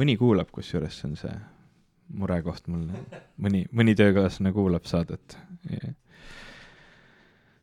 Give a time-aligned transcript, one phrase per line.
[0.00, 1.32] mõni kuulab, kusjuures see on see
[2.18, 2.86] murekoht mul,
[3.40, 5.36] mõni, mõni töökaaslane kuulab saadet.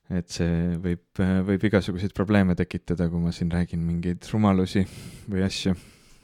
[0.09, 4.85] et see võib, võib igasuguseid probleeme tekitada, kui ma siin räägin mingeid rumalusi
[5.29, 5.75] või asju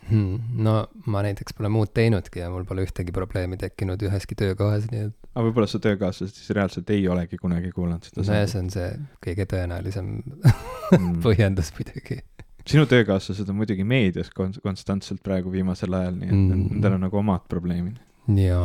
[0.10, 0.40] hmm,.
[0.66, 0.78] no
[1.12, 5.16] ma näiteks pole muud teinudki ja mul pole ühtegi probleemi tekkinud üheski töökohas, nii et.
[5.36, 8.90] aga võib-olla su töökaaslased siis reaalselt ei olegi kunagi kuulanud seda nojah, see on see
[9.28, 11.20] kõige tõenäolisem mm.
[11.26, 12.24] põhjendus muidugi
[12.70, 16.68] sinu töökaaslased on muidugi meedias kon-, konstantselt praegu viimasel ajal, nii et mm.
[16.76, 18.00] nendel on nagu omad probleemid.
[18.42, 18.62] ja,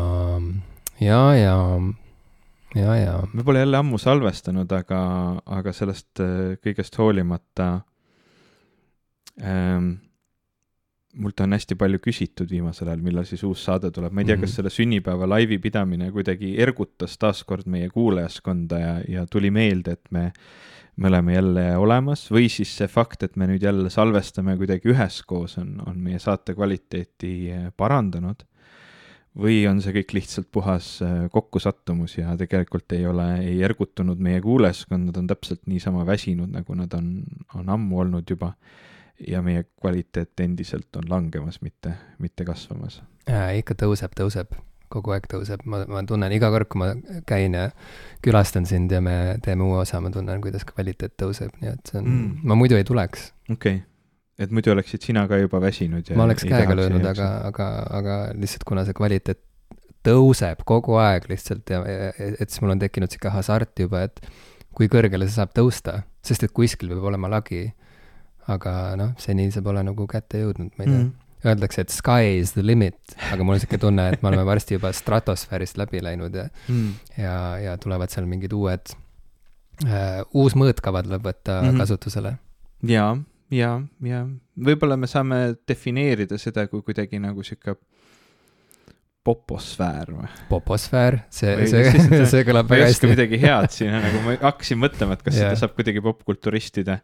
[1.01, 1.57] ja, ja,
[2.75, 3.17] ja, ja.
[3.33, 5.01] me pole jälle ammu salvestanud, aga,
[5.61, 7.73] aga sellest äh, kõigest hoolimata
[9.43, 9.93] ähm,
[11.19, 14.39] mult on hästi palju küsitud viimasel ajal, millal siis uus saade tuleb, ma ei tea
[14.41, 20.13] kas selle sünnipäeva laivi pidamine kuidagi ergutas taaskord meie kuulajaskonda ja, ja tuli meelde, et
[20.15, 20.29] me,
[20.97, 25.59] me oleme jälle olemas või siis see fakt, et me nüüd jälle salvestame kuidagi üheskoos,
[25.63, 28.47] on, on meie saate kvaliteeti eh, parandanud.
[29.41, 34.41] või on see kõik lihtsalt puhas eh, kokkusattumus ja tegelikult ei ole, ei ergutunud meie
[34.41, 37.13] kuulajaskond, nad on täpselt niisama väsinud, nagu nad on,
[37.55, 38.55] on ammu olnud juba
[39.29, 43.01] ja meie kvaliteet endiselt on langemas, mitte, mitte kasvamas
[43.61, 44.55] ikka tõuseb, tõuseb,
[44.91, 46.89] kogu aeg tõuseb, ma, ma tunnen iga kord, kui ma
[47.29, 47.69] käin ja
[48.25, 52.01] külastan sind ja me teeme uue osa, ma tunnen, kuidas kvaliteet tõuseb, nii et see
[52.01, 53.31] on mm., ma muidu ei tuleks.
[53.51, 53.87] okei okay.,
[54.41, 58.19] et muidu oleksid sina ka juba väsinud ja ma oleks käega löönud, aga, aga, aga
[58.41, 59.43] lihtsalt kuna see kvaliteet
[60.07, 61.83] tõuseb kogu aeg lihtsalt ja,
[62.17, 64.23] et siis mul on tekkinud sihuke hasart juba, et
[64.75, 67.67] kui kõrgele see saab tõusta, sest et kuskil peab olema lagi
[68.51, 71.11] aga noh, seni see pole nagu kätte jõudnud, ma ei tea mm.
[71.41, 72.99] Öeldakse, et sky is the limit,
[73.33, 76.91] aga mul on sihuke tunne, et me oleme varsti juba stratosfäärist läbi läinud ja mm.,
[77.17, 78.93] ja, ja tulevad seal mingid uued
[79.87, 81.81] äh,, uus mõõtkava tuleb võtta mm -hmm.
[81.81, 82.35] kasutusele.
[82.85, 83.07] ja,
[83.51, 83.71] ja,
[84.05, 84.27] ja
[84.69, 87.79] võib-olla me saame defineerida seda kui kuidagi nagu sihuke
[89.25, 90.29] poposfäär või?
[90.49, 93.15] poposfäär, see, see, see, kõlab väga hästi.
[93.15, 95.51] midagi head siin, nagu ma hakkasin mõtlema, et kas yeah.
[95.51, 97.01] seda saab kuidagi popkulturistide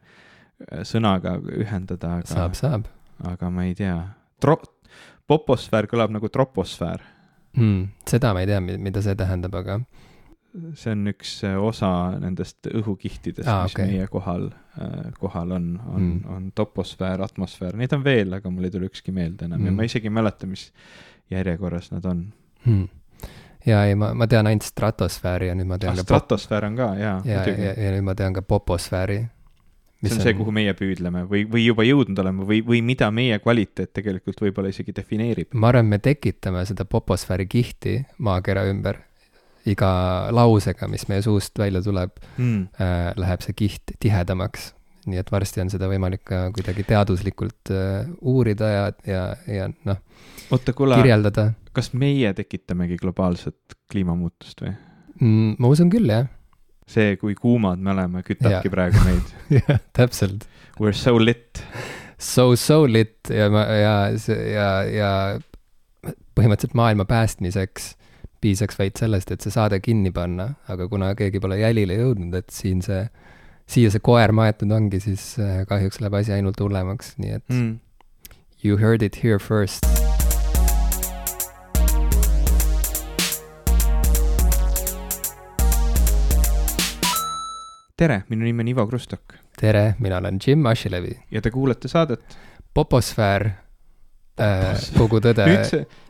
[0.89, 2.31] sõnaga ühendada, aga.
[2.31, 2.89] saab, saab.
[3.25, 3.99] aga ma ei tea.
[4.43, 4.63] Tro-,
[5.29, 7.05] poposfäär kõlab nagu troposfäär
[7.57, 7.89] hmm,.
[8.09, 9.81] seda ma ei tea, mida see tähendab, aga.
[10.79, 11.91] see on üks äh, osa
[12.23, 13.91] nendest õhukihtidest ah,, mis okay.
[13.93, 14.49] meie kohal,
[14.81, 18.89] äh, kohal on, on hmm., on toposfäär, atmosfäär, neid on veel, aga mul ei tule
[18.91, 19.73] ükski meelde enam hmm.
[19.73, 20.71] ja ma isegi ei mäleta, mis
[21.33, 22.31] järjekorras nad on
[22.65, 22.87] hmm
[23.67, 26.05] ja ei, ma, ma tean ainult stratosfääri ja nüüd ma tean ah, ka.
[26.07, 27.17] stratosfäär on ka, jaa.
[27.27, 29.25] ja, ja, ja, ja nüüd ma tean ka poposfääri
[30.03, 33.09] see on, on see, kuhu meie püüdleme või, või juba jõudnud oleme või, või mida
[33.15, 35.55] meie kvaliteet tegelikult võib-olla isegi defineerib?
[35.57, 39.03] ma arvan, me tekitame seda poposfääri kihti maakera ümber.
[39.67, 39.91] iga
[40.31, 44.75] lausega, mis meie suust välja tuleb mm., äh, läheb see kiht tihedamaks.
[45.07, 50.03] nii et varsti on seda võimalik ka kuidagi teaduslikult äh, uurida ja, ja, ja noh,
[50.51, 51.53] kirjeldada.
[51.73, 54.75] kas meie tekitamegi globaalset kliimamuutust või
[55.21, 55.57] mm,?
[55.59, 56.29] ma usun küll, jah
[56.91, 58.73] see, kui kuumad me oleme, kütabki ja.
[58.73, 59.35] praegu meid.
[59.59, 60.47] jah, täpselt.
[60.81, 61.63] We are so lit.
[62.19, 63.95] So, so lit ja ma, ja
[64.53, 65.11] ja, ja
[66.37, 67.95] põhimõtteliselt maailma päästmiseks
[68.41, 72.53] piisaks vaid sellest, et see saade kinni panna, aga kuna keegi pole jälile jõudnud, et
[72.55, 73.03] siin see,
[73.67, 77.79] siia see koer maetud ongi, siis äh, kahjuks läheb asi ainult hullemaks, nii et mm.
[78.63, 80.06] you heard it here first
[87.97, 89.35] tere, minu nimi on Ivo Krustok.
[89.61, 91.17] tere, mina olen Jim Ashilevi.
[91.31, 92.39] ja te kuulate saadet
[92.75, 93.47] Poposfäär
[94.41, 95.47] äh,, kogu tõde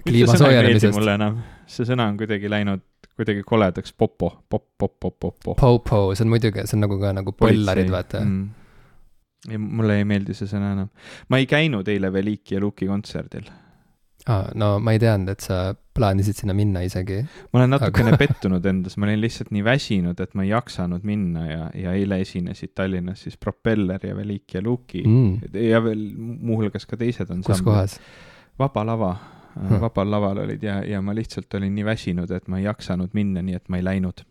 [0.07, 0.95] kliima soojenemisest.
[0.99, 2.83] mulle enam, see sõna on kuidagi läinud
[3.17, 5.57] kuidagi koledaks, popo, pop, pop, pop, pop, pop.
[5.57, 9.53] Popo, see on muidugi, see on nagu ka nagu põllarid, vaata mm..
[9.53, 10.91] ja mulle ei meeldi see sõna enam.
[11.31, 13.47] ma ei käinud eile Veliki ja Luki kontserdil
[14.27, 14.49] ah,.
[14.55, 17.23] no ma ei teadnud, et sa plaanisid sinna minna isegi.
[17.53, 18.21] ma olen natukene aga...
[18.25, 22.21] pettunud endas, ma olin lihtsalt nii väsinud, et ma ei jaksanud minna ja, ja eile
[22.25, 25.57] esinesid Tallinnas siis Propeller ja Velik ja Luki mm.
[25.71, 27.43] ja veel muuhulgas ka teised on.
[27.47, 27.99] kus kohas?
[28.59, 29.15] Vaba Lava
[29.57, 33.15] hmm., Vabal Laval olid ja, ja ma lihtsalt olin nii väsinud, et ma ei jaksanud
[33.17, 34.25] minna, nii et ma ei läinud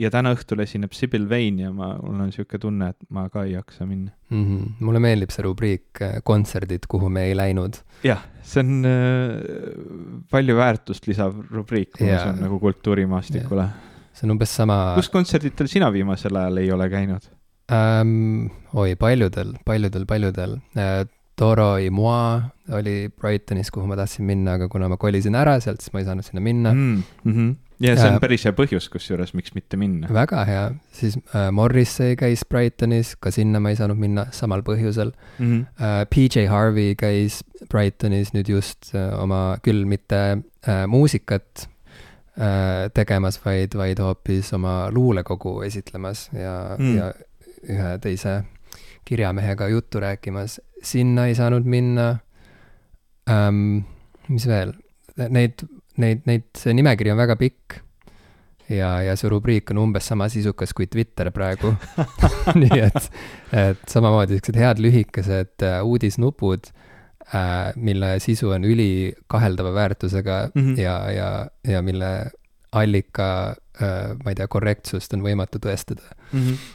[0.00, 3.46] ja täna õhtul esineb Sibyl Vane ja ma, mul on niisugune tunne, et ma ka
[3.46, 4.44] ei jaksa minna mm.
[4.44, 4.84] -hmm.
[4.84, 7.80] mulle meeldib see rubriik äh, kontserdid, kuhu me ei läinud.
[8.04, 13.68] jah, see on äh, palju väärtust lisav rubriik, ma usun, nagu kultuurimaastikule.
[14.12, 14.94] see on umbes sama.
[14.96, 17.28] kus kontserditel sina viimasel ajal ei ole käinud
[17.72, 18.48] ähm,?
[18.72, 21.06] oi, paljudel, paljudel, paljudel äh,.
[21.36, 22.40] Toro y Moi
[22.72, 26.06] oli Brightonis, kuhu ma tahtsin minna, aga kuna ma kolisin ära sealt, siis ma ei
[26.06, 27.02] saanud sinna minna mm.
[27.26, 30.08] -hmm ja see on Ja- päris hea põhjus, kusjuures, miks mitte minna.
[30.12, 35.12] väga hea, siis äh, Morrissey käis Brightonis, ka sinna ma ei saanud minna samal põhjusel
[35.38, 35.84] Mm -hmm.
[35.84, 36.06] äh,.
[36.10, 41.68] PJ Harvey käis Brightonis nüüd just äh, oma, küll mitte äh, muusikat
[42.38, 46.96] äh, tegemas, vaid, vaid hoopis oma luulekogu esitlemas ja mm.
[46.96, 47.12] ja
[47.68, 48.44] ühe teise
[49.04, 50.60] kirjamehega juttu rääkimas.
[50.82, 52.18] sinna ei saanud minna
[53.30, 53.84] ähm,.
[54.28, 54.72] mis veel,
[55.16, 55.62] neid,
[56.02, 57.80] neid, neid, see nimekiri on väga pikk
[58.72, 61.72] ja, ja see rubriik on umbes sama sisukas kui Twitter praegu
[62.62, 63.10] nii et,
[63.52, 66.70] et samamoodi siuksed head lühikesed äh, uudisnupud
[67.34, 70.62] äh,, mille sisu on ülikaheldava väärtusega mm.
[70.62, 70.80] -hmm.
[70.80, 71.30] ja, ja,
[71.68, 72.30] ja mille
[72.72, 73.28] allika
[73.82, 76.02] äh,, ma ei tea, korrektsust on võimatu tõestada.
[76.32, 76.74] Mm -hmm.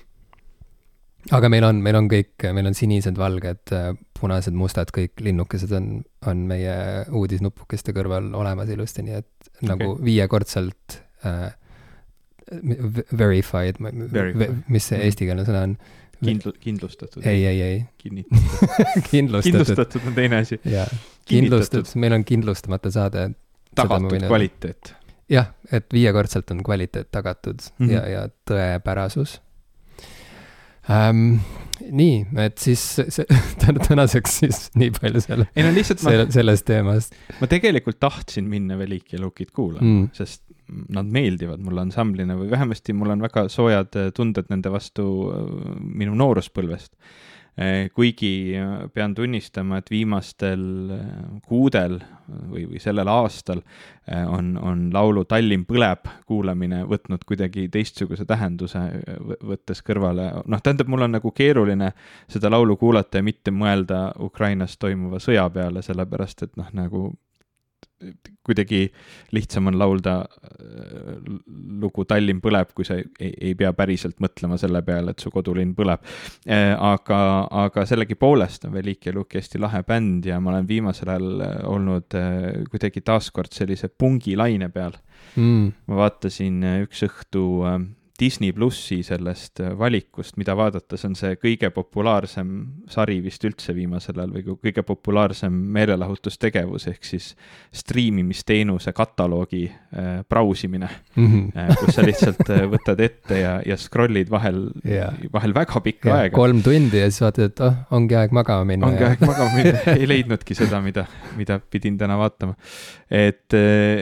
[1.29, 3.73] Aga meil on, meil on kõik, meil on sinised, valged,
[4.17, 5.89] punased, mustad, kõik linnukesed on,
[6.29, 6.75] on meie
[7.17, 10.05] uudisnupukeste kõrval olemas ilusti, nii et nagu Okei.
[10.09, 11.51] viiekordselt äh,
[13.17, 14.63] verified, Verified.
[14.67, 15.05] mis see Mhm.
[15.05, 15.77] eestikeelne sõna on?
[16.21, 17.25] kindlu-, kindlustatud.
[17.25, 18.67] ei, ei, ei, kinnitatud.
[19.11, 20.59] kindlustatud on teine asi.
[20.65, 21.27] ja Kinnitatud.
[21.29, 23.29] kindlustatud, meil on kindlustamata saade.
[23.75, 24.93] tagatud kvaliteet.
[25.29, 27.87] jah, et viiekordselt on kvaliteet tagatud mm.
[27.87, 27.91] -hmm.
[27.91, 29.39] ja, ja tõepärasus
[30.89, 31.41] ähm,.
[31.81, 33.25] nii, et siis see,
[33.61, 38.77] täna- tänaseks siis nii palju selle, ei no selle, sellest teemast ma tegelikult tahtsin minna
[38.79, 40.09] Veliki ja Lukit kuulama mm..
[40.17, 40.43] sest
[40.89, 45.41] nad meeldivad mulle ansamblina või vähemasti mul on väga soojad tunded nende vastu äh,
[45.81, 46.93] minu nooruspõlvest.
[47.93, 50.63] Kuigi äh, pean tunnistama, et viimastel
[50.95, 51.07] äh,
[51.47, 51.99] kuudel
[52.51, 58.83] või, või sellel aastal äh, on, on laulu Tallinn põleb kuulamine võtnud kuidagi teistsuguse tähenduse,
[59.43, 61.91] võttes kõrvale, noh, tähendab, mul on nagu keeruline
[62.31, 67.11] seda laulu kuulata ja mitte mõelda Ukrainas toimuva sõja peale, sellepärast et noh, nagu
[68.45, 68.85] kuidagi
[69.35, 71.19] lihtsam on laulda äh,
[71.81, 75.75] lugu Tallinn põleb, kui sa ei, ei pea päriselt mõtlema selle peale, et su kodulinn
[75.77, 76.03] põleb.
[76.47, 77.19] aga,
[77.65, 81.55] aga sellegipoolest on Veliki ja Lukk hästi lahe bänd ja ma olen viimasel ajal äh,
[81.69, 84.97] olnud äh, kuidagi taaskord sellise pungilaine peal.
[85.35, 85.71] Mm.
[85.87, 87.77] ma vaatasin äh, üks õhtu äh,
[88.21, 92.51] Disney plussi sellest äh, valikust, mida vaadates on see kõige populaarsem
[92.91, 97.31] sari vist üldse viimasel ajal või kõige populaarsem meelelahutustegevus ehk siis
[97.73, 101.75] striimimisteenuse kataloogi äh, brausimine Mm -hmm.
[101.79, 105.11] kus sa lihtsalt äh, võtad ette ja, ja scroll'id vahel Jaa.
[105.33, 106.35] vahel väga pikka Ja, aega.
[106.35, 108.87] kolm tundi ja siis vaatad, et oh, ongi aeg magama minna.
[108.87, 111.05] ongi aeg magama minna, ei leidnudki seda, mida,
[111.37, 112.55] mida pidin täna vaatama.
[113.11, 113.53] et,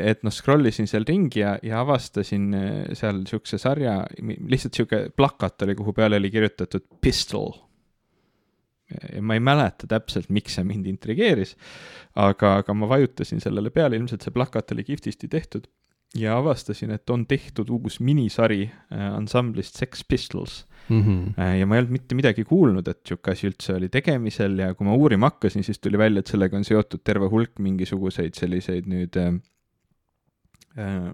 [0.04, 2.56] et noh, scroll isin seal ringi ja, ja avastasin
[2.94, 7.52] seal siukse sarja, lihtsalt sihuke plakat oli, kuhu peale oli kirjutatud pistol.
[9.14, 11.54] ja ma ei mäleta täpselt, miks see mind intrigeeris,
[12.18, 15.68] aga, aga ma vajutasin sellele peale, ilmselt see plakat oli kihvtisti tehtud
[16.18, 21.02] ja avastasin, et on tehtud uus minisari eh, ansamblist Sex Pistols mm.
[21.02, 21.42] -hmm.
[21.42, 24.74] Äh, ja ma ei olnud mitte midagi kuulnud, et sihuke asi üldse oli tegemisel ja
[24.74, 28.90] kui ma uurima hakkasin, siis tuli välja, et sellega on seotud terve hulk mingisuguseid selliseid
[28.90, 29.34] nüüd äh,
[30.78, 31.14] äh,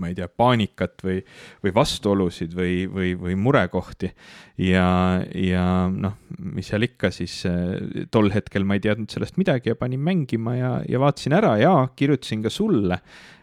[0.00, 1.20] ma ei tea, paanikat või,
[1.64, 4.12] või vastuolusid või, või, või murekohti.
[4.60, 4.88] Ja,
[5.36, 9.78] ja noh, mis seal ikka siis äh, tol hetkel ma ei teadnud sellest midagi ja
[9.78, 13.00] panin mängima ja, ja vaatasin ära ja kirjutasin ka sulle,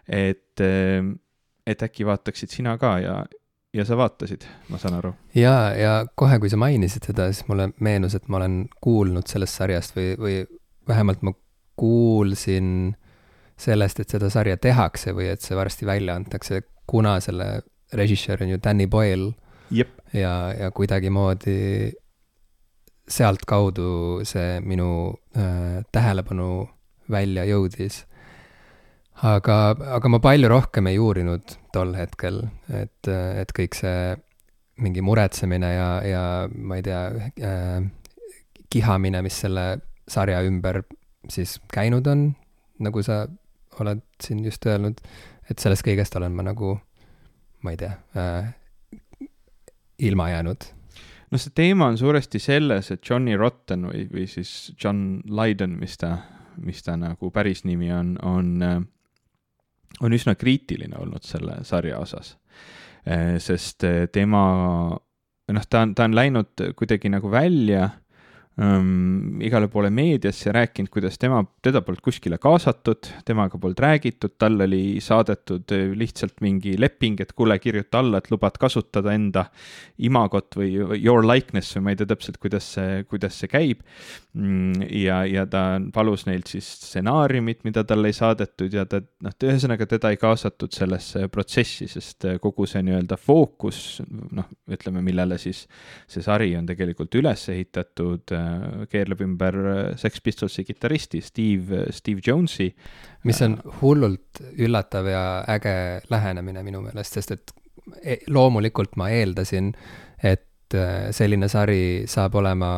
[0.07, 3.17] et, et äkki vaataksid sina ka ja,
[3.75, 5.13] ja sa vaatasid, ma saan aru.
[5.37, 9.59] Ja, ja kohe, kui sa mainisid seda, siis mulle meenus, et ma olen kuulnud sellest
[9.59, 10.37] sarjast või, või
[10.87, 11.33] vähemalt ma
[11.77, 12.95] kuulsin
[13.57, 17.61] sellest, et seda sarja tehakse või et see varsti välja antakse, kuna selle
[17.93, 19.33] režissöör on ju Danny Boyle
[20.13, 21.93] ja, ja kuidagimoodi
[23.07, 26.67] sealtkaudu see minu äh, tähelepanu
[27.11, 28.03] välja jõudis.
[29.23, 34.13] aga, aga ma palju rohkem ei uurinud tol hetkel, et, et kõik see
[34.77, 37.01] mingi muretsemine ja, ja ma ei tea
[37.41, 37.87] äh,,
[38.69, 40.83] kihamine, mis selle sarja ümber
[41.31, 42.29] siis käinud on,
[42.83, 43.23] nagu sa
[43.83, 45.01] oled siin just öelnud,
[45.49, 46.77] et sellest kõigest olen ma nagu,
[47.63, 48.49] ma ei tea äh,,
[49.97, 50.71] ilma jäänud
[51.31, 55.97] no see teema on suuresti selles, et Johnny Rotten või, või siis John Lydon, mis
[55.99, 56.13] ta,
[56.63, 58.53] mis ta nagu päris nimi on, on,
[60.01, 62.35] on üsna kriitiline olnud selle sarja osas.
[63.43, 64.41] sest tema,
[65.53, 67.89] noh, ta on, ta on läinud kuidagi nagu välja
[68.61, 74.57] ähm, igale poole meediasse rääkinud, kuidas tema, teda polnud kuskile kaasatud, temaga polnud räägitud, tal
[74.65, 79.47] oli saadetud äh, lihtsalt mingi leping, et kuule, kirjuta alla, et lubad kasutada enda
[79.97, 83.83] imagot või your likeness või ma ei tea täpselt, kuidas see, kuidas see käib.
[84.37, 89.37] Mm, ja, ja ta palus neilt siis stsenaariumit, mida talle ei saadetud ja ta, noh,
[89.37, 95.37] ühesõnaga teda ei kaasatud sellesse protsessi, sest äh, kogu see nii-öelda fookus, noh, ütleme, millele
[95.41, 95.65] siis
[96.09, 98.33] see sari on tegelikult üles ehitatud
[98.91, 102.73] keerleb ümber äh, Sex Pistolsi kitarristi Steve, Steve Jonesi.
[103.23, 105.23] mis on hullult üllatav ja
[105.55, 107.55] äge lähenemine minu meelest, sest et
[108.01, 109.73] e, loomulikult ma eeldasin,
[110.23, 112.71] et äh, selline sari saab olema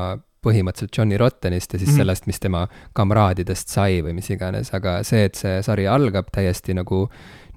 [0.45, 1.97] põhimõtteliselt Johnny Rottenist ja siis mm -hmm.
[1.97, 6.73] sellest, mis tema kamraadidest sai või mis iganes, aga see, et see sari algab täiesti
[6.73, 7.09] nagu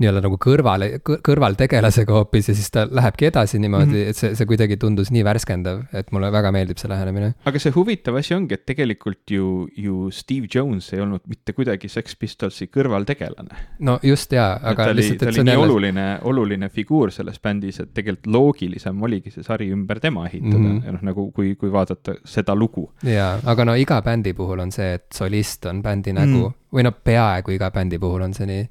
[0.02, 4.10] nii-öelda nagu kõrvale, kõrvaltegelasega hoopis ja siis ta lähebki edasi niimoodi mm, -hmm.
[4.10, 7.32] et see, see kuidagi tundus nii värskendav, et mulle väga meeldib see lähenemine.
[7.44, 11.88] aga see huvitav asi ongi, et tegelikult ju, ju Steve Jones ei olnud mitte kuidagi
[11.88, 13.66] Sex Pistolsi kõrvaltegelane.
[13.80, 15.66] no just jaa, aga ta lihtsalt, et oli nii jälle...
[15.66, 20.78] oluline, oluline figuur selles bändis, et tegelikult loogilisem oligi see sari ümber tema ehitada mm
[20.78, 20.86] -hmm.
[20.86, 22.90] ja noh, nagu kui, kui vaadata seda lugu.
[23.02, 26.76] jaa, aga no iga bändi puhul on see, et solist on bändi nägu mm -hmm.
[26.76, 28.68] või noh, peaaegu iga bändi puhul on see nii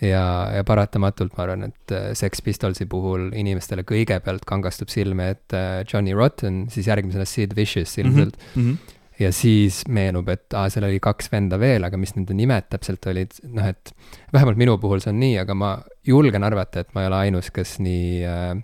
[0.00, 5.58] ja, ja paratamatult ma arvan, et äh, Sex Pistolsi puhul inimestele kõigepealt kangastub silme ette
[5.58, 8.62] äh, Johnny Rotten, siis järgmisena Sid Vicious ilmselt mm.
[8.62, 8.94] -hmm.
[9.20, 13.06] ja siis meenub, et aa, seal oli kaks venda veel, aga mis nende nimed täpselt
[13.12, 13.94] olid, noh et
[14.32, 15.74] vähemalt minu puhul see on nii, aga ma
[16.06, 18.56] julgen arvata, et ma ei ole ainus, kes nii äh,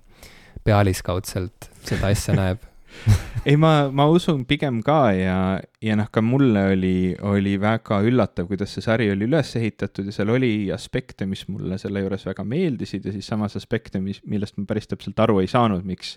[0.65, 2.65] pealiskaudselt seda asja näeb
[3.49, 5.37] ei, ma, ma usun pigem ka ja,
[5.83, 10.15] ja noh, ka mulle oli, oli väga üllatav, kuidas see sari oli üles ehitatud ja
[10.15, 14.59] seal oli aspekte, mis mulle selle juures väga meeldisid ja siis samas aspekte, mis, millest
[14.59, 16.17] ma päris täpselt aru ei saanud, miks,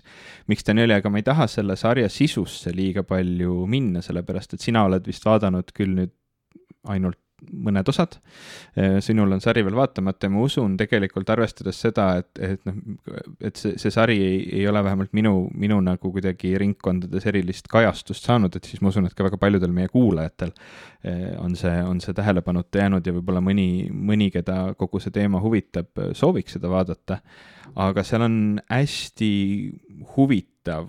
[0.50, 4.56] miks ta nii oli, aga ma ei taha selle sarja sisusse liiga palju minna, sellepärast
[4.56, 6.16] et sina oled vist vaadanud küll nüüd
[6.90, 7.20] ainult
[7.66, 8.16] mõned osad.
[8.78, 12.78] Äh, sinul on sari veel vaatamata ja ma usun tegelikult arvestades seda, et, et noh,
[13.40, 18.28] et see, see sari ei, ei ole vähemalt minu, minu nagu kuidagi ringkondades erilist kajastust
[18.28, 22.02] saanud, et siis ma usun, et ka väga paljudel meie kuulajatel äh, on see, on
[22.04, 27.20] see tähelepanuta jäänud ja võib-olla mõni, mõni, keda kogu see teema huvitab, sooviks seda vaadata.
[27.80, 28.38] aga seal on
[28.70, 29.30] hästi
[30.16, 30.88] huvitav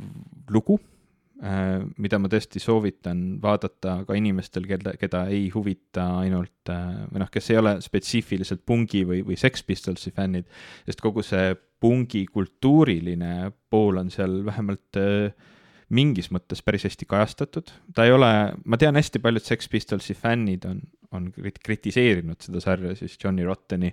[0.51, 1.00] lugu Äh,
[1.41, 7.31] mida ma tõesti soovitan vaadata ka inimestel, keda, keda ei huvita ainult äh, või noh,
[7.33, 10.45] kes ei ole spetsiifiliselt pungi või, või Sex Pistolsi fännid,
[10.85, 15.33] sest kogu see pungi kultuuriline pool on seal vähemalt äh,
[15.91, 18.31] mingis mõttes päris hästi kajastatud, ta ei ole,
[18.61, 20.79] ma tean, hästi paljud Sex Pistolsi fännid on,
[21.17, 23.89] on kritiseerinud seda sarja siis Johnny Rotteni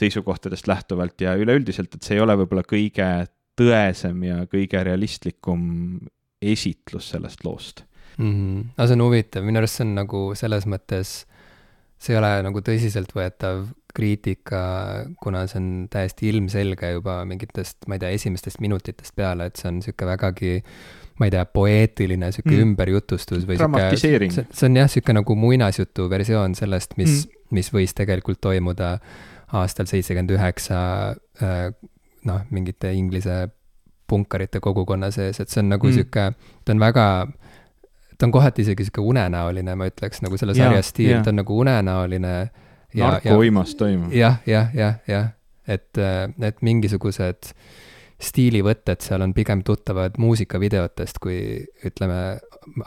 [0.00, 3.10] seisukohtadest lähtuvalt ja üleüldiselt, et see ei ole võib-olla kõige
[3.56, 5.60] tõesem ja kõige realistlikum
[6.42, 7.84] esitlus sellest loost
[8.18, 8.32] mm.
[8.32, 8.66] -hmm.
[8.76, 11.16] aga see on huvitav, minu arust see on nagu selles mõttes,
[11.98, 13.66] see ei ole nagu tõsiseltvõetav
[13.96, 14.60] kriitika,
[15.22, 19.70] kuna see on täiesti ilmselge juba mingitest, ma ei tea, esimestest minutitest peale, et see
[19.70, 20.52] on niisugune vägagi
[21.16, 22.62] ma ei tea, poeetiline sihuke mm.
[22.66, 23.56] ümberjutustus või
[23.96, 28.96] see, see on jah, sihuke nagu muinasjutu versioon sellest, mis mm., mis võis tegelikult toimuda
[29.54, 30.78] aastal seitsekümmend üheksa
[31.38, 31.68] äh,
[32.26, 33.46] noh, mingite Inglise
[34.06, 35.96] punkarite kogukonna sees, et see on nagu mm.
[35.98, 36.26] sihuke,
[36.64, 37.06] ta on väga,
[38.18, 41.58] ta on kohati isegi sihuke unenäoline, ma ütleks, nagu selle sarja stiil, ta on nagu
[41.64, 42.36] unenäoline.
[42.96, 44.14] narkouimas toimub.
[44.14, 45.28] jah, jah, jah, jah,
[45.68, 47.52] et, et mingisugused
[48.22, 51.38] stiilivõtted seal on pigem tuttavad muusikavideotest kui
[51.84, 52.38] ütleme,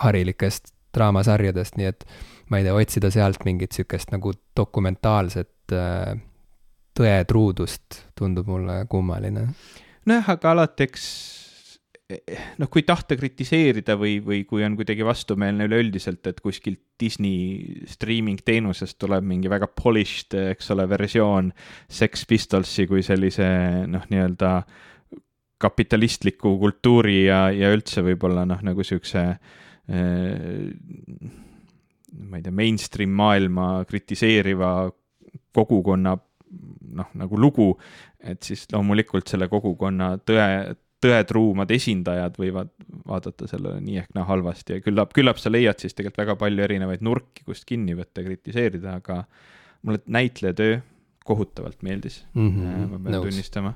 [0.02, 2.08] harilikest draamasarjadest, nii et
[2.50, 6.16] ma ei tea, otsida sealt mingit sihukest nagu dokumentaalset äh,
[6.98, 9.50] tõetruudust tundub mulle kummaline
[10.10, 11.06] nojah, aga alati eks
[12.58, 18.42] noh, kui tahta kritiseerida või, või kui on kuidagi vastumeelne üleüldiselt, et kuskilt Disney streaming
[18.46, 21.52] teenusest tuleb mingi väga polished, eks ole, versioon
[21.86, 23.50] Sex Pistolsi kui sellise
[23.90, 24.54] noh, nii-öelda
[25.60, 30.72] kapitalistliku kultuuri ja, ja üldse võib-olla noh, nagu siukse eh,
[32.26, 34.74] ma ei tea, mainstream maailma kritiseeriva
[35.54, 36.16] kogukonna
[36.90, 37.74] noh, nagu lugu,
[38.24, 42.72] et siis loomulikult selle kogukonna tõe, tõetruumad esindajad võivad
[43.08, 46.66] vaadata sellele nii ehk naa halvasti ja küllap, küllap sa leiad siis tegelikult väga palju
[46.66, 49.22] erinevaid nurki, kust kinni võtta ja kritiseerida, aga
[49.88, 50.80] mulle näitleja töö
[51.30, 52.24] kohutavalt meeldis.
[52.34, 53.30] Mm, -hmm, ma pean nõus.
[53.30, 53.74] tunnistama.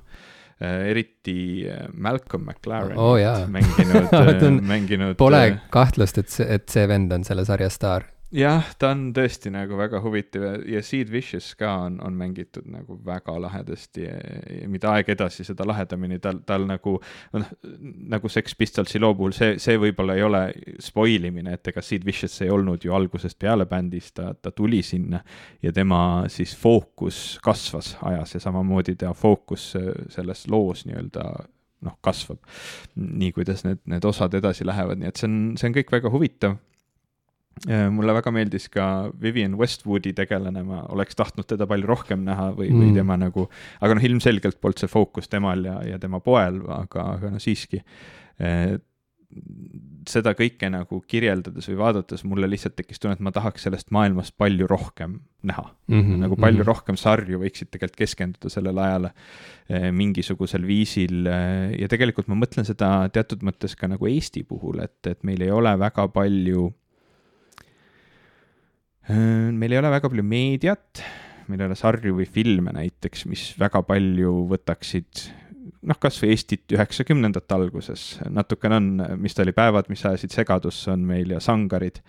[0.64, 1.36] Äh, eriti
[1.70, 3.18] äh, Malcolm McLaren oh,
[3.50, 8.90] mänginud mänginud Pole kahtlust, et see, et see vend on selle sarja staar jah, ta
[8.94, 14.06] on tõesti nagu väga huvitav ja, Sid Vicious ka on, on mängitud nagu väga lahedasti
[14.06, 14.16] ja,
[14.62, 16.96] ja mida aeg edasi, seda lahedamini tal, tal nagu,
[17.36, 17.54] noh,
[18.14, 20.44] nagu Sex Pistolsi loo puhul see, see võib-olla ei ole
[20.82, 24.82] spoil imine, et ega Sid Vicious ei olnud ju algusest peale bändis, ta, ta tuli
[24.86, 25.22] sinna
[25.64, 26.02] ja tema
[26.34, 29.74] siis fookus kasvas ajas ja samamoodi ta fookus
[30.14, 31.30] selles loos nii-öelda
[31.84, 32.40] noh, kasvab.
[32.96, 36.12] nii, kuidas need, need osad edasi lähevad, nii et see on, see on kõik väga
[36.14, 36.62] huvitav
[37.94, 38.86] mulle väga meeldis ka
[39.22, 43.46] Vivian Westwoodi tegelane, ma oleks tahtnud teda palju rohkem näha või mm., või tema nagu,
[43.80, 47.84] aga noh, ilmselgelt polnud see fookus temal ja, ja tema poel, aga, aga no siiski
[48.40, 48.74] eh,.
[50.06, 54.36] seda kõike nagu kirjeldades või vaadates mulle lihtsalt tekkis tunne, et ma tahaks sellest maailmast
[54.38, 56.02] palju rohkem näha mm.
[56.02, 56.68] -hmm, nagu palju mm -hmm.
[56.68, 59.14] rohkem sarju võiksid tegelikult keskenduda sellele ajale
[59.70, 61.26] eh, mingisugusel viisil
[61.80, 65.52] ja tegelikult ma mõtlen seda teatud mõttes ka nagu Eesti puhul, et, et meil ei
[65.52, 66.83] ole väga palju Äh,
[69.10, 71.04] meil ei ole väga palju meediat,
[71.50, 75.26] meil ei ole sarju või filme näiteks, mis väga palju võtaksid
[75.90, 81.04] noh, kasvõi Eestit üheksakümnendate alguses, natukene on, mis ta oli, Päevad, mis ajasid segadusse, on
[81.08, 82.00] meil ja Sangarid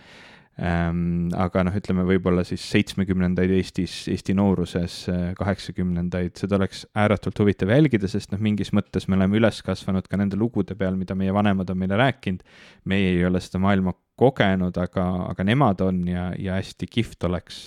[0.63, 1.33] ähm,.
[1.35, 7.75] aga noh, ütleme võib-olla siis seitsmekümnendaid Eestis, Eesti nooruses, äh, kaheksakümnendaid, seda oleks ääretult huvitav
[7.75, 11.35] jälgida, sest noh, mingis mõttes me oleme üles kasvanud ka nende lugude peal, mida meie
[11.35, 12.47] vanemad on meile rääkinud.
[12.91, 17.59] meie ei ole seda maailma kogenud, aga, aga nemad on ja, ja hästi kihvt oleks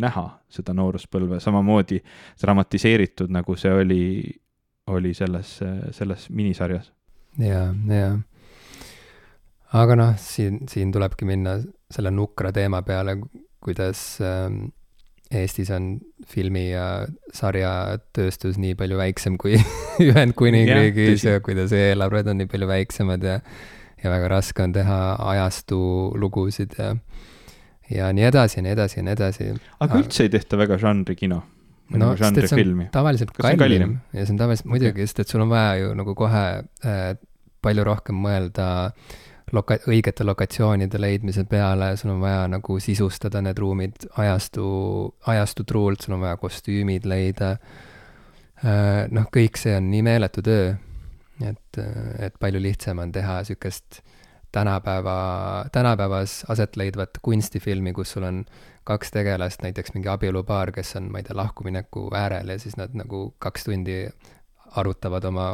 [0.00, 2.00] näha seda nooruspõlve samamoodi
[2.40, 4.04] dramatiseeritud, nagu see oli,
[4.92, 5.58] oli selles,
[5.92, 6.92] selles minisarjas.
[7.38, 8.12] ja, ja.
[9.72, 11.58] aga noh, siin, siin tulebki minna
[11.92, 13.18] selle nukra teema peale,
[13.62, 14.48] kuidas äh,
[15.32, 15.94] Eestis on
[16.28, 19.56] filmi ja sarjatööstus nii palju väiksem kui
[20.08, 23.38] Ühendkuningriigis ja, ja kuidas eelarved on nii palju väiksemad ja
[24.02, 24.98] ja väga raske on teha
[25.32, 25.78] ajastu
[26.18, 26.92] lugusid ja,
[27.90, 29.48] ja nii edasi ja nii edasi ja nii edasi.
[29.80, 31.42] aga üldse ei tehta väga žanrikino?
[31.92, 34.72] no nagu sest, et see on tavaliselt kallim, kallim ja see on tavaliselt okay.
[34.76, 37.02] muidugi, sest et sul on vaja ju nagu kohe äh,
[37.62, 38.68] palju rohkem mõelda
[39.54, 44.64] loka-, õigete lokatsioonide leidmise peale, sul on vaja nagu sisustada need ruumid ajastu,
[45.30, 47.56] ajastu truult, sul on vaja kostüümid leida
[48.64, 49.10] äh,.
[49.12, 50.72] noh, kõik see on nii meeletu töö
[51.40, 51.78] et,
[52.18, 54.02] et palju lihtsam on teha niisugust
[54.52, 58.44] tänapäeva, tänapäevas aset leidvat kunstifilmi, kus sul on
[58.84, 62.94] kaks tegelast, näiteks mingi abielupaar, kes on, ma ei tea, lahkumineku äärel ja siis nad
[62.98, 64.04] nagu kaks tundi
[64.80, 65.46] arutavad oma,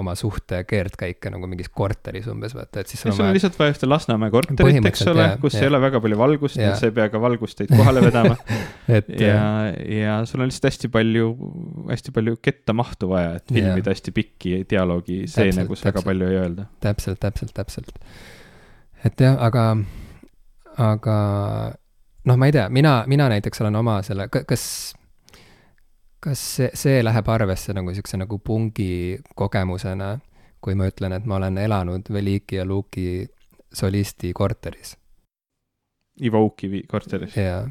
[0.00, 3.36] oma suhte keerdkäike nagu mingis korteris umbes, vaata, et siis sul on vaja...
[3.36, 5.64] lihtsalt vaja ühte Lasnamäe korterit, eks ole, kus ja.
[5.64, 8.36] ei ole väga palju valgust ja sa ei pea ka valgust teid kohale vedama
[8.98, 11.30] et ja, ja sul on lihtsalt hästi palju,
[11.88, 15.92] hästi palju kettamahtu vaja, et filmida hästi pikki dialoogiseene, kus täpselt.
[15.92, 16.68] väga palju ei öelda.
[16.84, 17.96] täpselt, täpselt, täpselt.
[19.08, 19.70] et jah, aga,
[20.90, 21.18] aga
[22.26, 24.68] noh, ma ei tea, mina, mina näiteks olen oma selle, kas
[26.26, 30.16] kas see, see läheb arvesse nagu niisuguse nagu pungi kogemusena,
[30.62, 33.26] kui ma ütlen, et ma olen elanud Veliki ja Luki
[33.72, 34.96] solisti korteris?
[36.26, 37.36] Ivo Uki korteris?
[37.36, 37.66] jaa.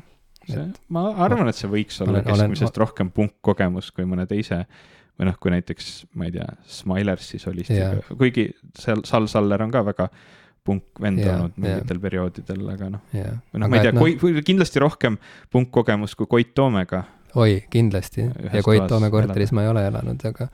[0.46, 4.62] see, ma arvan, et see võiks olla olen, keskmisest olen, rohkem punkkogemus kui mõne teise
[5.16, 9.84] või noh, kui näiteks, ma ei tea, Smilersi solistiga, kuigi seal Sal Saller on ka
[9.88, 10.10] väga
[10.66, 14.08] punkvend olnud mingitel perioodidel, aga noh, või noh, ma ei tea no.,
[14.46, 15.20] kindlasti rohkem
[15.54, 17.04] punkkogemus kui Koit Toomega
[17.36, 18.28] oi, kindlasti.
[18.54, 19.56] ja Koit Toome korteris elada.
[19.56, 20.48] ma ei ole elanud, aga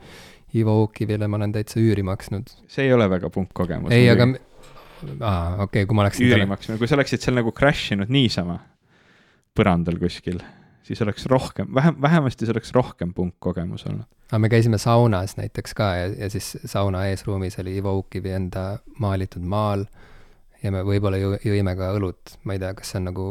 [0.54, 2.50] Ivo Uukivile ma olen täitsa üüri maksnud.
[2.68, 3.92] see ei ole väga punkkogemus.
[3.92, 4.28] ei, aga,
[5.20, 8.12] aa, okei okay,, kui ma oleksin üüri maksmine, kui sa oleksid seal nagu crash inud
[8.12, 8.58] niisama
[9.56, 10.40] põrandal kuskil,
[10.86, 14.08] siis oleks rohkem, vähem, vähemasti see oleks rohkem punkkogemus olnud.
[14.30, 18.78] aga me käisime saunas näiteks ka ja, ja siis sauna eesruumis oli Ivo Uukivi enda
[18.98, 19.86] maalitud maal
[20.62, 23.26] ja me võib-olla jõime ka õlut, ma ei tea, kas see on nagu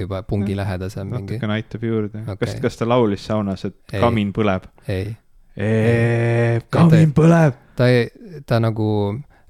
[0.00, 1.34] juba pungilähedasem mingi.
[1.34, 2.36] natukene aitab juurde okay..
[2.40, 4.00] kas, kas ta laulis saunas, et ei.
[4.00, 4.66] kamin põleb?
[4.88, 5.14] ei.
[6.70, 7.62] kamin ta, põleb!
[7.78, 8.08] ta ei,
[8.46, 8.88] ta nagu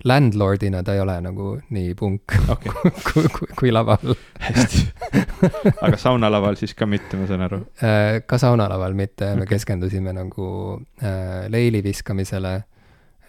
[0.05, 2.73] landlord'ina ta ei ole nagu nii punk okay.
[3.09, 4.17] kui, kui, kui laval.
[4.41, 4.83] hästi.
[5.87, 7.61] aga saunalaval siis ka mitte, ma saan aru?
[7.81, 10.49] Äh, ka saunalaval mitte me keskendusime nagu
[11.03, 12.55] äh, leili viskamisele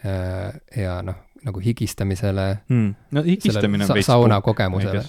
[0.04, 0.50] äh,
[0.82, 2.92] ja noh, nagu higistamisele mm..
[3.16, 5.06] no higistamine on veits sauna kogemusele.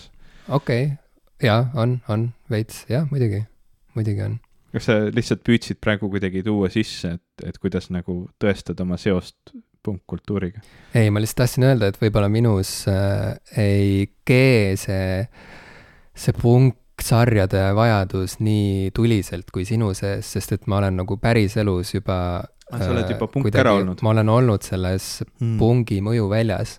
[0.48, 0.94] okei okay
[1.42, 3.42] jaa, on, on, veits, jah, muidugi,
[3.96, 4.38] muidugi on.
[4.76, 9.54] kas sa lihtsalt püüdsid praegu kuidagi tuua sisse, et, et kuidas nagu tõestada oma seost
[9.86, 10.62] punkkultuuriga?
[10.94, 15.22] ei, ma lihtsalt tahtsin öelda, et võib-olla minus äh, ei kee see,
[16.16, 22.18] see punksarjade vajadus nii tuliselt kui sinu sees, sest et ma olen nagu päriselus juba
[22.40, 24.02] ah, sa oled juba punk ära olnud?
[24.02, 25.56] ma olen olnud selles hmm.
[25.60, 26.78] pungi mõjuväljas.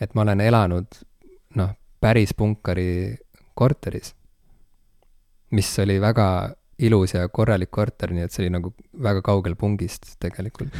[0.00, 1.00] et ma olen elanud,
[1.58, 3.18] noh, päris punkari
[3.58, 4.14] korteris
[5.50, 6.28] mis oli väga
[6.78, 10.74] ilus ja korralik korter, nii et see oli nagu väga kaugel pungist tegelikult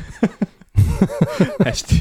[1.67, 2.01] hästi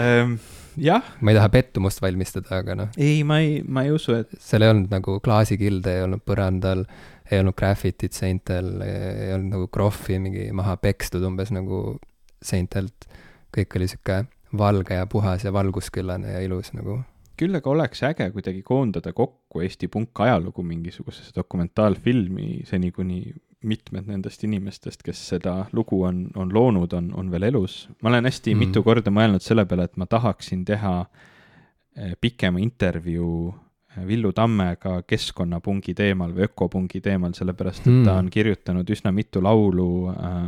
[0.00, 0.38] ähm,
[0.80, 1.04] jah.
[1.20, 2.94] ma ei taha pettumust valmistada, aga noh.
[2.96, 4.32] ei, ma ei, ma ei usu, et.
[4.42, 6.86] seal ei olnud nagu klaasikilde, ei olnud põrandal,
[7.30, 11.98] ei olnud graffitit seintel, ei olnud nagu krohvi mingi maha pekstud umbes nagu
[12.42, 13.06] seintelt.
[13.54, 14.24] kõik oli sihuke
[14.56, 17.00] valge ja puhas ja valgusküllane ja ilus nagu
[17.36, 23.20] küll aga oleks äge kuidagi koondada kokku Eesti punkajalugu mingisugusesse dokumentaalfilmi, seni kuni
[23.66, 27.86] mitmed nendest inimestest, kes seda lugu on, on loonud, on, on veel elus.
[28.02, 28.66] ma olen hästi mm.
[28.66, 35.00] mitu korda mõelnud selle peale, et ma tahaksin teha eh, pikema intervjuu eh, Villu Tammega
[35.08, 40.40] keskkonnapungi teemal või ökopungi teemal, sellepärast et ta on kirjutanud üsna mitu laulu äh,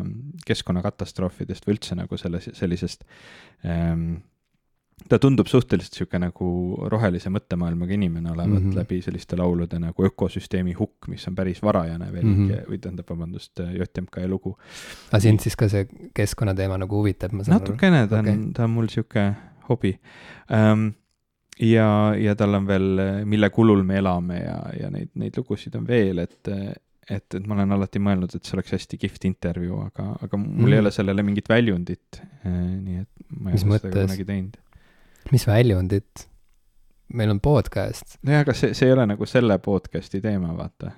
[0.47, 3.09] keskkonnakatastroofidest või üldse nagu selles, sellisest
[3.65, 4.21] ähm,
[5.09, 6.49] ta tundub suhteliselt niisugune nagu
[6.93, 8.77] rohelise mõttemaailmaga inimene olevat mm -hmm.
[8.77, 12.71] läbi selliste laulude nagu Ökosüsteemi hukk, mis on päris varajane veel mm, -hmm.
[12.71, 14.57] või tähendab, vabandust, JMK lugu.
[15.13, 18.65] aga sind siis ka see keskkonnateema nagu huvitab, ma saan natukene, ta on okay., ta
[18.65, 19.37] on mul niisugune
[19.69, 19.99] hobi
[20.51, 20.93] um,
[21.61, 25.87] ja, ja tal on veel Mille kulul me elame ja, ja neid, neid lugusid on
[25.87, 26.49] veel, et
[27.11, 30.69] et, et ma olen alati mõelnud, et see oleks hästi kihvt intervjuu, aga, aga mul
[30.69, 30.73] mm.
[30.73, 32.23] ei ole sellele mingit väljundit.
[32.45, 34.57] nii et ma ei Mis ole seda kunagi teinud
[35.35, 36.29] mis väljundit?
[37.15, 38.19] meil on podcast.
[38.23, 40.93] nojah, aga see, see ei ole nagu selle podcast'i teema, vaata.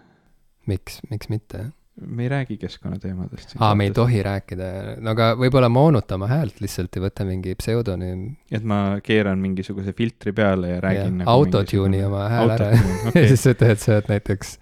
[0.70, 1.70] miks, miks mitte?
[2.00, 3.54] me ei räägi keskkonnateemadest.
[3.58, 4.68] aa, me ei tohi rääkida,
[5.04, 8.22] no aga võib-olla moonuta oma häält lihtsalt ja võta mingi pseudonüüm.
[8.50, 13.22] et ma keeran mingisuguse filtri peale ja räägin ja, nagu autotune'i oma hääl ära okay.
[13.22, 14.56] ja siis ütled, et sa oled näiteks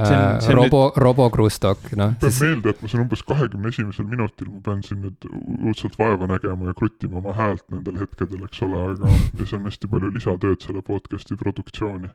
[0.00, 2.14] See on, äh, see on robo nüüd..., Robo-Krustok, noh.
[2.20, 2.40] pean siis...
[2.46, 6.70] meelde, et ma siin umbes kahekümne esimesel minutil ma pean siin nüüd õudselt vaeva nägema
[6.70, 10.66] ja kruttima oma häält nendel hetkedel, eks ole, aga ja see on hästi palju lisatööd
[10.66, 12.10] selle podcast'i produktsiooni.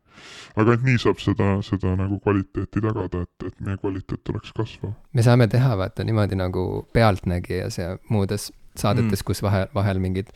[0.56, 4.96] aga ainult nii saab seda, seda nagu kvaliteeti tagada, et, et meie kvaliteet oleks kasvav.
[5.14, 10.32] me saame teha vaata niimoodi nagu Pealtnägijas ja muudes saadetes mm., kus vahel, vahel mingid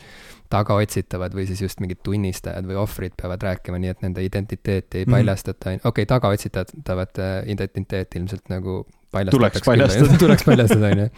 [0.50, 5.06] tagaotsitavad või siis just mingid tunnistajad või ohvrid peavad rääkima, nii et nende identiteeti ei
[5.06, 5.18] mm.
[5.18, 8.82] paljastata, okei okay,, tagaotsitavate identiteet ilmselt nagu
[9.36, 10.18] tuleks paljastada.
[10.22, 11.10] tuleks paljastada, on ju.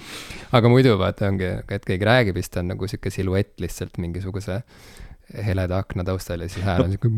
[0.60, 4.62] aga muidu vaata ongi, et keegi räägib, siis ta on nagu sihuke siluett lihtsalt mingisuguse
[5.46, 7.10] heleda akna taustal ja siis hääl on siuke,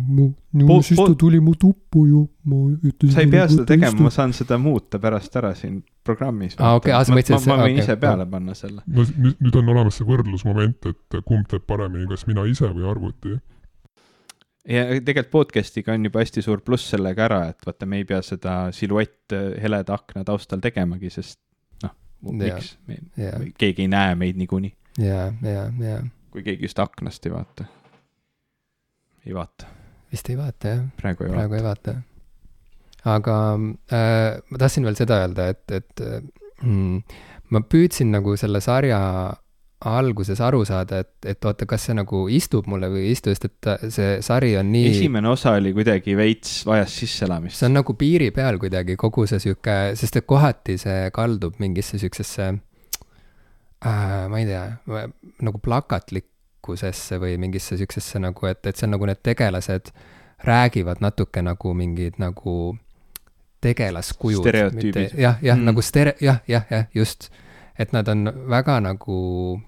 [0.59, 3.13] no siis ta tuli mu tuppu ju, ma ütlesin.
[3.15, 6.55] sa ei pea seda tegema, ma saan seda muuta pärast ära siin programmis.
[6.59, 7.51] aa, okei, aa, sa mõtlesid, et see.
[7.51, 8.83] ma võin okay, ise peale panna selle.
[8.85, 12.87] no nüüd, nüüd on olemas see võrdlusmoment, et kumb teeb paremini, kas mina ise või
[12.91, 13.35] arvuti.
[14.69, 18.21] ja tegelikult podcast'iga on juba hästi suur pluss sellega ära, et vaata, me ei pea
[18.25, 21.39] seda siluett heleda akna taustal tegemagi, sest
[21.85, 21.95] noh,
[22.29, 22.75] miks,
[23.57, 24.75] keegi ei näe meid niikuinii.
[25.01, 26.03] ja, ja, ja.
[26.31, 27.69] kui keegi just aknast ei vaata
[29.25, 29.69] ei vaata.
[30.11, 30.81] vist ei vaata, jah.
[30.99, 31.61] praegu ei praegu vaata.
[31.61, 33.11] ei vaata.
[33.15, 33.37] aga
[33.93, 36.03] äh, ma tahtsin veel seda öelda, et, et
[36.63, 36.99] mm,
[37.53, 38.99] ma püüdsin nagu selle sarja
[39.83, 43.49] alguses aru saada, et, et oota, kas see nagu istub mulle või ei istu, sest
[43.49, 44.91] et see sari on nii.
[44.93, 47.59] esimene osa oli kuidagi veits, vajas sisseelamist.
[47.59, 51.99] see on nagu piiri peal kuidagi kogu see sihuke, sest et kohati see kaldub mingisse
[52.01, 54.63] siuksesse äh,, ma ei tea,
[55.43, 56.29] nagu plakatlik
[56.63, 59.91] tegelikkusesse või mingisse siuksesse nagu, et, et see on nagu need tegelased
[60.43, 62.77] räägivad natuke nagu mingid nagu
[63.61, 64.41] tegelaskujud.
[64.41, 65.17] stereotüübid.
[65.17, 67.31] jah, jah mm., nagu stere-, jah, jah, jah, just.
[67.77, 69.61] et nad on väga nagu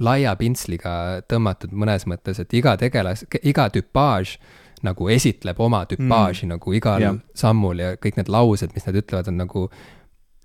[0.00, 4.38] laia pintsliga tõmmatud mõnes mõttes, et iga tegelas, iga tüpaaž
[4.82, 6.54] nagu esitleb oma tüpaaži mm.
[6.56, 7.14] nagu igal ja.
[7.34, 9.68] sammul ja kõik need laused, mis nad ütlevad, on nagu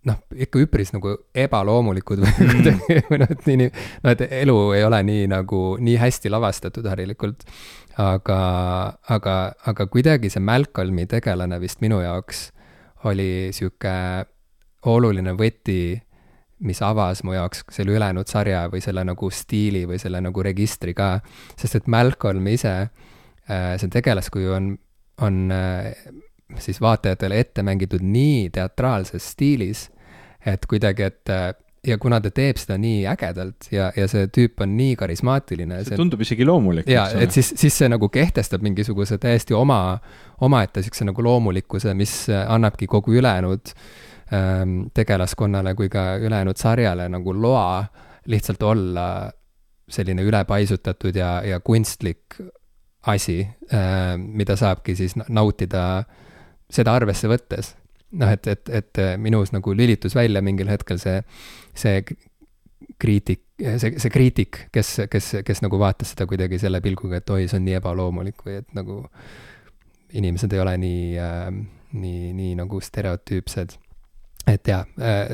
[0.08, 2.54] noh, ikka üpris nagu ebaloomulikud või mm.
[2.54, 3.67] kuidagi või noh, et nii,
[4.06, 7.46] noh, et elu ei ole nii nagu, nii hästi lavastatud harilikult.
[7.98, 8.39] aga,
[9.10, 12.52] aga, aga kuidagi see Malcolmi tegelane vist minu jaoks
[13.10, 13.93] oli sihuke
[14.88, 15.98] oluline võti,
[16.65, 20.93] mis avas mu jaoks selle ülejäänud sarja või selle nagu stiili või selle nagu registri
[20.98, 21.20] ka.
[21.58, 22.76] sest et Malcolm ise,
[23.50, 24.72] äh, see tegelaskuju on,
[25.22, 25.91] on äh,
[26.62, 29.88] siis vaatajatele ette mängitud nii teatraalses stiilis
[30.47, 31.31] et kuidagi, et
[31.88, 35.79] ja kuna ta teeb seda nii ägedalt ja, ja see tüüp on nii karismaatiline.
[35.88, 36.89] see tundub isegi loomulik.
[36.91, 39.97] jaa, et siis, siis see nagu kehtestab mingisuguse täiesti oma,
[40.43, 43.73] omaette siukse nagu loomulikkuse, mis annabki kogu ülejäänud
[44.33, 47.86] ähm, tegelaskonnale kui ka ülejäänud sarjale nagu loa
[48.27, 49.07] lihtsalt olla
[49.88, 52.41] selline ülepaisutatud ja, ja kunstlik
[53.07, 53.41] asi
[53.73, 56.03] äh,, mida saabki siis nautida
[56.67, 57.77] seda arvesse võttes
[58.12, 61.20] noh, et, et, et minus nagu lülitus välja mingil hetkel see,
[61.78, 62.02] see
[63.02, 67.48] kriitik, see, see kriitik, kes, kes, kes nagu vaatas seda kuidagi selle pilguga, et oi,
[67.50, 69.04] see on nii ebaloomulik või et nagu
[70.17, 71.50] inimesed ei ole nii äh,,
[71.93, 73.78] nii, nii nagu stereotüüpsed.
[74.48, 74.84] et jaa,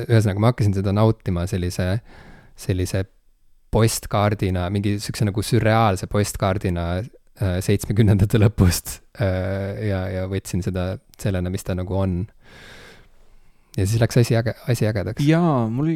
[0.08, 2.00] ühesõnaga ma hakkasin seda nautima sellise,
[2.58, 3.04] sellise
[3.74, 6.86] postkaardina, mingi siukse nagu sürreaalse postkaardina
[7.34, 12.20] seitsmekümnendate lõpust ja, ja võtsin seda sellena, mis ta nagu on
[13.74, 15.24] ja siis läks asi äge, asi ägedaks.
[15.26, 15.90] jaa, mul,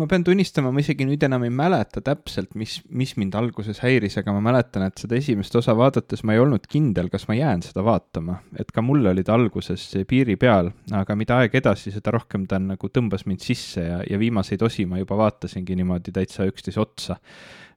[0.00, 4.18] ma pean tunnistama, ma isegi nüüd enam ei mäleta täpselt, mis, mis mind alguses häiris,
[4.20, 7.64] aga ma mäletan, et seda esimest osa vaadates ma ei olnud kindel, kas ma jään
[7.66, 8.40] seda vaatama.
[8.58, 12.58] et ka mul oli ta alguses piiri peal, aga mida aeg edasi, seda rohkem ta
[12.62, 17.20] nagu tõmbas mind sisse ja, ja viimaseid osi ma juba vaatasingi niimoodi täitsa üksteise otsa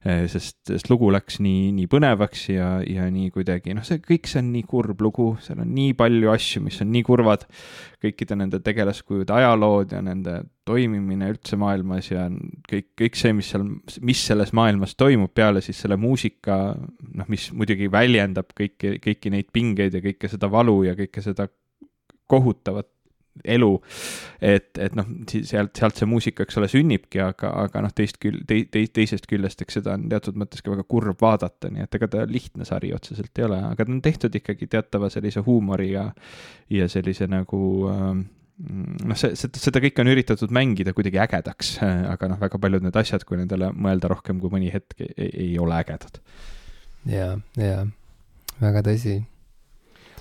[0.04, 4.42] sest, sest lugu läks nii, nii põnevaks ja, ja nii kuidagi, noh, see kõik, see
[4.42, 7.46] on nii kurb lugu, seal on nii palju asju, mis on nii kurvad,
[8.04, 10.36] kõikide nende tegelaskujude ajalood ja nende
[10.68, 12.26] toimimine üldse maailmas ja
[12.68, 13.64] kõik, kõik see, mis seal,
[14.04, 19.52] mis selles maailmas toimub, peale siis selle muusika, noh, mis muidugi väljendab kõiki, kõiki neid
[19.56, 21.48] pingeid ja kõike seda valu ja kõike seda
[22.28, 22.88] kohutavat
[23.42, 23.70] elu.
[24.44, 28.44] et, et noh, sealt, sealt see muusika, eks ole, sünnibki, aga, aga noh, teist küll,
[28.48, 31.98] tei-, tei-, teisest küljest, eks seda on teatud mõttes ka väga kurb vaadata, nii et
[31.98, 35.90] ega ta lihtne sari otseselt ei ole, aga ta on tehtud ikkagi teatava sellise huumori
[35.94, 36.06] ja,
[36.72, 38.08] ja sellise nagu äh,
[38.54, 43.02] noh, see, seda, seda kõike on üritatud mängida kuidagi ägedaks, aga noh, väga paljud need
[43.02, 46.22] asjad, kui nendele mõelda rohkem kui mõni hetk, ei, ei ole ägedad.
[47.10, 47.84] ja, ja
[48.62, 49.22] väga tõsi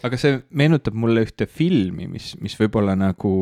[0.04, 3.34] aga see meenutab mulle ühte filmi, mis, mis võib-olla nagu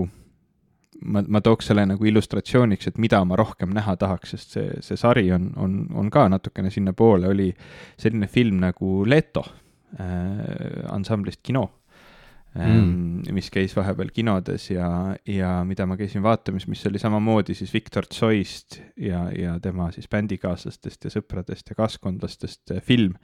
[1.06, 5.00] ma, ma tooks selle nagu illustratsiooniks, et mida ma rohkem näha tahaks, sest see, see
[5.00, 7.50] sari on, on, on ka natukene sinnapoole, oli
[8.00, 9.44] selline film nagu Leto
[9.98, 11.64] äh, ansamblist Kino
[12.58, 13.34] ähm, mm.
[13.34, 14.92] mis käis vahepeal kinodes ja,
[15.26, 20.10] ja mida ma käisin vaatamas, mis oli samamoodi siis Viktor Tsoist ja, ja tema siis
[20.12, 23.18] bändikaaslastest ja sõpradest ja kaaskondlastest äh, film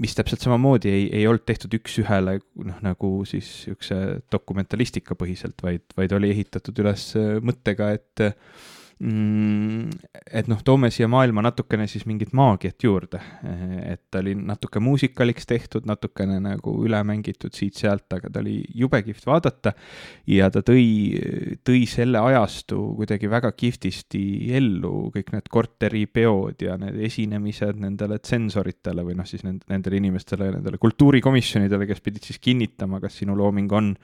[0.00, 4.00] mis täpselt samamoodi ei, ei olnud tehtud üks-ühele noh, nagu siis niisuguse
[4.32, 7.10] dokumentalistika põhiselt, vaid, vaid oli ehitatud üles
[7.44, 8.24] mõttega, et
[9.00, 13.16] et noh, toome siia maailma natukene siis mingit maagiat juurde,
[13.88, 19.00] et ta oli natuke muusikaliks tehtud, natukene nagu üle mängitud siit-sealt, aga ta oli jube
[19.06, 19.72] kihvt vaadata.
[20.28, 20.84] Ja ta tõi,
[21.64, 24.22] tõi selle ajastu kuidagi väga kihvtisti
[24.58, 30.80] ellu, kõik need korteripeod ja need esinemised nendele tsensoritele või noh, siis nendele inimestele, nendele
[30.82, 33.94] kultuurikomisjonidele, kes pidid siis kinnitama, kas sinu looming on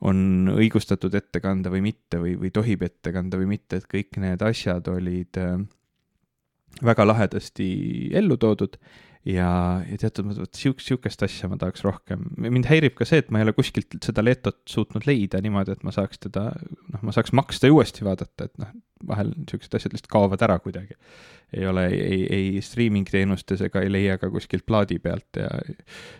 [0.00, 4.18] on õigustatud ette kanda või mitte või, või tohib ette kanda või mitte, et kõik
[4.22, 5.56] need asjad olid äh,
[6.82, 7.68] väga lahedasti
[8.16, 8.78] ellu toodud
[9.28, 9.48] ja,
[9.88, 12.26] ja teatud mõttes, vot siukest, siukest asja ma tahaks rohkem.
[12.36, 15.84] mind häirib ka see, et ma ei ole kuskilt seda Letot suutnud leida niimoodi, et
[15.86, 16.50] ma saaks teda,
[16.92, 18.74] noh, ma saaks maksta ja uuesti vaadata, et noh,
[19.08, 20.96] vahel siuksed asjad lihtsalt kaovad ära kuidagi.
[21.54, 25.50] ei ole ei, ei streaming teenustes ega ei leia ka kuskilt plaadi pealt ja,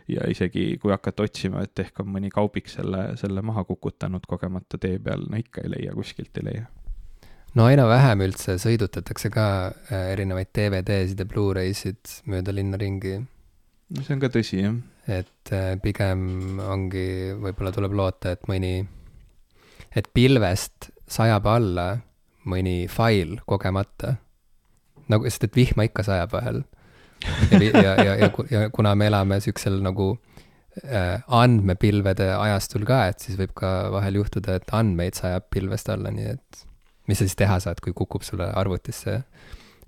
[0.08, 4.78] ja isegi kui hakata otsima, et ehk on mõni kaubik selle, selle maha kukutanud kogemata
[4.80, 6.66] tee peal, no ikka ei leia, kuskilt ei leia
[7.58, 13.20] no aina vähem üldse sõidutatakse ka äh, erinevaid DVD-sid ja Blu-raysid mööda linna ringi.
[13.94, 14.74] no see on ka tõsi, jah.
[15.06, 17.06] et äh, pigem ongi,
[17.38, 18.74] võib-olla tuleb loota, et mõni,
[19.94, 21.88] et pilvest sajab alla
[22.50, 24.16] mõni fail kogemata.
[25.08, 26.62] nagu, sest et vihma ikka sajab vahel.
[27.50, 30.10] ja, ja, ja, ja, ja kuna me elame siuksel nagu
[30.82, 36.10] äh, andmepilvede ajastul ka, et siis võib ka vahel juhtuda, et andmeid sajab pilvest alla,
[36.12, 36.64] nii et
[37.08, 39.22] mis sa siis teha saad, kui kukub sulle arvutisse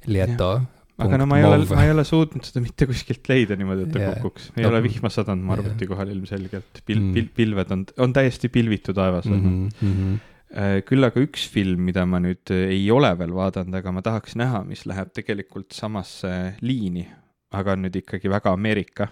[0.07, 0.51] Lieto
[0.97, 3.93] aga no ma ei ole, ma ei ole suutnud seda mitte kuskilt leida niimoodi, et
[3.93, 4.15] ta yeah.
[4.17, 4.49] kukuks.
[4.57, 5.91] ei no, ole vihma sadanud mu arvuti yeah.
[5.93, 6.81] kohal ilmselgelt.
[6.89, 9.43] Pil- mm., pil-, pilved on, on täiesti pilvitu taevas mm.
[9.43, 10.83] -hmm, mm -hmm.
[10.89, 14.65] küll aga üks film, mida ma nüüd ei ole veel vaadanud, aga ma tahaks näha,
[14.65, 17.07] mis läheb tegelikult samasse liini,
[17.53, 19.11] aga on nüüd ikkagi väga Ameerika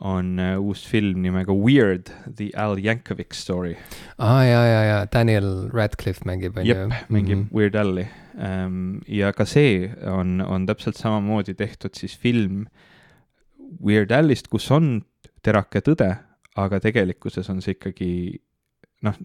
[0.00, 3.76] on äh, uus film nimega Weird, The Al Yankovic Story.
[4.18, 6.74] aa ah,, ja, ja, ja Daniel Radcliffe mängib, on ju.
[7.08, 7.56] mängib mm -hmm.
[7.56, 9.00] Weird Al'i um,.
[9.08, 12.66] ja ka see on, on täpselt samamoodi tehtud siis film
[13.84, 15.02] Weird Al'ist, kus on
[15.42, 16.16] terake tõde,
[16.56, 18.40] aga tegelikkuses on see ikkagi
[19.06, 19.16] noh,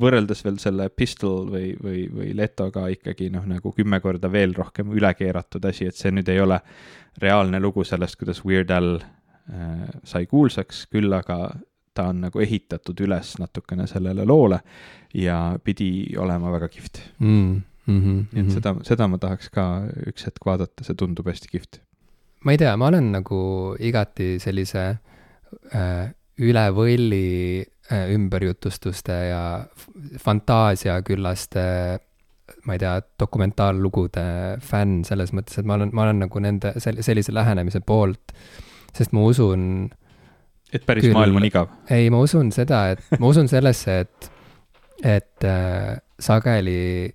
[0.00, 4.92] võrreldes veel selle Pistol või, või, või Letoga ikkagi noh, nagu kümme korda veel rohkem
[4.92, 6.60] üle keeratud asi, et see nüüd ei ole
[7.22, 8.96] reaalne lugu sellest, kuidas Weird Al
[10.04, 11.38] sai kuulsaks, küll aga
[11.94, 14.60] ta on nagu ehitatud üles natukene sellele loole
[15.14, 17.60] ja pidi olema väga kihvt mm,.
[17.86, 18.54] Mm -hmm, nii et mhm.
[18.54, 19.62] seda, seda ma tahaks ka
[20.06, 21.80] üks hetk vaadata, see tundub hästi kihvt.
[22.44, 23.40] ma ei tea, ma olen nagu
[23.78, 24.84] igati sellise
[25.74, 29.66] äh, üle võlli äh, ümberjutustuste ja
[30.18, 31.66] fantaasiaküllaste
[32.66, 34.26] ma ei tea, dokumentaallugude
[34.60, 39.12] fänn selles mõttes, et ma olen, ma olen nagu nende, sellise lähenemise poolt äh, sest
[39.16, 39.64] ma usun
[40.72, 41.16] et päris Küll.
[41.16, 41.68] maailm on igav.
[41.90, 44.30] ei, ma usun seda, et ma usun sellesse, et,
[45.04, 47.12] et äh, sageli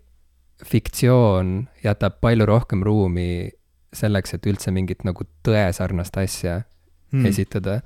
[0.65, 3.51] fiktsioon jätab palju rohkem ruumi
[3.93, 6.63] selleks, et üldse mingit nagu tõesarnast asja
[7.11, 7.21] Hmm.
[7.21, 7.25] mm.
[7.25, 7.81] esitada.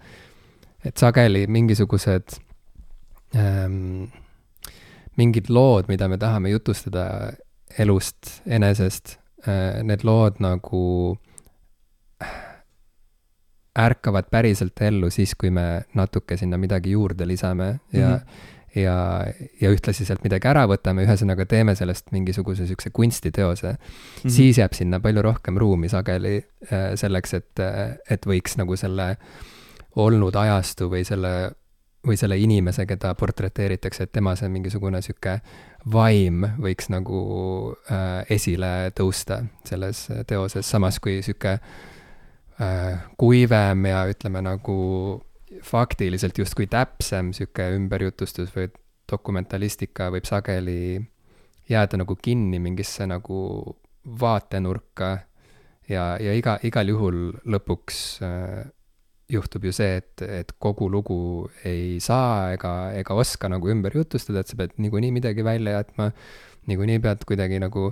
[0.85, 2.39] et sageli mingisugused
[3.37, 4.07] ähm,
[5.17, 7.33] mingid lood, mida me tahame jutustada
[7.77, 11.19] elust enesest äh,, need lood nagu
[13.79, 18.81] ärkavad päriselt ellu siis, kui me natuke sinna midagi juurde lisame ja mm, -hmm.
[18.81, 19.25] ja,
[19.61, 24.29] ja ühtlasi sealt midagi ära võtame, ühesõnaga teeme sellest mingisuguse niisuguse kunstiteose mm, -hmm.
[24.29, 27.59] siis jääb sinna palju rohkem ruumi sageli äh, selleks, et,
[28.09, 29.17] et võiks nagu selle
[29.95, 31.51] olnud ajastu või selle,
[32.07, 35.41] või selle inimese, keda portreteeritakse, et tema see mingisugune niisugune
[35.93, 37.23] vaim võiks nagu
[37.91, 41.90] äh, esile tõusta selles teoses, samas kui niisugune äh,
[43.17, 44.77] kuivem ja ütleme nagu
[45.63, 48.69] faktiliselt justkui täpsem niisugune ümberjutustus või
[49.11, 51.01] dokumentalistika võib sageli
[51.71, 53.41] jääda nagu kinni mingisse nagu
[54.21, 55.17] vaatenurka.
[55.89, 57.17] Ja, ja iga, igal juhul
[57.51, 58.69] lõpuks äh,
[59.31, 64.43] juhtub ju see, et, et kogu lugu ei saa ega, ega oska nagu ümber jutustada,
[64.43, 66.11] et sa pead niikuinii midagi välja jätma,
[66.71, 67.91] niikuinii pead kuidagi nagu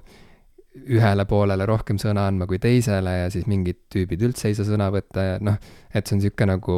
[0.75, 4.89] ühele poolele rohkem sõna andma kui teisele ja siis mingid tüübid üldse ei saa sõna
[4.93, 5.57] võtta ja noh,
[5.93, 6.75] et see on niisugune nagu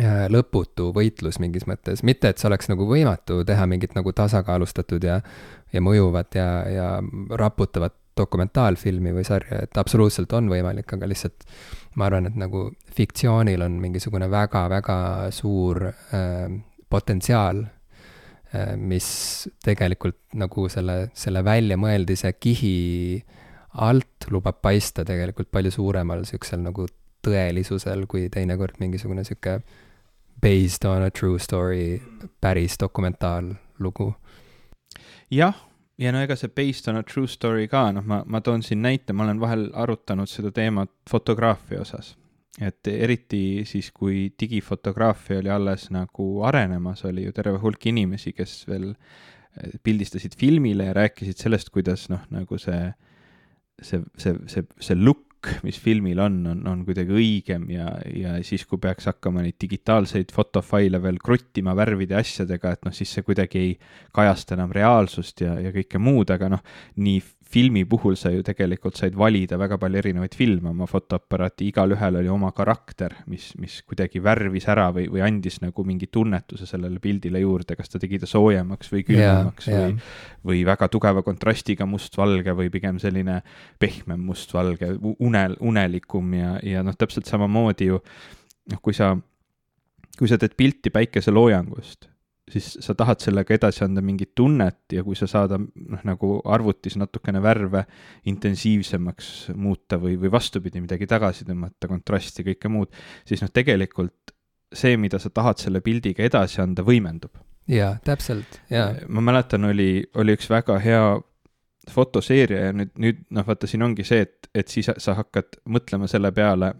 [0.00, 5.04] äh, lõputu võitlus mingis mõttes, mitte et see oleks nagu võimatu teha mingit nagu tasakaalustatud
[5.04, 5.20] ja,
[5.72, 6.88] ja mõjuvat ja, ja
[7.36, 11.44] raputavat dokumentaalfilmi või sarja, et absoluutselt on võimalik, aga lihtsalt
[12.00, 14.98] ma arvan, et nagu fiktsioonil on mingisugune väga-väga
[15.36, 16.46] suur äh,
[16.88, 17.66] potentsiaal
[18.76, 19.08] mis
[19.64, 22.76] tegelikult nagu selle, selle väljamõeldise kihi
[23.86, 26.86] alt lubab paista tegelikult palju suuremal niisugusel nagu
[27.26, 29.60] tõelisusel, kui teinekord mingisugune niisugune
[30.42, 32.02] based on a true story
[32.40, 34.14] päris dokumentaallugu.
[35.30, 35.54] jah,
[35.98, 38.82] ja no ega see based on a true story ka, noh, ma, ma toon siin
[38.82, 42.16] näite, ma olen vahel arutanud seda teemat fotograafia osas.
[42.60, 48.62] Et eriti siis, kui digifotograafia oli alles nagu arenemas, oli ju terve hulk inimesi, kes
[48.70, 52.80] veel eh, pildistasid filmile ja rääkisid sellest, kuidas noh, nagu see,
[53.82, 55.26] see, see, see, see look
[55.62, 60.32] mis filmil on, on, on kuidagi õigem ja, ja siis, kui peaks hakkama neid digitaalseid
[60.34, 63.72] fotofaile veel kruttima värvide ja asjadega, et noh, siis see kuidagi ei
[64.16, 66.64] kajasta enam reaalsust ja, ja kõike muud, aga noh,
[67.02, 72.18] nii filmi puhul sa ju tegelikult said valida väga palju erinevaid filme oma fotoaparaati, igalühel
[72.20, 76.98] oli oma karakter, mis, mis kuidagi värvis ära või, või andis nagu mingi tunnetuse sellele
[77.02, 79.92] pildile juurde, kas ta tegi ta soojemaks või külmemaks yeah, yeah.
[80.42, 83.38] või, või väga tugeva kontrastiga mustvalge või pigem selline
[83.78, 88.02] pehmem mustvalge, unel, unelikum ja, ja noh, täpselt samamoodi ju
[88.72, 89.14] noh, kui sa,
[90.18, 92.10] kui sa teed pilti päikeseloojangust
[92.50, 96.96] siis sa tahad sellega edasi anda mingit tunnet ja kui sa saad noh, nagu arvutis
[97.00, 97.82] natukene värve
[98.30, 102.94] intensiivsemaks muuta või, või vastupidi, midagi tagasi tõmmata, kontrasti, kõike muud,
[103.26, 104.34] siis noh, tegelikult
[104.74, 107.34] see, mida sa tahad selle pildiga edasi anda, võimendub.
[107.70, 108.92] jaa, täpselt, jaa.
[109.08, 111.02] ma mäletan, oli, oli üks väga hea
[111.90, 116.08] fotoseeria ja nüüd, nüüd noh, vaata, siin ongi see, et, et siis sa hakkad mõtlema
[116.10, 116.72] selle peale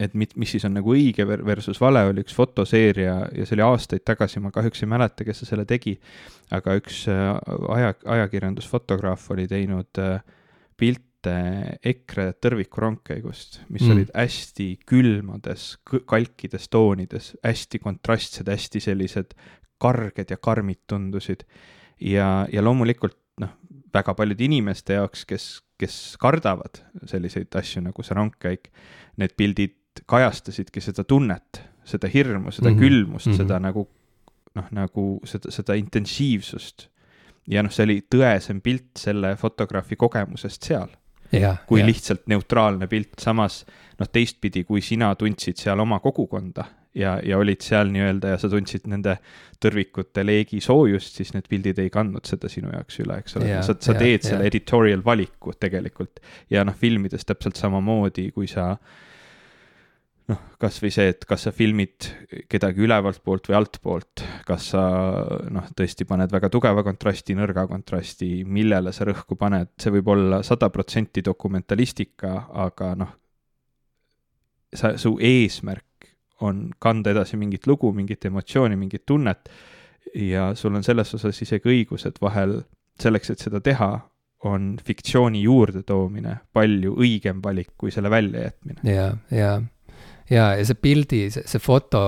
[0.00, 3.64] et mit, mis siis on nagu õige versus vale, oli üks fotoseeria ja see oli
[3.66, 5.94] aastaid tagasi, ma kahjuks ei mäleta, kes selle tegi,
[6.54, 7.28] aga üks äh,
[7.76, 10.22] aja, ajakirjandusfotograaf oli teinud äh,
[10.80, 11.34] pilte
[11.86, 13.92] EKRE tõrviku rongkäigust, mis mm.
[13.94, 19.36] olid hästi külmades, kalkides toonides, hästi kontrastsed, hästi sellised
[19.82, 21.44] karged ja karmid tundusid.
[22.00, 23.54] ja, ja loomulikult noh,
[23.94, 25.46] väga paljude inimeste jaoks, kes,
[25.78, 28.72] kes kardavad selliseid asju nagu see rongkäik,
[29.20, 29.76] need pildid
[30.06, 32.80] kajastasidki seda tunnet, seda hirmu, seda mm -hmm.
[32.80, 33.36] külmust mm, -hmm.
[33.36, 33.88] seda nagu
[34.54, 36.88] noh, nagu seda, seda intensiivsust.
[37.50, 40.92] ja noh, see oli tõesem pilt selle fotograafi kogemusest seal.
[41.66, 41.86] kui ja.
[41.86, 43.64] lihtsalt neutraalne pilt, samas
[43.98, 48.50] noh, teistpidi, kui sina tundsid seal oma kogukonda ja, ja olid seal nii-öelda ja sa
[48.52, 49.16] tundsid nende
[49.64, 53.48] tõrvikute leegi soojust, siis need pildid ei kandnud seda sinu jaoks üle, eks ole.
[53.62, 54.52] sa, sa teed ja, selle ja.
[54.52, 59.00] editorial valiku tegelikult ja noh, filmides täpselt samamoodi, kui sa äh,
[60.30, 62.06] noh, kasvõi see, et kas sa filmid
[62.50, 64.82] kedagi ülevalt poolt või altpoolt, kas sa
[65.52, 70.42] noh, tõesti paned väga tugeva kontrasti, nõrga kontrasti, millele sa rõhku paned, see võib olla
[70.46, 72.34] sada protsenti dokumentalistika,
[72.66, 73.16] aga noh,
[74.74, 76.10] sa, su eesmärk
[76.42, 79.50] on kanda edasi mingit lugu, mingit emotsiooni, mingit tunnet
[80.18, 82.60] ja sul on selles osas isegi õigus, et vahel
[83.00, 83.92] selleks, et seda teha,
[84.48, 88.82] on fiktsiooni juurdetoomine palju õigem valik kui selle väljajätmine.
[88.82, 89.52] ja, ja
[90.30, 92.02] ja, ja see pildi, see, foto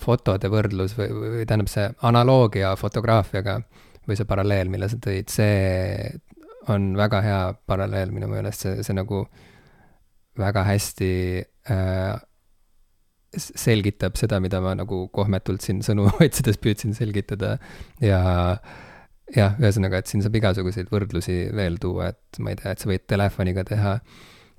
[0.00, 3.60] fotode võrdlus või, või tähendab see analoogia fotograafiaga
[4.06, 6.10] või see paralleel, mille sa tõid, see
[6.72, 9.22] on väga hea paralleel minu meelest, see, see nagu
[10.36, 11.10] väga hästi
[11.72, 12.16] äh,
[13.36, 17.56] selgitab seda, mida ma nagu kohmetult siin sõnu otsides püüdsin selgitada.
[18.04, 18.20] Ja
[19.34, 22.90] jah, ühesõnaga, et siin saab igasuguseid võrdlusi veel tuua, et ma ei tea, et sa
[22.90, 23.98] võid telefoniga teha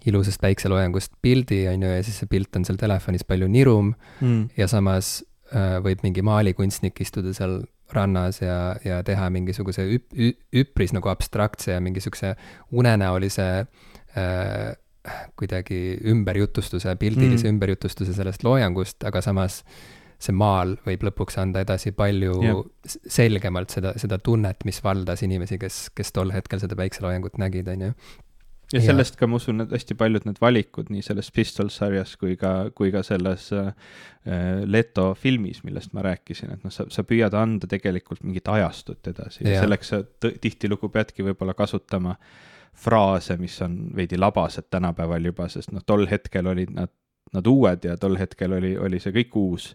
[0.08, 4.44] ilusast päikseloojangust pildi, on ju, ja siis see pilt on seal telefonis palju nirum mm.
[4.58, 5.20] ja samas
[5.54, 7.62] äh, võib mingi maalikunstnik istuda seal
[7.94, 10.12] rannas ja, ja teha mingisuguse üp,
[10.56, 12.34] üpris nagu abstraktse ja mingisuguse
[12.76, 14.74] unenäolise äh,
[15.40, 17.54] kuidagi ümberjutustuse, pildilise mm.
[17.56, 19.62] ümberjutustuse sellest loojangust, aga samas
[20.18, 22.62] see maal võib lõpuks anda edasi palju yeah.
[22.90, 27.86] selgemalt seda, seda tunnet, mis valdas inimesi, kes, kes tol hetkel seda päikseloojangut nägid, on
[27.88, 27.92] ju
[28.74, 29.22] ja sellest ja.
[29.22, 32.92] ka ma usun, et hästi paljud need valikud nii selles Pistols sarjas kui ka, kui
[32.92, 33.72] ka selles äh,
[34.68, 39.46] Leto filmis, millest ma rääkisin, et noh, sa, sa püüad anda tegelikult mingit ajastut edasi.
[39.46, 42.18] Ja, ja selleks sa tihtilugu peadki võib-olla kasutama
[42.78, 46.92] fraase, mis on veidi labased tänapäeval juba, sest noh, tol hetkel olid nad,
[47.34, 49.72] nad uued ja tol hetkel oli, oli see kõik uus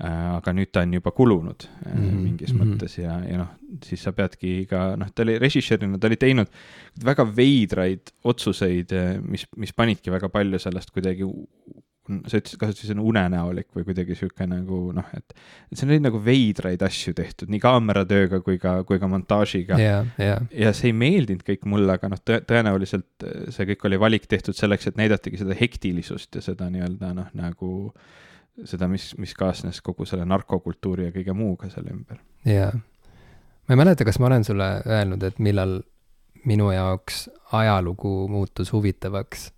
[0.00, 2.22] aga nüüd ta on juba kulunud mm -hmm.
[2.24, 2.62] mingis -hmm.
[2.64, 3.50] mõttes ja, ja noh,
[3.84, 6.48] siis sa peadki ka, noh, ta oli režissöörina, ta oli teinud
[7.04, 11.28] väga veidraid otsuseid, äh, mis, mis panidki väga palju sellest kuidagi
[12.26, 15.34] sa ütlesid, kasutasid sõna unenäolik või kuidagi sihuke nagu noh, et,
[15.70, 20.08] et siin oli nagu veidraid asju tehtud nii kaameratööga kui ka, kui ka montaažiga yeah,.
[20.18, 20.48] Yeah.
[20.50, 24.56] ja see ei meeldinud kõik mulle, aga noh tõ, tõenäoliselt see kõik oli valik tehtud
[24.56, 28.18] selleks, et näidatagi seda hektilisust ja seda nii-öelda noh, nagu äh,
[28.64, 32.20] seda, mis, mis kaasnes kogu selle narkokultuuri ja kõige muuga selle ümber.
[32.44, 32.72] jaa.
[32.74, 35.80] ma ei mäleta, kas ma olen sulle öelnud, et millal
[36.44, 39.52] minu jaoks ajalugu muutus huvitavaks.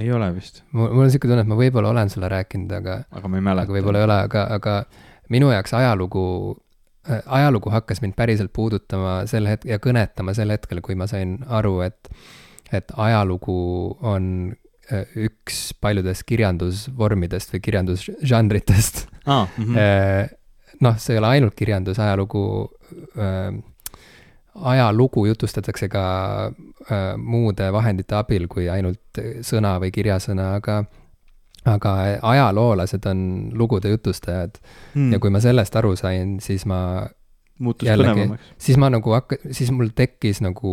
[0.00, 0.62] ei ole vist.
[0.72, 3.46] mul, mul on sihuke tunne, et ma võib-olla olen sulle rääkinud, aga aga ma ei
[3.50, 3.72] mäleta.
[3.72, 4.78] võib-olla ei ole, aga, aga
[5.28, 6.24] minu jaoks ajalugu
[7.10, 11.38] äh,, ajalugu hakkas mind päriselt puudutama sel hetkel ja kõnetama sel hetkel, kui ma sain
[11.46, 12.12] aru, et
[12.72, 13.58] et ajalugu
[14.04, 14.52] on
[15.28, 19.48] üks paljudest kirjandusvormidest või kirjandusžanritest ah,.
[19.58, 20.36] Mm -hmm.
[20.80, 22.70] noh, see ei ole ainult kirjandus, ajalugu
[23.18, 23.52] äh,,
[24.54, 26.04] ajalugu jutustatakse ka
[26.46, 30.84] äh, muude vahendite abil kui ainult sõna või kirjasõna, aga
[31.68, 33.20] aga ajaloolased on
[33.52, 34.58] lugude jutustajad
[34.94, 35.12] mm.
[35.12, 37.08] ja kui ma sellest aru sain, siis ma
[37.58, 38.52] muutus põnevamaks.
[38.62, 40.72] siis ma nagu hakka-, siis mul tekkis nagu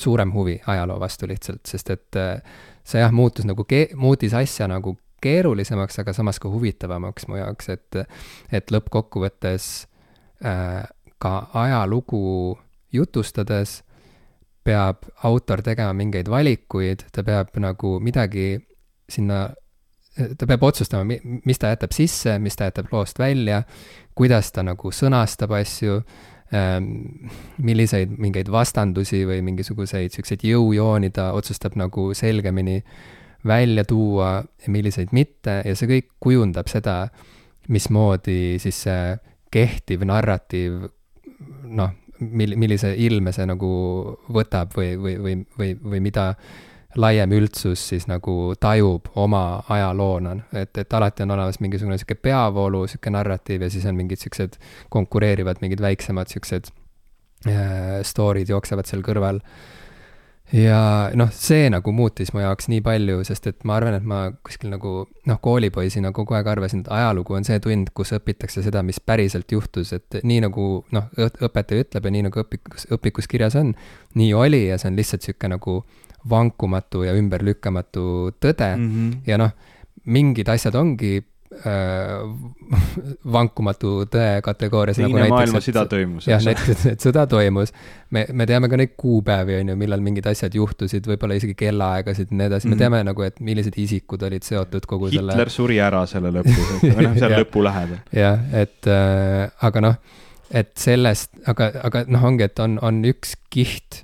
[0.00, 2.40] suurem huvi ajaloo vastu lihtsalt, sest et äh,
[2.84, 7.68] see jah, muutus nagu ke-, muutis asja nagu keerulisemaks, aga samas ka huvitavamaks mu jaoks,
[7.74, 8.00] et,
[8.52, 9.68] et lõppkokkuvõttes
[10.44, 10.82] äh,
[11.20, 12.56] ka ajalugu
[12.92, 13.80] jutustades
[14.64, 18.54] peab autor tegema mingeid valikuid, ta peab nagu midagi
[19.10, 19.48] sinna,
[20.16, 23.62] ta peab otsustama, mis ta jätab sisse, mis ta jätab loost välja,
[24.16, 26.00] kuidas ta nagu sõnastab asju
[26.50, 32.80] milliseid mingeid vastandusi või mingisuguseid siukseid jõujooni ta otsustab nagu selgemini
[33.46, 37.08] välja tuua ja milliseid mitte ja see kõik kujundab seda,
[37.70, 39.14] mismoodi siis see
[39.50, 40.88] kehtiv narratiiv
[41.70, 43.70] noh, mil-, millise ilme see nagu
[44.32, 46.32] võtab või, või, või, või, või mida
[46.98, 52.86] laiem üldsus siis nagu tajub oma ajaloona, et, et alati on olemas mingisugune sihuke peavoolu,
[52.90, 54.58] sihuke narratiiv ja siis on mingid siuksed
[54.90, 56.72] konkureerivad mingid väiksemad siuksed
[57.46, 59.42] äh, story'd jooksevad seal kõrval.
[60.52, 60.80] Ja
[61.14, 64.72] noh, see nagu muutis mu jaoks nii palju, sest et ma arvan, et ma kuskil
[64.72, 64.92] nagu
[65.30, 69.52] noh, koolipoisina kogu aeg arvasin, et ajalugu on see tund, kus õpitakse seda, mis päriselt
[69.52, 73.74] juhtus, et nii nagu noh, õpetaja ütleb ja nii nagu õpikus, õpikus kirjas on,
[74.18, 75.80] nii oli ja see on lihtsalt sihuke nagu
[76.30, 78.06] vankumatu ja ümberlükkamatu
[78.42, 79.20] tõde mm -hmm.
[79.26, 79.54] ja noh,
[80.04, 81.20] mingid asjad ongi
[81.54, 82.20] äh,
[83.36, 85.00] vankumatu tõe kategoorias.
[85.00, 86.28] teine nagu maailmasõda toimus.
[86.30, 87.74] jah, näiteks, et sõda toimus.
[88.10, 92.30] me, me teame ka neid kuupäevi, on ju, millal mingid asjad juhtusid, võib-olla isegi kellaaegasid
[92.30, 92.84] ja nii edasi me mhm.
[92.84, 95.36] teame nagu, et millised isikud olid seotud kogu Hitler selle.
[95.36, 98.02] Hitler suri ära selle lõpus, või noh, seal lõpu lähedal.
[98.14, 100.18] jah, et äh, aga noh
[100.50, 104.00] et sellest, aga, aga noh, ongi, et on, on üks kiht,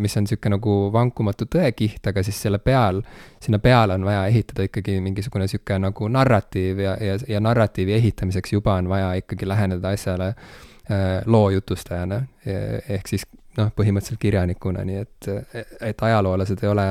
[0.00, 3.02] mis on niisugune nagu vankumatu tõekiht, aga siis selle peal,
[3.42, 8.56] sinna peale on vaja ehitada ikkagi mingisugune niisugune nagu narratiiv ja, ja, ja narratiivi ehitamiseks
[8.56, 12.22] juba on vaja ikkagi läheneda asjale äh, loo jutustajana.
[12.46, 13.26] ehk siis
[13.56, 15.30] noh, põhimõtteliselt kirjanikuna, nii et,
[15.80, 16.88] et ajaloolased ei ole,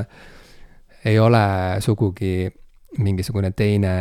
[1.05, 1.43] ei ole
[1.83, 2.47] sugugi
[2.97, 3.95] mingisugune teine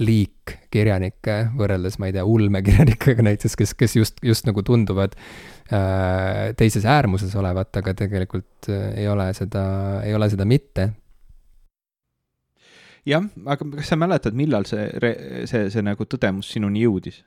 [0.00, 6.52] liik kirjanikke võrreldes, ma ei tea, ulmekirjanikega näiteks, kes, kes just, just nagu tunduvad äh,
[6.56, 9.64] teises äärmuses olevat, aga tegelikult äh, ei ole seda,
[10.06, 10.88] ei ole seda mitte.
[13.06, 14.88] jah, aga kas sa mäletad, millal see,
[15.50, 17.20] see, see nagu tõdemus sinuni jõudis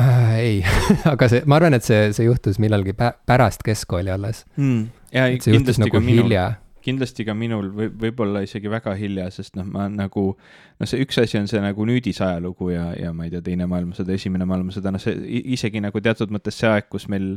[0.00, 0.38] äh,?
[0.38, 0.62] ei
[1.12, 4.88] aga see, ma arvan, et see, see juhtus millalgi pä pärast keskkooli alles mm..
[5.12, 6.48] see juhtus nagu minul, hilja.
[6.88, 11.20] Kindlasti ka minul või võib-olla isegi väga hilja, sest noh, ma nagu, noh, see üks
[11.22, 15.02] asi on see nagu nüüdisajalugu ja, ja ma ei tea, Teine maailmasõda, Esimene maailmasõda, noh,
[15.02, 17.36] see isegi nagu teatud mõttes see aeg, kus meil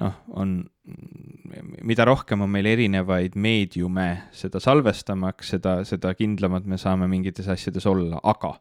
[0.00, 0.56] noh, on,
[1.86, 7.86] mida rohkem on meil erinevaid meediume, seda salvestamaks, seda, seda kindlamad me saame mingites asjades
[7.90, 8.56] olla, aga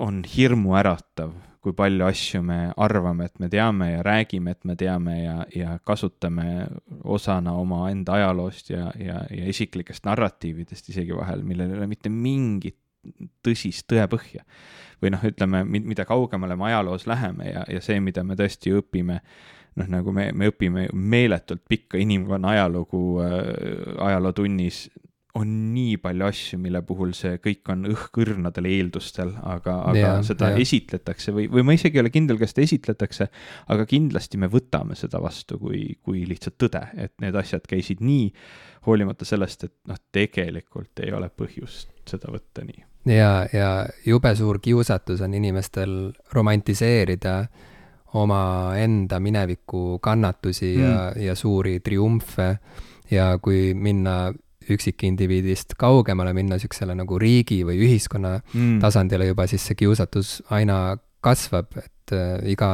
[0.00, 5.16] on hirmuäratav, kui palju asju me arvame, et me teame ja räägime, et me teame
[5.18, 6.66] ja, ja kasutame
[7.04, 12.78] osana omaenda ajaloost ja, ja, ja isiklikest narratiividest isegi vahel, millel ei ole mitte mingit
[13.44, 14.44] tõsist tõepõhja.
[15.00, 19.20] või noh, ütleme, mida kaugemale me ajaloos läheme ja, ja see, mida me tõesti õpime
[19.80, 23.38] noh, nagu me, me õpime meeletult pikka inimkonna ajalugu äh,
[24.08, 24.88] ajalootunnis,
[25.38, 30.50] on nii palju asju, mille puhul see kõik on õhkõrnadel eeldustel, aga, aga ja, seda
[30.50, 30.58] ja.
[30.62, 33.28] esitletakse või, või ma isegi ei ole kindel, kas seda esitletakse,
[33.70, 38.28] aga kindlasti me võtame seda vastu kui, kui lihtsalt tõde, et need asjad käisid nii,
[38.88, 42.84] hoolimata sellest, et noh, tegelikult ei ole põhjust seda võtta nii.
[43.14, 43.70] ja, ja
[44.06, 45.98] jube suur kiusatus on inimestel
[46.34, 47.44] romantiseerida
[48.18, 50.82] omaenda mineviku kannatusi mm.
[50.82, 52.56] ja, ja suuri triumfe
[53.10, 54.32] ja kui minna
[54.70, 58.76] üksikindiviidist kaugemale, minna niisugusele nagu riigi või ühiskonna mm.
[58.82, 62.70] tasandile juba, siis see kiusatus aina kasvab, et äh, iga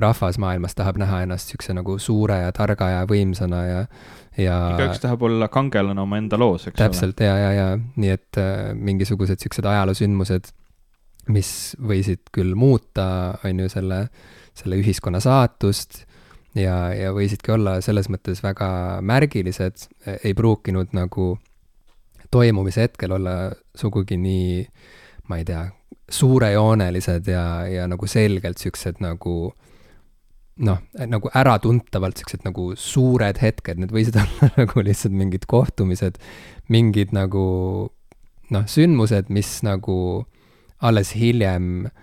[0.00, 3.80] rahvas maailmas tahab näha ennast niisuguse nagu suure ja targa ja võimsana ja,
[4.40, 7.28] ja igaüks tahab olla kangelane omaenda loos, eks täpselt, ole.
[7.28, 10.52] ja, ja, ja nii et äh, mingisugused niisugused ajaloosündmused,
[11.32, 14.06] mis võisid küll muuta, on ju, selle
[14.58, 16.02] selle ühiskonna saatust
[16.58, 19.86] ja, ja võisidki olla selles mõttes väga märgilised,
[20.22, 21.36] ei pruukinud nagu
[22.32, 23.36] toimumise hetkel olla
[23.76, 24.62] sugugi nii,
[25.28, 25.66] ma ei tea,
[26.12, 29.36] suurejoonelised ja, ja nagu selgelt siuksed nagu
[30.62, 36.20] noh, nagu äratuntavalt siuksed nagu suured hetked, need võisid olla nagu lihtsalt mingid kohtumised,
[36.72, 37.46] mingid nagu
[38.52, 39.96] noh, sündmused, mis nagu
[40.82, 42.01] alles hiljem äh,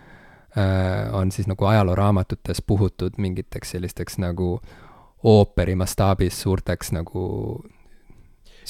[1.14, 4.60] on siis nagu ajalooraamatutes puhutud mingiteks sellisteks nagu
[5.24, 7.26] ooperi mastaabis suurteks nagu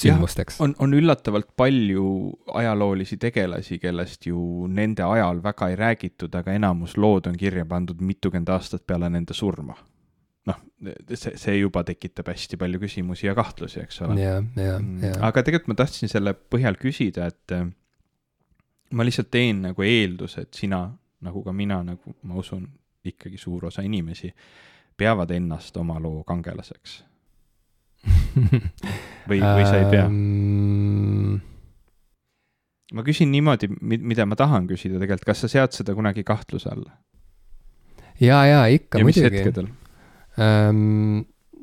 [0.00, 0.60] sündmusteks.
[0.60, 6.96] on, on üllatavalt palju ajaloolisi tegelasi, kellest ju nende ajal väga ei räägitud, aga enamus
[6.96, 9.76] lood on kirja pandud mitukümmend aastat peale nende surma.
[10.48, 10.56] noh,
[11.12, 14.16] see, see juba tekitab hästi palju küsimusi ja kahtlusi, eks ole.
[14.78, 15.20] mm.
[15.20, 17.68] aga tegelikult ma tahtsin selle põhjal küsida, et äh,
[18.96, 20.86] ma lihtsalt teen nagu eelduse, et sina
[21.20, 22.66] nagu ka mina, nagu ma usun,
[23.04, 24.32] ikkagi suur osa inimesi
[24.96, 27.00] peavad ennast oma loo kangelaseks
[29.28, 31.38] või, või sa ei pea um...?
[32.94, 36.96] ma küsin niimoodi, mida ma tahan küsida tegelikult, kas sa sead seda kunagi kahtluse alla?
[38.20, 39.68] ja, ja ikka ja muidugi.
[40.36, 41.22] um,?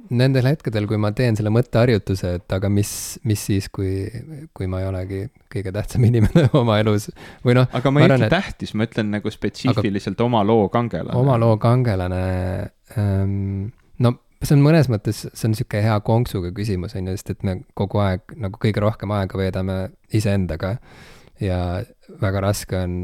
[0.09, 2.91] Nendel hetkedel, kui ma teen selle mõtteharjutuse, et aga mis,
[3.27, 4.05] mis siis, kui,
[4.55, 7.09] kui ma ei olegi kõige tähtsam inimene oma elus
[7.45, 7.67] või noh.
[7.77, 11.17] aga ma ei ütle tähtis, ma ütlen nagu spetsiifiliselt aga, oma loo kangelane.
[11.17, 12.21] oma loo kangelane
[12.97, 13.67] ähm,,
[14.03, 17.45] no see on mõnes mõttes, see on niisugune hea konksuga küsimus, on ju, sest et
[17.47, 19.77] me kogu aeg nagu kõige rohkem aega veedame
[20.15, 20.77] iseendaga
[21.41, 21.59] ja
[22.21, 22.99] väga raske on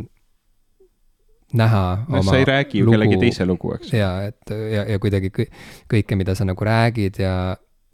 [1.54, 3.94] näha no, oma sa ei räägi ju kellegi teise lugu, eks.
[3.94, 7.36] jaa, et ja, ja kuidagi kõike, mida sa nagu räägid ja,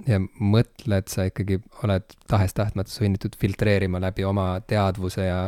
[0.08, 5.42] ja mõtled, sa ikkagi oled tahes-tahtmata sunnitud filtreerima läbi oma teadvuse ja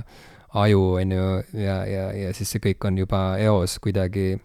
[0.60, 4.36] aju, on ju, ja, ja, ja siis see kõik on juba eos kuidagi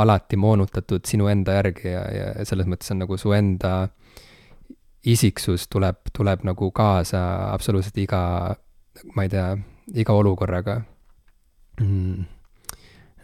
[0.00, 3.74] alati moonutatud sinu enda järgi ja, ja selles mõttes on nagu su enda
[5.04, 7.20] isiksus tuleb, tuleb nagu kaasa
[7.52, 8.22] absoluutselt iga,
[9.14, 9.50] ma ei tea,
[10.00, 10.80] iga olukorraga.
[11.82, 12.33] Mm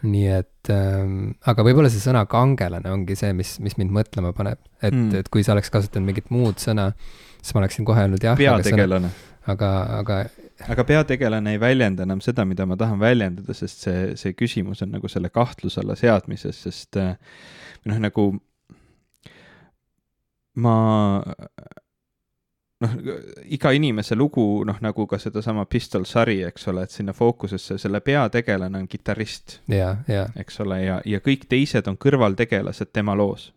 [0.01, 4.61] nii et ähm,, aga võib-olla see sõna kangelane ongi see, mis, mis mind mõtlema paneb.
[4.81, 6.91] et mm., et kui sa oleks kasutanud mingit muud sõna,
[7.39, 8.37] siis ma oleksin kohe öelnud jah.
[8.37, 9.11] peategelane.
[9.51, 10.21] aga, aga.
[10.73, 14.93] aga peategelane ei väljenda enam seda, mida ma tahan väljendada, sest see, see küsimus on
[14.97, 17.13] nagu selle kahtluse alla seadmises, sest äh,
[17.85, 18.31] noh, nagu
[20.61, 20.75] ma
[22.81, 22.95] noh,
[23.53, 28.01] iga inimese lugu, noh nagu ka sedasama Pistol sari, eks ole, et sinna fookusesse selle
[28.05, 29.59] peategelane on kitarrist.
[30.35, 33.51] eks ole, ja, ja kõik teised on kõrvaltegelased tema loos.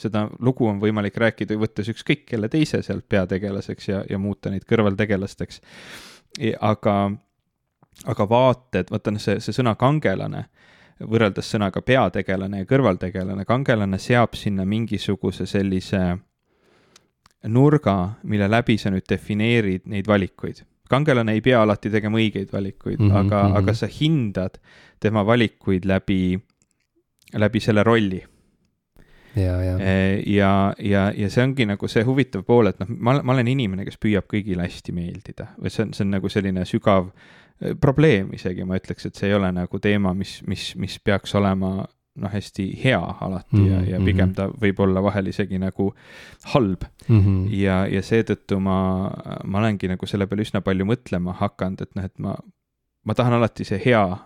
[0.00, 4.64] seda lugu on võimalik rääkida, võttes ükskõik kelle teise sealt peategelaseks ja, ja muuta neid
[4.64, 5.60] kõrvaltegelasteks.
[6.60, 7.10] aga,
[8.06, 10.48] aga vaated, vaata noh, see, see sõna kangelane
[11.00, 16.18] võrreldes sõnaga peategelane ja kõrvaltegelane, kangelane seab sinna mingisuguse sellise
[17.48, 20.64] nurga, mille läbi sa nüüd defineerid neid valikuid.
[20.90, 23.52] kangelane ei pea alati tegema õigeid valikuid mm, -hmm, aga mm.
[23.52, 23.58] -hmm.
[23.58, 24.58] aga sa hindad
[25.00, 26.40] tema valikuid läbi,
[27.34, 28.24] läbi selle rolli
[29.36, 33.20] ja, ja, Eh, ja, ja, ja see ongi nagu see huvitav pool, et noh, ma,
[33.22, 36.64] ma olen inimene, kes püüab kõigile hästi meeldida või see on, see on nagu selline
[36.68, 37.10] sügav
[37.60, 41.34] eh, probleem isegi, ma ütleks, et see ei ole nagu teema, mis, mis, mis peaks
[41.38, 41.86] olema
[42.20, 43.70] noh, hästi hea alati mm -hmm.
[43.70, 44.34] ja, ja Mhm, pigem mhm.
[44.34, 45.94] ta võib olla vahel isegi nagu
[46.54, 47.46] halb Mhm.
[47.52, 49.10] ja, ja seetõttu ma,
[49.44, 52.36] ma olengi nagu selle peale üsna palju mõtlema hakanud, et noh, et ma,
[53.04, 54.18] ma tahan alati see hea,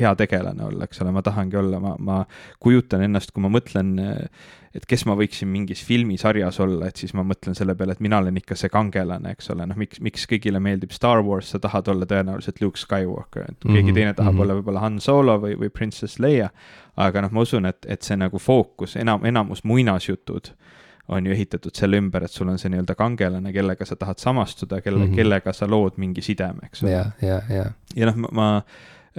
[0.00, 2.22] hea tegelane olla, eks ole, ma tahangi olla, ma, ma
[2.62, 3.92] kujutan ennast, kui ma mõtlen,
[4.72, 8.22] et kes ma võiksin mingis filmisarjas olla, et siis ma mõtlen selle peale, et mina
[8.22, 11.90] olen ikka see kangelane, eks ole, noh, miks, miks kõigile meeldib Star Wars, sa tahad
[11.92, 14.42] olla tõenäoliselt Luke Skywalker, et keegi Mhm, teine tahab mhm.
[14.44, 16.50] olla võib-olla Han Solo või, või Princess Leia.
[16.96, 20.52] aga noh, ma usun, et, et see nagu fookus, enam, enamus muinasjutud
[21.08, 24.80] on ju ehitatud selle ümber, et sul on see nii-öelda kangelane, kellega sa tahad samastuda,
[24.80, 25.10] kelle mm.
[25.10, 25.16] -hmm.
[25.16, 26.90] kellega sa lood mingi sideme, eks ole.
[26.90, 27.64] ja, ja, ja,
[27.96, 28.62] ja noh, ma, ma,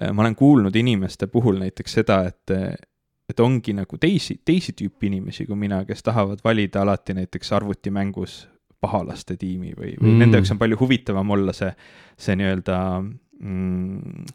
[0.01, 2.53] ma olen kuulnud inimeste puhul näiteks seda, et,
[3.29, 8.39] et ongi nagu teisi, teisi tüüpi inimesi kui mina, kes tahavad valida alati näiteks arvutimängus
[8.83, 10.23] pahalaste tiimi või, või mm.
[10.23, 11.69] Nende jaoks on palju huvitavam olla see,
[12.19, 14.25] see nii-öelda mm,,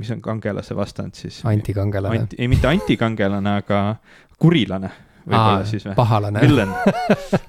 [0.00, 1.40] mis on kangelase vastand siis?
[1.48, 2.24] antikangelane.
[2.26, 3.80] anti, ei mitte antikangelane, aga
[4.38, 4.90] kurilane
[5.24, 5.94] võib-olla siis või?
[5.96, 6.42] pahalane.
[6.44, 6.74] villen,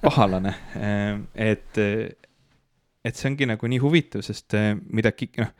[0.06, 0.54] pahalane,
[1.36, 1.82] et,
[3.06, 5.12] et see ongi nagu nii huvitav, sest eh, mida,
[5.42, 5.52] noh,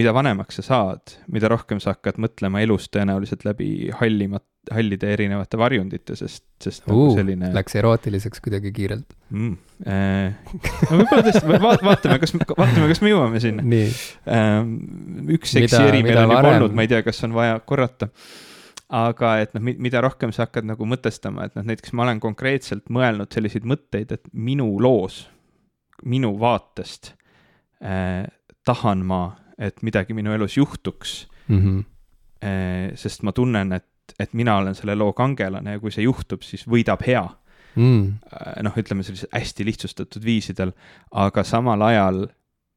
[0.00, 5.58] mida vanemaks sa saad, mida rohkem sa hakkad mõtlema elust tõenäoliselt läbi hallimat, hallide erinevate
[5.60, 9.16] varjundite, sest, sest nagu Uh, selline Läks erootiliseks kuidagi kiirelt.
[9.32, 9.56] mm,.
[9.80, 10.52] Eh,
[10.90, 13.64] no võib-olla tõesti va, vaatame, kas, vaatame, kas me jõuame sinna.
[13.64, 13.88] nii,
[15.36, 18.10] üks seksi eri meil on juba varem- olnud, ma ei tea, kas on vaja korrata.
[18.90, 22.88] aga et noh, mida rohkem sa hakkad nagu mõtestama, et noh, näiteks ma olen konkreetselt
[22.90, 25.22] mõelnud selliseid mõtteid, et minu loos,
[26.04, 27.12] minu vaatest
[27.80, 28.26] eh,
[28.66, 29.22] tahan ma,
[29.60, 31.78] et midagi minu elus juhtuks Mhm.
[32.42, 36.42] eh,, sest ma tunnen, et, et mina olen selle loo kangelane ja kui see juhtub,
[36.46, 37.26] siis võidab hea
[37.78, 38.18] Mm.
[38.34, 40.72] Äh, noh, ütleme sellisel hästi lihtsustatud viisidel,
[41.14, 42.24] aga samal ajal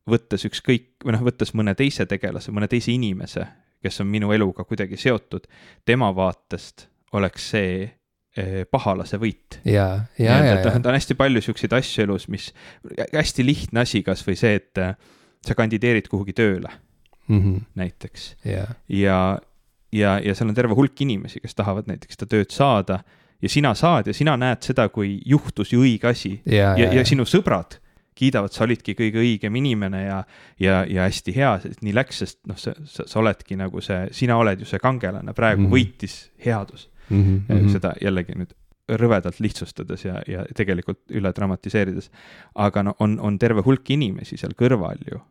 [0.09, 3.47] võttes ükskõik või noh, võttes mõne teise tegelase, mõne teise inimese,
[3.83, 5.47] kes on minu eluga kuidagi seotud,
[5.85, 7.71] tema vaatest oleks see
[8.37, 9.59] eh, pahalase võit.
[9.65, 12.51] ja, ja, ja, ja, on hästi palju siukseid asju elus, mis,
[13.15, 14.83] hästi lihtne asi, kasvõi see, et
[15.45, 16.71] sa kandideerid kuhugi tööle
[17.75, 19.19] näiteks ja, ja,
[19.91, 22.99] ja, ja seal on terve hulk inimesi, kes tahavad näiteks seda tööd saada
[23.41, 27.05] ja sina saad ja sina näed seda, kui juhtus ju õige asi ja, ja, ja
[27.05, 27.79] sinu sõbrad
[28.15, 30.23] kiidavad, sa olidki kõige õigem inimene ja,
[30.61, 34.37] ja, ja hästi hea, nii läks, sest noh, sa, sa, sa oledki nagu see, sina
[34.37, 35.65] oled ju see kangelane, praegu mm.
[35.65, 35.73] -hmm.
[35.73, 37.23] võitis headus mm.
[37.47, 37.71] -hmm.
[37.73, 38.53] seda jällegi nüüd
[38.99, 42.11] rõvedalt lihtsustades ja, ja tegelikult üle dramatiseerides.
[42.55, 45.21] aga no on, on terve hulk inimesi seal kõrval ju,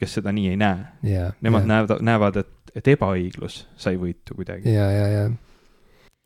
[0.00, 0.84] kes seda nii ei näe.
[1.02, 4.72] ja, Nemad näevad, näevad, et, et ebaõiglus sai võitu kuidagi.
[4.74, 5.30] ja, ja, ja,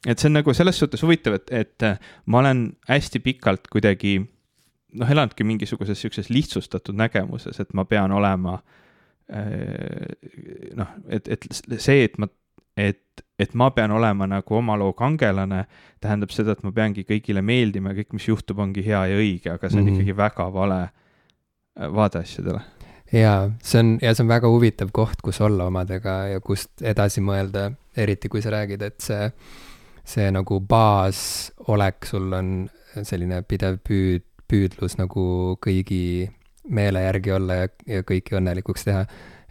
[0.06, 4.18] et see on nagu selles suhtes huvitav, et, et äh, ma olen hästi pikalt kuidagi
[4.98, 8.58] noh, elanudki mingisuguses sihukeses lihtsustatud nägemuses, et ma pean olema
[9.32, 10.06] äh,
[10.78, 12.30] noh, et, et see, et ma,
[12.78, 15.64] et, et ma pean olema nagu oma loo kangelane,
[16.00, 19.52] tähendab seda, et ma peangi kõigile meeldima ja kõik, mis juhtub, ongi hea ja õige,
[19.54, 19.90] aga see on mm.
[19.90, 20.00] -hmm.
[20.00, 22.62] ikkagi väga vale äh, vaade asjadele.
[23.12, 27.22] Ja see on, ja see on väga huvitav koht, kus olla omadega ja kust edasi
[27.24, 29.30] mõelda, eriti kui sa räägid, et see,
[30.04, 32.52] see nagu baasolek sul on
[33.02, 36.28] selline pidev püüd, püüdlus nagu kõigi
[36.72, 39.04] meele järgi olla ja, ja kõiki õnnelikuks teha.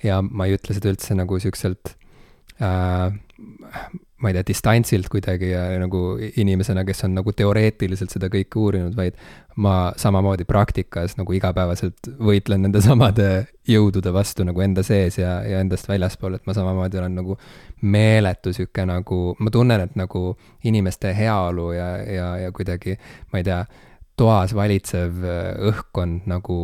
[0.03, 1.95] ja ma ei ütle seda üldse nagu siukselt
[2.61, 3.09] äh,
[4.17, 8.95] ma ei tea, distantsilt kuidagi ja nagu inimesena, kes on nagu teoreetiliselt seda kõike uurinud,
[8.97, 9.17] vaid
[9.61, 13.27] ma samamoodi praktikas nagu igapäevaselt võitlen nende samade
[13.69, 17.37] jõudude vastu nagu enda sees ja, ja endast väljaspool, et ma samamoodi olen nagu
[17.81, 20.31] meeletu sihuke nagu, ma tunnen, et nagu
[20.65, 22.97] inimeste heaolu ja, ja, ja kuidagi,
[23.33, 23.61] ma ei tea,
[24.17, 26.59] toas valitsev äh, õhkkond nagu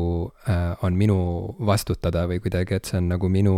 [0.50, 1.18] äh, on minu
[1.62, 3.58] vastutada või kuidagi, et see on nagu minu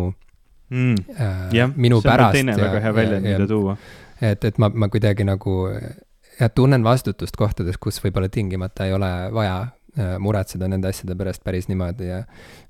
[0.69, 0.95] mm.
[1.19, 3.77] äh, jah, minu see on teine väga hea väljend, mida tuua.
[4.21, 9.11] et, et ma, ma kuidagi nagu jah, tunnen vastutust kohtades, kus võib-olla tingimata ei ole
[9.35, 12.23] vaja äh, muretseda nende asjade pärast päris niimoodi ja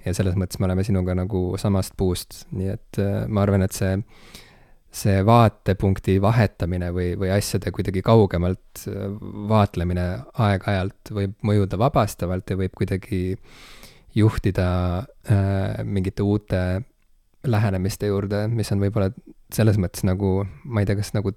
[0.06, 3.76] ja selles mõttes me oleme sinuga nagu samast puust, nii et äh, ma arvan, et
[3.76, 4.00] see
[4.96, 8.86] see vaatepunkti vahetamine või, või asjade kuidagi kaugemalt
[9.50, 10.06] vaatlemine
[10.40, 13.36] aeg-ajalt võib mõjuda vabastavalt ja võib kuidagi
[14.16, 14.68] juhtida
[15.28, 16.62] äh, mingite uute
[17.46, 19.12] lähenemiste juurde, mis on võib-olla
[19.54, 21.36] selles mõttes nagu, ma ei tea, kas nagu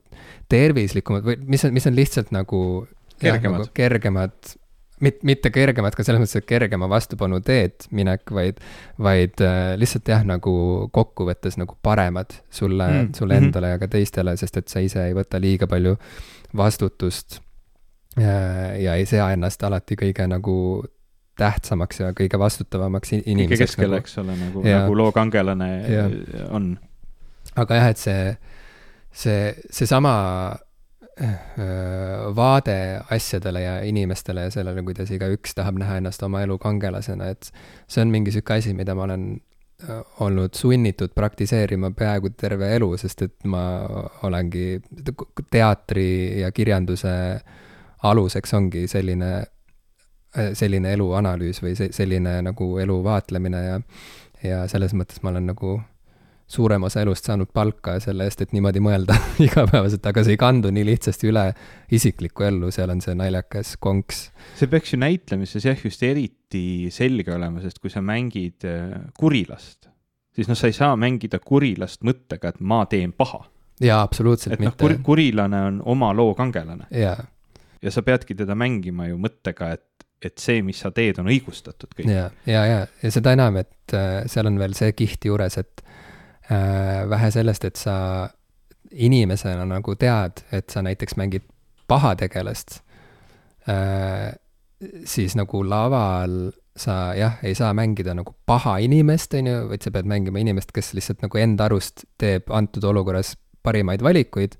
[0.51, 2.63] tervislikumad või mis on, mis on lihtsalt nagu
[3.19, 3.65] Kergemad.
[3.65, 4.53] nagu kergemad
[5.01, 8.61] mit-, mitte kergemat ka selles mõttes, et kergema vastupanu teed minek, vaid,
[9.03, 10.53] vaid äh, lihtsalt jah, nagu
[10.95, 13.49] kokkuvõttes nagu paremad sulle mm., sulle mhm.
[13.49, 15.97] endale ja ka teistele, sest et sa ise ei võta liiga palju
[16.57, 17.41] vastutust
[18.19, 20.59] äh, ja ei sea ennast alati kõige nagu
[21.39, 23.51] tähtsamaks ja kõige vastutavamaks inimeseks.
[23.51, 26.07] kõige keskel nagu,, eks ole, nagu, nagu loo kangelane ja.
[26.51, 26.72] on.
[27.57, 28.24] aga jah, et see,
[29.24, 30.14] see, seesama
[31.20, 37.32] Äh, vaade asjadele ja inimestele ja sellele, kuidas igaüks tahab näha ennast oma elu kangelasena,
[37.34, 37.49] et
[37.91, 39.24] see on mingi sihuke asi, mida ma olen
[39.82, 43.64] äh, olnud sunnitud praktiseerima peaaegu terve elu, sest et ma
[44.28, 44.78] olengi
[45.51, 47.16] teatri ja kirjanduse
[48.07, 49.32] aluseks ongi selline,
[50.59, 53.78] selline eluanalüüs või selline nagu elu vaatlemine ja,
[54.45, 55.78] ja selles mõttes ma olen nagu
[56.49, 59.16] suurem osa elust saanud palka selle eest, et niimoodi mõelda
[59.47, 61.45] igapäevaselt, aga see ei kandu nii lihtsasti üle
[61.95, 64.28] isiklikku ellu, seal on see naljakas konks.
[64.59, 69.91] see peaks ju näitlemises jah, just eriti selge olema, sest kui sa mängid äh, kurilast,
[70.34, 73.45] siis noh, sa ei saa mängida kurilast mõttega, et ma teen paha.
[73.84, 76.89] jaa, absoluutselt et noh, kur-, kurilane on oma loo kangelane.
[76.91, 77.18] jaa.
[77.82, 81.93] ja sa peadki teda mängima ju mõttega, et et see, mis sa teed, on õigustatud
[81.95, 82.09] kõik.
[82.11, 85.85] ja, ja, ja, ja seda enam, et äh, seal on veel see kiht juures, et
[86.53, 88.29] Äh, vähe sellest, et sa
[88.91, 91.45] inimesena nagu tead, et sa näiteks mängid
[91.89, 92.79] pahategelast,
[93.69, 94.33] äh,
[95.05, 99.93] siis nagu laval sa jah, ei saa mängida nagu paha inimest, on ju, vaid sa
[99.93, 104.57] pead mängima inimest, kes lihtsalt nagu enda arust teeb antud olukorras parimaid valikuid.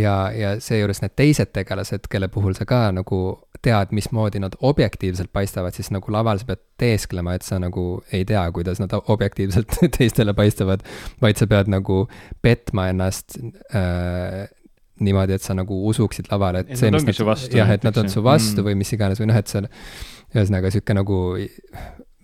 [0.00, 3.20] Ja, ja seejuures need teised tegelased, kelle puhul sa ka nagu
[3.64, 8.24] tead, mismoodi nad objektiivselt paistavad, siis nagu laval sa pead teesklema, et sa nagu ei
[8.28, 10.84] tea, kuidas nad objektiivselt teistele paistavad,
[11.22, 12.04] vaid sa pead nagu
[12.44, 13.38] petma ennast
[13.74, 14.46] äh,
[15.00, 18.10] niimoodi, et sa nagu usuksid lavale, et, et see, mis nad, jah, et nad on
[18.12, 18.68] su vastu mm.
[18.68, 19.68] või mis iganes või noh, et seal
[20.34, 21.20] ühesõnaga niisugune nagu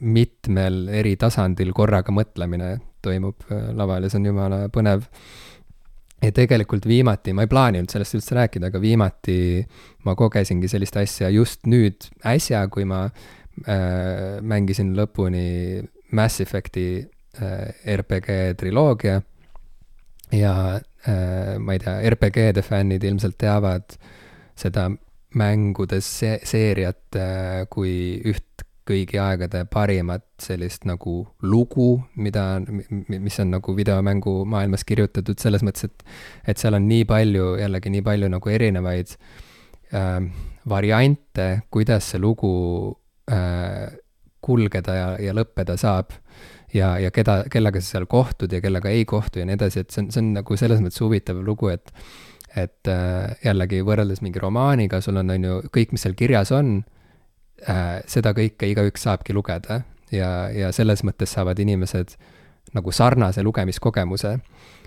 [0.03, 5.07] mitmel eri tasandil korraga mõtlemine toimub äh, laval ja see on jumala põnev
[6.23, 9.37] ja tegelikult viimati, ma ei plaaninud sellest üldse rääkida, aga viimati
[10.07, 17.97] ma kogesingi sellist asja just nüüd äsja, kui ma äh, mängisin lõpuni Mass Effect'i äh,
[17.97, 19.21] RPG triloogia.
[20.33, 23.99] ja äh, ma ei tea, RPG-de fännid ilmselt teavad
[24.57, 24.89] seda
[25.35, 32.45] mängude se seeriat äh, kui üht kõigi aegade parimat sellist nagu lugu, mida,
[33.09, 36.07] mis on nagu videomängu maailmas kirjutatud selles mõttes, et,
[36.51, 39.15] et seal on nii palju, jällegi nii palju nagu erinevaid
[39.95, 40.17] äh,
[40.69, 42.53] variante, kuidas see lugu
[43.31, 43.87] äh,
[44.43, 46.19] kulgeda ja, ja lõppeda saab.
[46.75, 49.95] ja, ja keda, kellega sa seal kohtud ja kellega ei kohtu ja nii edasi, et
[49.95, 51.95] see on, see on nagu selles mõttes huvitav lugu, et
[52.53, 56.83] et äh, jällegi võrreldes mingi romaaniga, sul on, on ju, kõik, mis seal kirjas on
[57.63, 59.83] seda kõike igaüks saabki lugeda
[60.13, 62.17] ja, ja selles mõttes saavad inimesed
[62.75, 64.39] nagu sarnase lugemiskogemuse.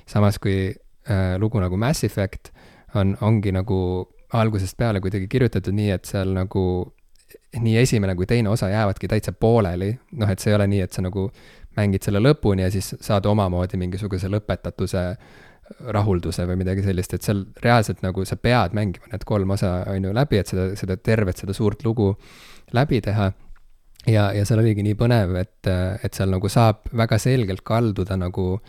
[0.05, 0.73] samas kui
[1.09, 2.51] äh, lugu nagu Mass Effect
[2.95, 6.93] on, ongi nagu algusest peale kuidagi kirjutatud nii, et seal nagu
[7.61, 10.93] nii esimene kui teine osa jäävadki täitsa pooleli, noh, et see ei ole nii, et
[10.93, 11.29] sa nagu
[11.77, 15.05] mängid selle lõpuni ja siis saad omamoodi mingisuguse lõpetatuse
[15.95, 20.03] rahulduse või midagi sellist, et seal reaalselt nagu sa pead mängima need kolm osa, on
[20.05, 22.11] ju, läbi, et seda, seda tervet, seda suurt lugu
[22.73, 23.31] läbi teha.
[24.07, 25.69] ja, ja seal oligi nii põnev, et,
[26.03, 28.59] et seal nagu saab väga selgelt kalduda nagu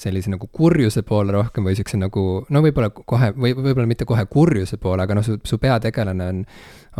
[0.00, 4.24] sellise nagu kurjuse poole rohkem või siukse nagu, no võib-olla kohe, või võib-olla mitte kohe
[4.32, 6.40] kurjuse poole, aga noh, su, su peategelane on,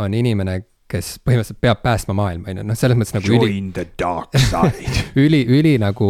[0.05, 0.59] on inimene,
[0.91, 4.35] kes põhimõtteliselt peab päästma maailma, on ju, noh, selles mõttes nagu Join üli, the dark
[4.35, 6.09] side üli, üli nagu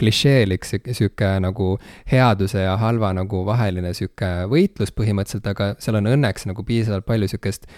[0.00, 1.76] klišeelik sihuke nagu
[2.10, 7.30] headuse ja halva nagu vaheline sihuke võitlus põhimõtteliselt, aga seal on õnneks nagu piisavalt palju
[7.32, 7.70] sihukest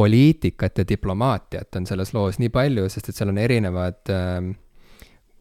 [0.00, 4.50] poliitikat ja diplomaatiat on selles loos nii palju, sest et seal on erinevad äh,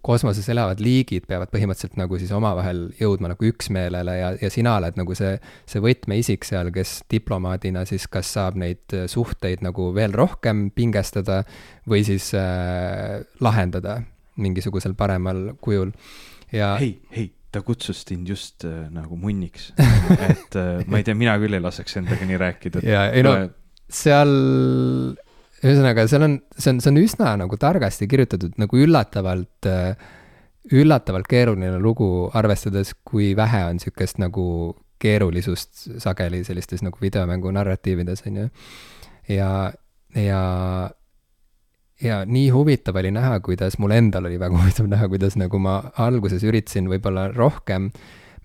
[0.06, 5.00] kosmoses elavad liigid peavad põhimõtteliselt nagu siis omavahel jõudma nagu üksmeelele ja, ja sina oled
[5.00, 5.34] nagu see,
[5.70, 11.42] see võtmeisik seal, kes diplomaadina siis kas saab neid suhteid nagu veel rohkem pingestada
[11.90, 14.00] või siis äh, lahendada
[14.40, 15.92] mingisugusel paremal kujul
[16.56, 16.78] ja.
[16.80, 19.74] hei, hei, ta kutsus sind just äh, nagu munniks
[20.32, 22.86] et äh, ma ei tea, mina küll ei laseks endaga nii rääkida.
[22.88, 23.36] ja ei no
[23.90, 24.32] seal
[25.60, 29.68] ühesõnaga, seal on, see on, see on üsna nagu targasti kirjutatud, nagu üllatavalt,
[30.72, 34.46] üllatavalt keeruline lugu, arvestades, kui vähe on sihukest nagu
[35.00, 38.48] keerulisust sageli sellistes nagu videomängu narratiivides, on ju.
[39.32, 39.52] ja,
[40.16, 40.44] ja,
[42.04, 45.82] ja nii huvitav oli näha, kuidas mul endal oli väga huvitav näha, kuidas nagu ma
[46.00, 47.92] alguses üritasin võib-olla rohkem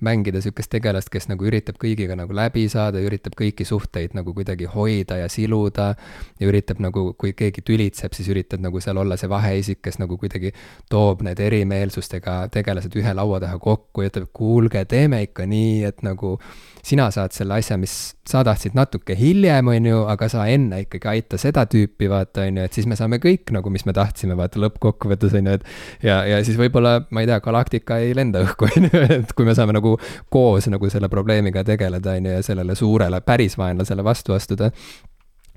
[0.01, 4.69] mängida sihukest tegelast, kes nagu üritab kõigiga nagu läbi saada, üritab kõiki suhteid nagu kuidagi
[4.71, 5.95] hoida ja siluda.
[6.41, 10.19] ja üritab nagu, kui keegi tülitseb, siis üritad nagu seal olla see vaheisik, kes nagu
[10.19, 10.53] kuidagi
[10.91, 16.03] toob need erimeelsustega tegelased ühe laua taha kokku ja ütleb, kuulge, teeme ikka nii, et
[16.03, 16.39] nagu
[16.85, 17.95] sina saad selle asja, mis
[18.29, 22.61] sa tahtsid natuke hiljem, on ju, aga sa enne ikkagi aita seda tüüpi, vaata, on
[22.61, 26.05] ju, et siis me saame kõik nagu, mis me tahtsime, vaata lõppkokkuvõttes, on ju, et
[26.05, 29.49] ja, ja siis võib-olla, ma ei tea, galaktika ei lenda õhku, on ju, et kui
[29.49, 29.97] me saame nagu
[30.33, 34.71] koos nagu selle probleemiga tegeleda, on ju, ja sellele suurele päris vaenlasele vastu astuda.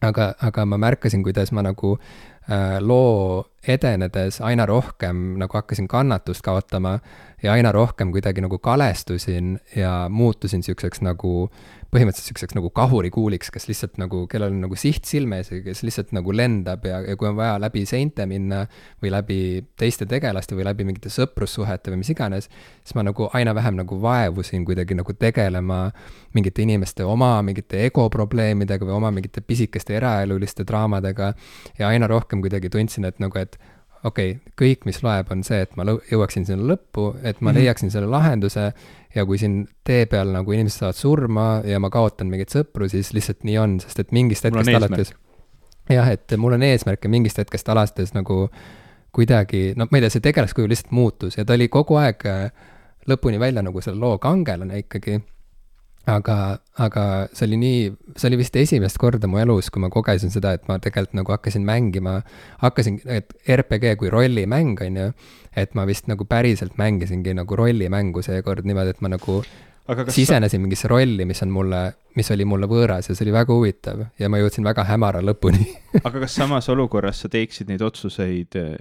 [0.01, 1.97] aga, aga ma märkasin, kuidas ma nagu
[2.79, 6.99] loo edenedes aina rohkem nagu hakkasin kannatust kaotama
[7.43, 11.49] ja aina rohkem kuidagi nagu kalestusin ja muutusin siukseks nagu
[11.93, 15.83] põhimõtteliselt siukseks nagu kahurikuuliks, kes lihtsalt nagu, kellel on nagu siht silme ees ja kes
[15.87, 18.65] lihtsalt nagu lendab ja, ja kui on vaja läbi seinte minna
[19.03, 19.39] või läbi
[19.79, 22.49] teiste tegelaste või läbi mingite sõprussuhete või mis iganes,
[22.83, 25.85] siis ma nagu aina vähem nagu vaevusin kuidagi nagu tegelema
[26.35, 31.33] mingite inimeste oma mingite egoprobleemidega või oma mingite pisikeste eraeluliste draamadega
[31.79, 33.55] ja aina rohkem kuidagi tundsin, et nagu, et
[34.03, 37.55] okei okay,, kõik, mis loeb, on see, et ma jõuaksin sinna lõppu, et ma mm
[37.55, 37.59] -hmm.
[37.61, 38.71] leiaksin selle lahenduse
[39.15, 43.13] ja kui siin tee peal nagu inimesed saavad surma ja ma kaotan mingeid sõpru, siis
[43.13, 45.13] lihtsalt nii on, sest et mingist hetkest alates
[45.89, 48.47] jah, et mul on eesmärk ja mingist hetkest alates nagu
[49.15, 52.51] kuidagi, no ma ei tea, see tegelaskuju lihtsalt muutus ja ta oli kogu aeg äh,
[53.07, 55.19] lõpuni välja nagu selle loo kangelane ikkagi
[56.07, 56.37] aga,
[56.79, 57.03] aga
[57.35, 57.79] see oli nii,
[58.15, 61.35] see oli vist esimest korda mu elus, kui ma kogesin seda, et ma tegelikult nagu
[61.35, 62.21] hakkasin mängima,
[62.63, 65.07] hakkasin, et RPG kui rollimäng, on ju,
[65.57, 69.41] et ma vist nagu päriselt mängisingi nagu rollimängu seekord niimoodi, et ma nagu
[70.11, 70.63] sisenesin sa...
[70.63, 71.81] mingisse rolli, mis on mulle,
[72.15, 75.63] mis oli mulle võõras ja see oli väga huvitav ja ma jõudsin väga hämara lõpuni
[76.07, 78.75] aga kas samas olukorras sa teeksid neid otsuseid eh,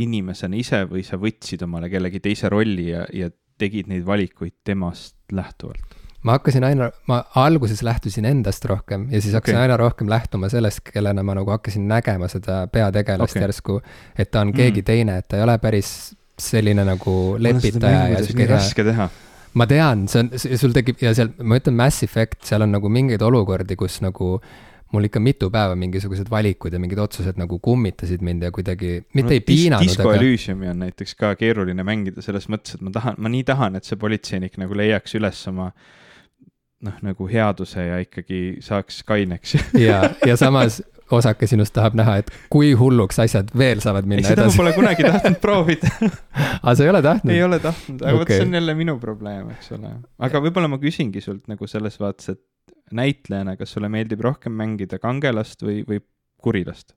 [0.00, 3.28] inimesena ise või sa võtsid omale kellegi teise rolli ja, ja
[3.60, 5.97] tegid neid valikuid temast lähtuvalt?
[6.26, 9.68] Ma hakkasin aina, ma alguses lähtusin endast rohkem ja siis hakkasin okay.
[9.68, 13.42] aina rohkem lähtuma sellest, kellena ma nagu hakkasin nägema seda peategelast okay.
[13.42, 13.80] järsku.
[14.18, 14.84] et ta on keegi mm.
[14.84, 15.92] teine, et ta ei ole päris
[16.38, 18.54] selline nagu lepitaja ja sihuke hea.
[18.56, 19.08] raske teha
[19.58, 22.90] ma tean, see on, sul tekib ja seal, ma ütlen Mass Effect, seal on nagu
[22.92, 24.38] mingeid olukordi, kus nagu
[24.92, 29.28] mul ikka mitu päeva mingisugused valikud ja mingid otsused nagu kummitasid mind ja kuidagi, mitte
[29.28, 29.84] no, ei piinanud.
[29.84, 30.16] Disco aga...
[30.18, 33.88] Elysiumi on näiteks ka keeruline mängida selles mõttes, et ma tahan, ma nii tahan, et
[33.88, 35.98] see politseinik nagu leiaks üles oma äh,
[36.86, 39.56] noh, nagu headuse ja ikkagi saaks kaineks
[39.86, 40.80] ja, ja samas
[41.14, 44.58] osake sinust tahab näha, et kui hulluks asjad veel saavad minna ei, seda edasi.
[44.58, 47.34] ma pole kunagi tahtnud proovida aga sa ei ole tahtnud?
[47.34, 48.20] ei ole tahtnud, aga okay.
[48.20, 49.94] vot see on jälle minu probleem, eks ole.
[50.28, 52.44] aga võib-olla ma küsingi sult nagu selles vaates, et
[52.94, 56.02] näitlejana, kas sulle meeldib rohkem mängida kangelast või, või
[56.42, 56.94] kurilast?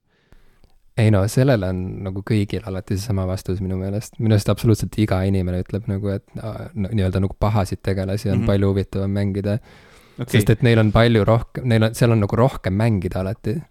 [0.97, 5.21] Ei no sellele on nagu kõigil alati seesama vastus minu meelest, minu arust absoluutselt iga
[5.27, 8.51] inimene ütleb nagu, et no, nii-öelda nagu pahasid tegelasi on mm -hmm.
[8.51, 9.59] palju huvitavam mängida.
[10.19, 10.39] Okay..
[10.39, 13.61] sest et neil on palju rohkem, neil on, seal on nagu rohkem mängida alati.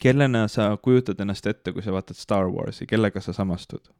[0.00, 3.90] kellena sa kujutad ennast ette, kui sa vaatad Star Warsi, kellega sa samastud?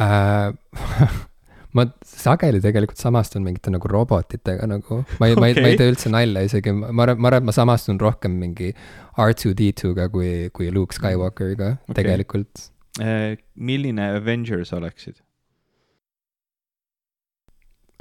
[0.00, 0.52] Äh,
[1.76, 5.80] ma sageli tegelikult samastun mingite nagu robotitega nagu, ma ei okay., ma ei, ma ei
[5.80, 8.72] tee üldse nalja isegi, ma arvan, ma arvan, et ma samastun rohkem mingi
[9.16, 11.96] R2D2-ga kui, kui Luke Skywalkeriga okay.
[12.02, 12.68] tegelikult
[13.00, 13.38] eh,.
[13.56, 15.22] milline Avenger sa oleksid?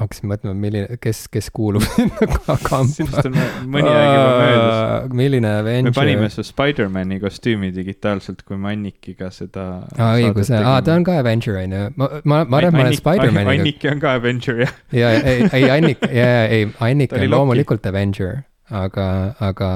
[0.01, 2.81] Hakkasin mõtlema, milline, kes, kes kuulub sinna kampa.
[2.91, 3.37] sinust on
[3.71, 5.15] mõni aeg juba möödas.
[5.21, 5.89] milline Avenger?
[5.89, 9.67] me panime su Spider-man'i kostüümi digitaalselt, kui me Annikiga seda.
[9.97, 11.85] aa, õigus, aa, ta on ka Avenger, on ju.
[11.95, 13.57] ma, ma, ma arvan, et ma olen Spider-maniga.
[13.61, 14.75] Anniki on ka Avenger, jah.
[14.95, 18.43] ja, ei, ei, Annik, ja, ei, Annik on loomulikult Avenger,
[18.83, 19.07] aga,
[19.39, 19.71] aga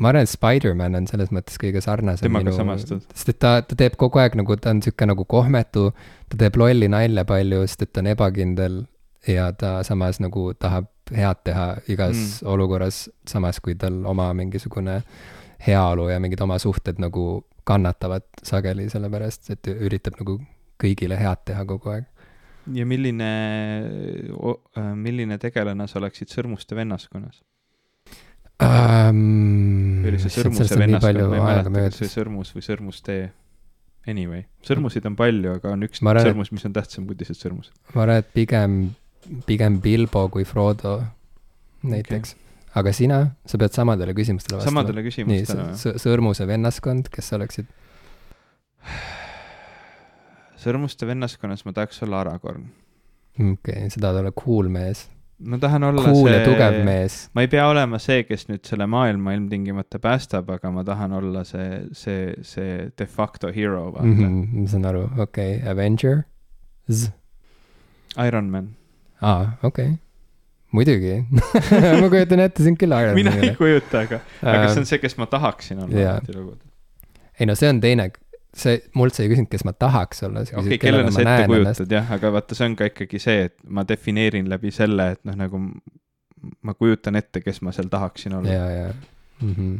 [0.00, 3.04] ma arvan, et Spider-man on selles mõttes kõige sarnasem temaga samastud.
[3.12, 5.90] sest et ta, ta teeb kogu aeg nagu, ta on sihuke nagu kohmetu,
[6.32, 8.80] ta teeb lolli nalja palju, sest et ta on ebakindel
[9.28, 12.48] ja ta samas nagu tahab head teha igas mm.
[12.52, 15.00] olukorras, samas kui tal oma mingisugune
[15.66, 20.38] heaolu ja mingid oma suhted nagu kannatavad sageli, sellepärast et üritab nagu
[20.80, 22.08] kõigile head teha kogu aeg.
[22.72, 23.30] ja milline,
[24.96, 27.42] milline tegelane sa oleksid Sõrmuste vennaskonnas?
[28.60, 30.02] Um,.
[30.02, 33.30] või oli see Sõrmuse vennaskond, ma ei mäleta, kas see oli Sõrmus või Sõrmustee.
[34.08, 37.74] Anyway, sõrmusid on palju, aga on üks arvan, sõrmus, mis on tähtsam kui teised sõrmused.
[37.94, 38.76] ma arvan, et pigem,
[39.44, 40.94] pigem Bilbo kui Frodo
[41.84, 42.48] näiteks okay.
[42.80, 44.80] aga sina, sa pead samadele küsimustele vastama.
[44.80, 46.00] samadele küsimustele või?
[46.00, 47.68] Sõrmuse vennaskond, kes sa oleksid?
[50.60, 52.70] sõrmuste vennaskonnas ma tahaks olla Aragorn.
[53.36, 55.06] okei okay,, sa tahad olla cool mees
[55.40, 57.16] ma tahan olla cool see, tugev mees.
[57.34, 61.44] ma ei pea olema see, kes nüüd selle maailma ilmtingimata päästab, aga ma tahan olla
[61.48, 64.20] see, see, see de facto hero, vaata mm.
[64.20, 66.22] -hmm, ma saan aru, okei okay., Avenger.
[68.26, 68.70] Iron Man.
[69.22, 69.96] aa, okei okay..
[70.72, 71.20] muidugi
[72.02, 73.56] ma kujutan ette sind küll Iron mina ei Manile.
[73.60, 76.18] kujuta, aga, aga see on see, kes ma tahaksin olla jaa.
[76.20, 76.58] tihtilugu.
[77.40, 78.10] ei no see on teine,
[78.56, 80.42] see, mult sa ei küsinud, kes ma tahaks olla.
[80.42, 83.56] okei okay,, kellena sa ette kujutad jah, aga vaata, see on ka ikkagi see, et
[83.68, 85.60] ma defineerin läbi selle, et noh, nagu
[86.66, 88.50] ma kujutan ette, kes ma seal tahaksin olla.
[88.52, 88.88] ja, ja
[89.40, 89.54] mm.
[89.54, 89.78] -hmm.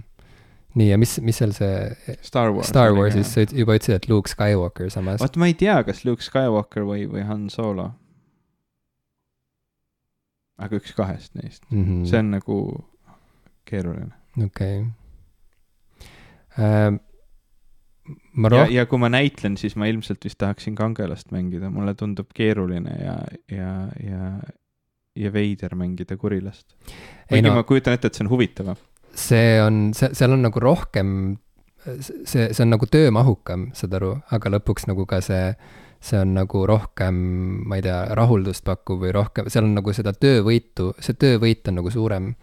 [0.75, 2.68] nii, ja mis, mis seal see Star Wars.
[2.68, 5.21] Star Warsis, sa juba ütlesid, et Luke Skywalker samas.
[5.21, 7.91] vaat ma ei tea, kas Luke Skywalker või, või Han Solo.
[10.61, 12.07] aga üks kahest neist, mm -hmm.
[12.07, 12.57] see on nagu
[13.64, 14.14] keeruline.
[14.45, 14.81] okei
[16.57, 17.01] okay..
[18.32, 21.94] Ma ja, roh-, ja kui ma näitlen, siis ma ilmselt vist tahaksin kangelast mängida, mulle
[21.98, 23.16] tundub keeruline ja,
[23.52, 24.30] ja, ja,
[25.18, 26.66] ja veider mängida kurilast.
[27.28, 28.80] kuigi no ma kujutan ette, et see on huvitavam.
[29.14, 31.12] see on, see, seal on nagu rohkem,
[31.84, 35.54] see, see on nagu töömahukam, saad aru, aga lõpuks nagu ka see,
[36.00, 37.16] see on nagu rohkem,
[37.68, 41.82] ma ei tea, rahuldust pakkuv või rohkem, seal on nagu seda töövõitu, see töövõit on
[41.82, 42.34] nagu suurem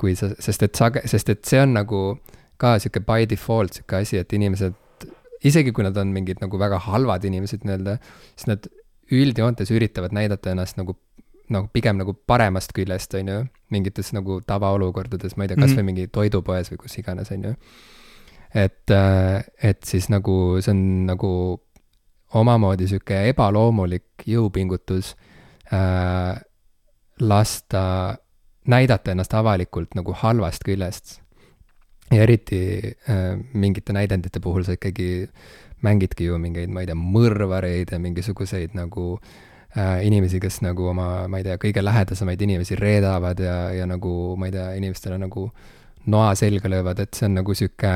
[0.00, 2.00] kui sa, sest et sage-, sest et see on nagu
[2.60, 4.76] ka sihuke by default sihuke asi, et inimesed,
[5.44, 7.98] isegi kui nad on mingid nagu väga halvad inimesed nii-öelda,
[8.36, 8.66] siis nad
[9.10, 10.96] üldjoontes üritavad näidata ennast nagu
[11.50, 13.38] nagu pigem nagu paremast küljest, on ju,
[13.74, 15.86] mingites nagu tavaolukordades, ma ei tea, kasvõi Mhm.
[15.88, 17.54] mingi toidupoes või kus iganes, on ju.
[18.54, 18.90] et,
[19.62, 21.60] et siis nagu see on nagu
[22.34, 25.14] omamoodi sihuke ebaloomulik jõupingutus
[25.72, 26.40] äh,
[27.20, 28.18] lasta,
[28.66, 31.19] näidata ennast avalikult nagu halvast küljest.
[32.10, 32.60] Ja eriti
[33.08, 35.28] äh, mingite näidendite puhul sa ikkagi
[35.84, 41.28] mängidki ju mingeid, ma ei tea, mõrvareid ja mingisuguseid nagu äh, inimesi, kes nagu oma,
[41.30, 45.48] ma ei tea, kõige lähedasemaid inimesi reedavad ja, ja nagu ma ei tea, inimestele nagu
[46.10, 47.94] noa selga löövad, et see on nagu sihuke,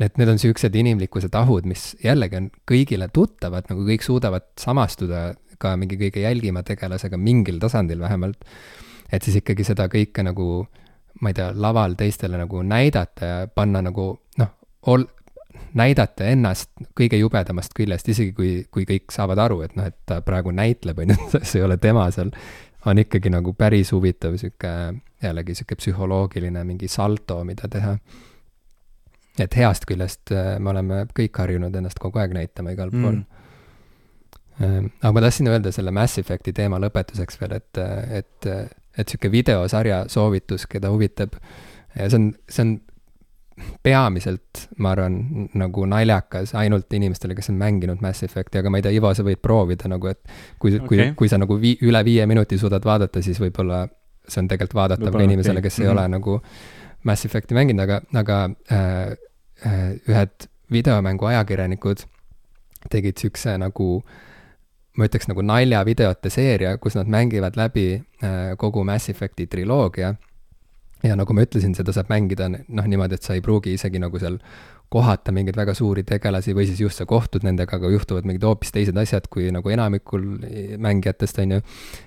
[0.00, 5.30] et need on siuksed inimlikkuse tahud, mis jällegi on kõigile tuttavad, nagu kõik suudavad samastuda
[5.60, 8.38] ka mingi kõige jälgima tegelasega mingil tasandil vähemalt.
[9.12, 10.66] et siis ikkagi seda kõike nagu,
[11.20, 14.52] ma ei tea, laval teistele nagu näidata ja panna nagu noh,
[14.92, 15.08] ol-,
[15.74, 20.20] näidata ennast kõige jubedamast küljest, isegi kui, kui kõik saavad aru, et noh, et ta
[20.26, 22.32] praegu näitleb, on ju, see ei ole tema seal,
[22.88, 24.72] on ikkagi nagu päris huvitav sihuke,
[25.22, 27.96] jällegi sihuke psühholoogiline mingi salto, mida teha.
[29.40, 33.22] et heast küljest äh, me oleme kõik harjunud ennast kogu aeg näitama igal pool
[34.60, 34.66] Mm.
[34.66, 34.90] mm..
[35.00, 37.78] aga ma tahtsin öelda selle Mass Effect'i teema lõpetuseks veel, et,
[38.18, 38.48] et,
[38.98, 41.36] et sihuke videosarja soovitus, keda huvitab,
[41.96, 42.80] see on, see on
[43.84, 48.84] peamiselt, ma arvan, nagu naljakas ainult inimestele, kes on mänginud Mass Effect'i, aga ma ei
[48.86, 50.20] tea, Ivo, sa võid proovida nagu, et
[50.58, 53.82] kui okay., kui kui sa nagu vii-, üle viie minuti suudad vaadata, siis võib-olla
[54.28, 55.92] see on tegelikult vaadatav ka inimesele, kes ei Mhm.
[55.92, 56.38] ole nagu
[57.04, 58.40] Mass Effect'i mänginud, aga, aga
[58.72, 59.12] äh,
[59.66, 62.04] äh, ühed videomängu ajakirjanikud
[62.90, 64.02] tegid siukse nagu
[64.98, 70.14] ma ütleks nagu naljavideote seeria, kus nad mängivad läbi äh, kogu Mass Effect'i triloogia.
[71.02, 74.18] ja nagu ma ütlesin, seda saab mängida noh, niimoodi, et sa ei pruugi isegi nagu
[74.20, 74.36] seal
[74.90, 78.74] kohata mingeid väga suuri tegelasi või siis just sa kohtud nendega, aga juhtuvad mingid hoopis
[78.74, 80.24] teised asjad kui nagu enamikul
[80.82, 81.60] mängijatest, on ju.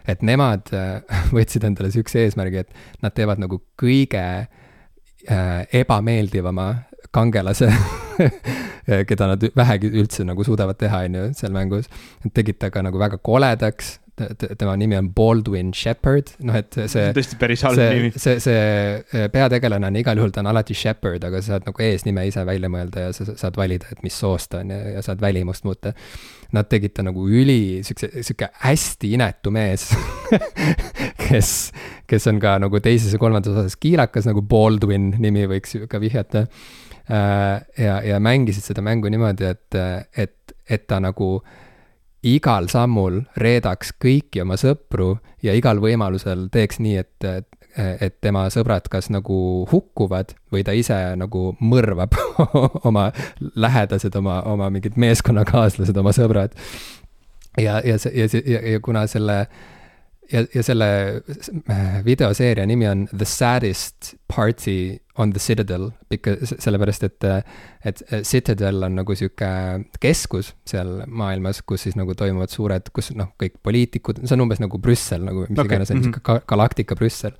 [0.07, 0.99] et nemad äh,
[1.35, 6.67] võtsid endale siukse eesmärgi, et nad teevad nagu kõige äh, ebameeldivama
[7.13, 7.69] kangelase,
[9.09, 11.91] keda nad vähegi üldse nagu suudavad teha, on ju, seal mängus.
[12.33, 13.97] Tegid ta ka nagu väga koledaks,
[14.57, 19.23] tema nimi on Baldwin Shepherd, noh et see tõesti päris halb see nimi., see, see
[19.33, 22.69] peategelane on igal juhul, ta on alati Shepherd, aga sa saad nagu eesnime ise välja
[22.69, 25.95] mõelda ja sa saad valida, et mis soost ta on ja, ja saad välimust muuta.
[26.53, 29.87] Nad tegid ta nagu üli, siukse, sihuke hästi inetu mees,
[31.25, 31.49] kes,
[32.05, 36.01] kes on ka nagu teises ja kolmandas osas kiilakas nagu Baldwin nimi võiks ju ka
[36.03, 36.45] vihjata.
[37.09, 39.75] ja, ja mängisid seda mängu niimoodi, et,
[40.17, 41.41] et, et ta nagu
[42.23, 47.27] igal sammul reedaks kõiki oma sõpru ja igal võimalusel teeks nii, et,
[47.75, 52.15] et, tema sõbrad kas nagu hukkuvad või ta ise nagu mõrvab
[52.89, 56.55] oma lähedased, oma, oma mingid meeskonnakaaslased, oma sõbrad.
[57.59, 59.43] ja, ja see, ja see, ja, kuna selle
[60.33, 60.89] ja, ja selle
[62.05, 67.25] videoseeria nimi on The saddest party on the citadel, sellepärast et,
[67.85, 69.49] et Citadel on nagu sihuke
[70.01, 74.61] keskus seal maailmas, kus siis nagu toimuvad suured, kus noh, kõik poliitikud, see on umbes
[74.63, 75.69] nagu Brüssel nagu mis okay.
[75.69, 76.07] iganes on mhm.
[76.07, 77.37] sihuke ka- galaktika Brüssel.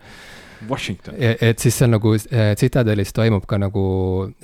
[0.70, 1.16] Washington.
[1.20, 3.82] et siis seal nagu äh, Citadelis toimub ka nagu,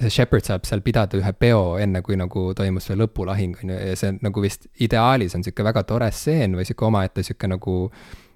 [0.01, 3.77] see Shepard saab seal pidada ühe peo, enne kui nagu toimus see lõpulahing on ju,
[3.91, 7.77] ja see nagu vist ideaalis on sihuke väga tore stseen või sihuke omaette sihuke nagu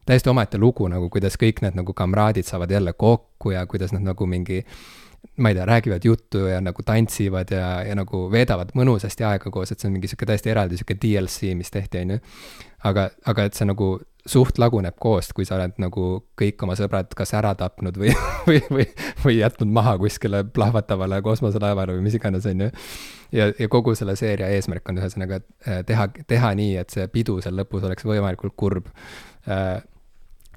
[0.06, 4.06] täiesti omaette lugu nagu, kuidas kõik need nagu kamraadid saavad jälle kokku ja kuidas nad
[4.06, 4.64] nagu mingi
[5.38, 9.72] ma ei tea, räägivad juttu ja nagu tantsivad ja, ja nagu veedavad mõnusasti aega koos,
[9.72, 12.24] et see on mingi sihuke täiesti eraldi sihuke DLC, mis tehti, on ju.
[12.90, 13.96] aga, aga et see nagu
[14.30, 18.14] suht laguneb koost, kui sa oled nagu kõik oma sõbrad kas ära tapnud või,
[18.48, 18.86] või, või,
[19.24, 22.70] või jätnud maha kuskile plahvatavale kosmoselaevale või mis iganes, on ju.
[23.40, 27.40] ja, ja kogu selle seeria eesmärk on ühesõnaga äh, teha, teha nii, et see pidu
[27.44, 28.92] seal lõpus oleks võimalikult kurb.
[29.48, 29.82] Äh,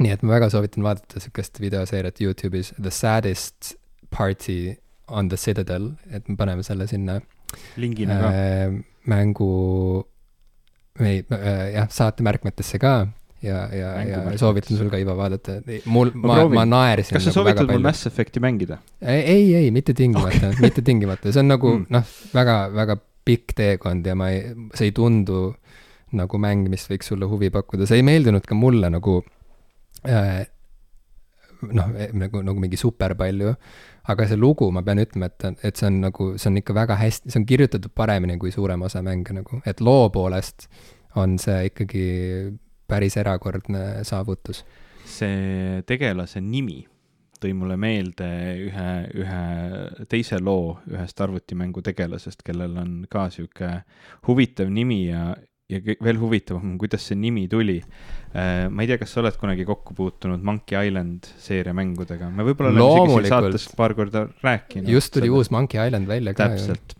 [0.03, 3.75] nii et ma väga soovitan vaadata sihukest videoseeriat Youtube'is, The Saddest
[4.17, 4.77] Party
[5.09, 7.21] on the Citadel, et me paneme selle sinna.
[7.77, 8.81] lingina ka äh,.
[9.07, 10.05] mängu,
[11.01, 13.07] ei äh,, jah, saate märkmetesse ka
[13.43, 15.61] ja, ja, ja soovitan sul ka, Ivo, vaadata.
[15.85, 17.15] mul, ma, ma, ma naersin.
[17.17, 18.81] kas sa nagu soovitad mul Mass Effect'i mängida?
[19.01, 20.63] ei, ei, mitte tingimata okay.
[20.67, 21.87] mitte tingimata, see on nagu mm.
[21.95, 24.43] noh, väga, väga pikk teekond ja ma ei,
[24.75, 25.49] see ei tundu
[26.17, 29.21] nagu mäng, mis võiks sulle huvi pakkuda, see ei meeldinud ka mulle nagu
[30.05, 33.55] noh, e, nagu, nagu mingi super palju,
[34.13, 36.99] aga see lugu, ma pean ütlema, et, et see on nagu, see on ikka väga
[37.01, 40.69] hästi, see on kirjutatud paremini kui suurem osa mänge nagu, et loo poolest
[41.17, 42.05] on see ikkagi
[42.87, 44.65] päris erakordne saavutus.
[45.07, 46.85] see tegelase nimi
[47.41, 48.29] tõi mulle meelde
[48.65, 48.91] ühe,
[49.23, 49.43] ühe
[50.11, 53.83] teise loo ühest arvutimängu tegelasest, kellel on ka sihuke
[54.29, 55.35] huvitav nimi ja,
[55.71, 57.81] ja veel huvitavam, kuidas see nimi tuli.
[58.37, 62.45] Äh, ma ei tea, kas sa oled kunagi kokku puutunud Monkey Island seeria mängudega, me
[62.47, 64.91] võib-olla oleme isegi saates paar korda rääkinud.
[64.93, 65.41] just tuli selle...
[65.41, 66.51] uus Monkey Island välja ka.
[66.51, 66.95] täpselt,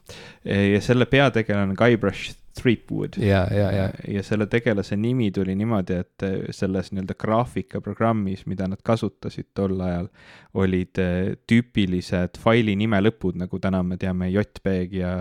[0.47, 3.19] ja selle peategelane on Guybrush Threepwood.
[3.21, 3.91] ja, ja, ja.
[4.09, 9.77] ja selle tegelase nimi tuli niimoodi, et äh, selles nii-öelda graafikaprogrammis, mida nad kasutasid tol
[9.85, 10.09] ajal,
[10.57, 15.13] olid äh, tüüpilised faili nime lõpud, nagu täna me teame JPEG ja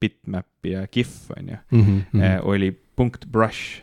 [0.00, 2.40] bitmap ja GIF on ju mm, -hmm.
[2.42, 3.82] oli punkt brush.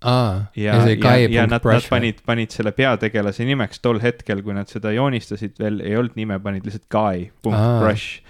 [0.00, 4.54] Aa, ja, ja, ja, ja nad, nad panid, panid selle peategelase nimeks tol hetkel, kui
[4.54, 8.22] nad seda joonistasid, veel ei olnud nime, panid lihtsalt Guy punkt brush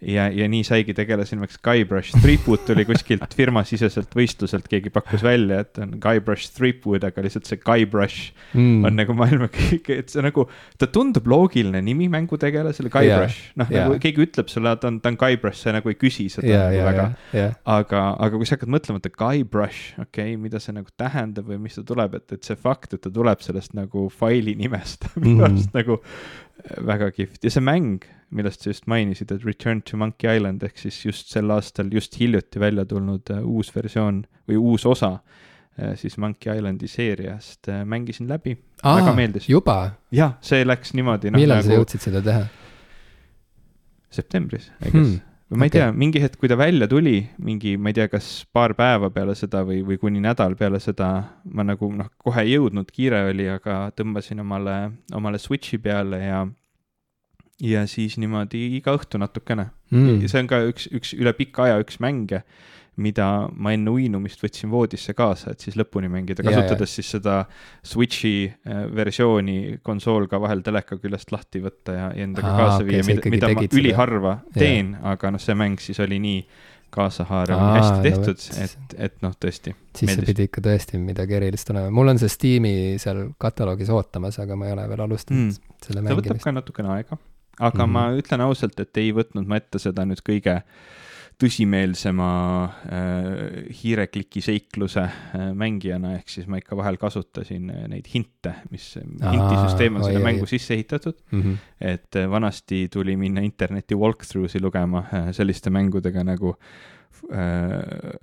[0.00, 5.62] ja, ja nii saigi tegelase nimeks Guybrush Threepwood tuli kuskilt firmasiseselt võistluselt, keegi pakkus välja,
[5.64, 8.86] et on Guybrush Threepwood, aga lihtsalt see Guybrush mm.
[8.86, 10.46] on nagu maailma kõige, et see nagu,
[10.78, 13.88] ta tundub loogiline nimi mängutegelasele, Guybrush yeah,, noh yeah.
[13.88, 16.66] nagu keegi ütleb sulle, ta on, ta on Guybrush, sa nagu ei küsi seda yeah,
[16.68, 17.38] nagu yeah, väga yeah,.
[17.38, 17.56] Yeah.
[17.78, 21.58] aga, aga kui sa hakkad mõtlema, et Guybrush, okei okay,, mida see nagu tähendab või
[21.66, 25.40] mis ta tuleb, et, et see fakt, et ta tuleb sellest nagu faili nimest minu
[25.40, 25.48] mm.
[25.48, 25.98] arust nagu
[26.86, 30.80] väga kihvt ja see mäng, millest sa just mainisid, et Return to Monkey Island ehk
[30.80, 35.94] siis just sel aastal just hiljuti välja tulnud uh, uus versioon või uus osa uh,
[36.00, 39.48] siis Monkey Islandi seeriast uh, mängisin läbi, väga meeldis.
[39.48, 39.78] juba?
[40.14, 41.40] jah, see läks niimoodi no,.
[41.40, 41.70] millal nagu...
[41.70, 42.44] sa jõudsid seda teha?
[44.18, 45.80] septembris, I guess hmm või ma ei okay.
[45.80, 49.32] tea, mingi hetk, kui ta välja tuli, mingi, ma ei tea, kas paar päeva peale
[49.38, 51.08] seda või, või kuni nädal peale seda,
[51.48, 54.76] ma nagu noh, kohe ei jõudnud, kiire oli, aga tõmbasin omale,
[55.16, 56.42] omale Switch'i peale ja
[57.62, 59.70] ja siis niimoodi iga õhtu natukene.
[59.90, 60.26] Mm..
[60.28, 62.42] see on ka üks, üks üle pika aja üks mänge,
[62.98, 67.36] mida ma enne uinumist võtsin voodisse kaasa, et siis lõpuni mängida, kasutades yeah, siis seda
[67.86, 72.80] Switch'i äh, versiooni konsool ka vahel teleka küljest lahti võtta ja, ja endaga Aa, kaasa
[72.82, 76.42] okay, viia, mida, mida ma üliharva teen aga noh, see mäng siis oli nii
[76.90, 79.74] kaasahaarav, nii hästi tehtud no,, et, et noh, tõesti.
[79.98, 84.40] siis see pidi ikka tõesti midagi erilist olema, mul on see Steam'i seal kataloogis ootamas,
[84.42, 85.74] aga ma ei ole veel alustanud mm.
[85.84, 86.30] selle mängimist.
[86.30, 87.18] ta võtab ka natukene aega,
[87.58, 87.92] aga mm -hmm.
[87.92, 90.62] ma ütlen ausalt, et ei võtnud ma ette seda nüüd kõige
[91.38, 92.30] tõsimeelsema
[92.66, 98.88] äh, hiirekliki seikluse äh, mängijana, ehk siis ma ikka vahel kasutasin äh, neid hinte, mis
[98.98, 101.42] hintisüsteem on sinna mängu sisse ehitatud mm.
[101.42, 101.56] -hmm.
[101.80, 106.56] et äh, vanasti tuli minna interneti walkthrough'si lugema äh, selliste mängudega nagu
[107.30, 108.18] äh,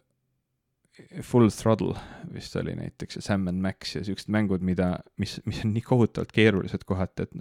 [1.21, 1.95] Full Throttle
[2.33, 5.81] vist oli näiteks ja Sam and Max ja siuksed mängud, mida, mis, mis on nii
[5.81, 7.33] kohutavalt keerulised kohati, et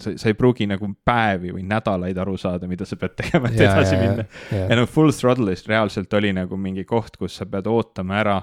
[0.00, 3.60] sa, sa ei pruugi nagu päevi või nädalaid aru saada, mida sa pead tegema, et
[3.60, 4.26] edasi ja, minna.
[4.52, 8.38] ja, ja no Full Throttle'ist reaalselt oli nagu mingi koht, kus sa pead ootama ära,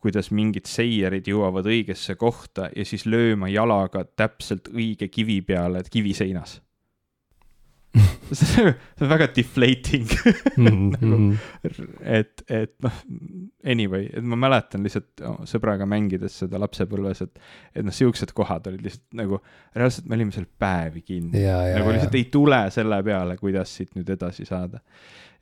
[0.00, 6.58] kuidas mingid seierid jõuavad õigesse kohta ja siis lööma jalaga täpselt õige kivi peale kiviseinas
[8.32, 8.62] see
[9.00, 10.06] on väga deflating
[10.56, 10.66] mm.
[10.66, 10.90] -hmm.
[11.00, 11.38] nagu,
[12.02, 12.98] et, et noh,
[13.66, 17.40] anyway, et ma mäletan lihtsalt oh, sõbraga mängides seda lapsepõlves, et,
[17.74, 19.40] et noh, siuksed kohad olid lihtsalt nagu,
[19.74, 21.42] reaalselt me olime seal päevi kinni.
[21.42, 24.82] nagu lihtsalt ei tule selle peale, kuidas siit nüüd edasi saada.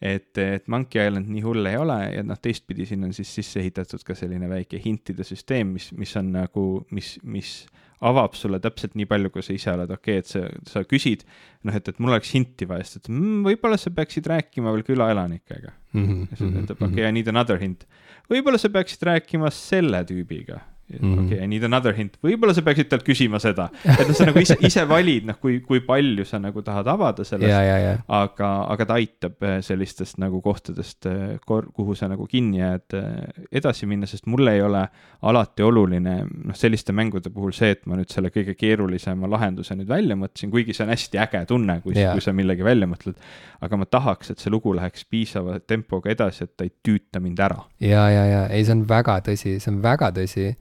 [0.01, 3.61] et, et Monkey Island nii hull ei ole ja noh, teistpidi siin on siis sisse
[3.61, 7.59] ehitatud ka selline väike hintide süsteem, mis, mis on nagu, mis, mis
[8.07, 11.25] avab sulle täpselt nii palju, kui sa ise oled okei okay,, et sa, sa küsid,
[11.67, 14.87] noh, et, et mul oleks hinti vaja, ta ütleb mmm,, võib-olla sa peaksid rääkima veel
[14.87, 16.05] külaelanikega mm.
[16.05, 17.87] -hmm, ja siis ta ütleb, okei okay,, I need another hint.
[18.31, 20.63] võib-olla sa peaksid rääkima selle tüübiga
[20.97, 24.29] okei okay,, I need another hint, võib-olla sa peaksid talt küsima seda, et noh, sa
[24.29, 28.87] nagu ise, ise valid, noh, kui, kui palju sa nagu tahad avada sellest, aga, aga
[28.89, 34.09] ta aitab äh, sellistest nagu kohtadest, äh, kuhu sa nagu kinni jääd äh, edasi minna,
[34.09, 34.87] sest mulle ei ole
[35.29, 39.91] alati oluline, noh, selliste mängude puhul see, et ma nüüd selle kõige keerulisema lahenduse nüüd
[39.91, 43.19] välja mõtlesin, kuigi see on hästi äge tunne, kui, kui sa millegi välja mõtled.
[43.61, 47.41] aga ma tahaks, et see lugu läheks piisava tempoga edasi, et ta ei tüüta mind
[47.45, 47.61] ära.
[47.83, 48.43] ja, ja, ja.
[48.49, 50.53] Ei, see on väga tõsi, see on väga tõsi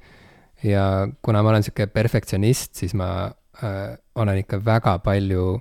[0.63, 3.09] ja kuna ma olen sihuke perfektsionist, siis ma
[3.63, 5.59] äh, olen ikka väga palju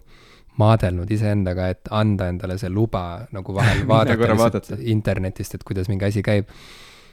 [0.56, 4.78] maadelnud iseendaga, et anda endale see luba nagu vahel vaadata vaadata.
[4.80, 6.48] internetist, et kuidas mingi asi käib.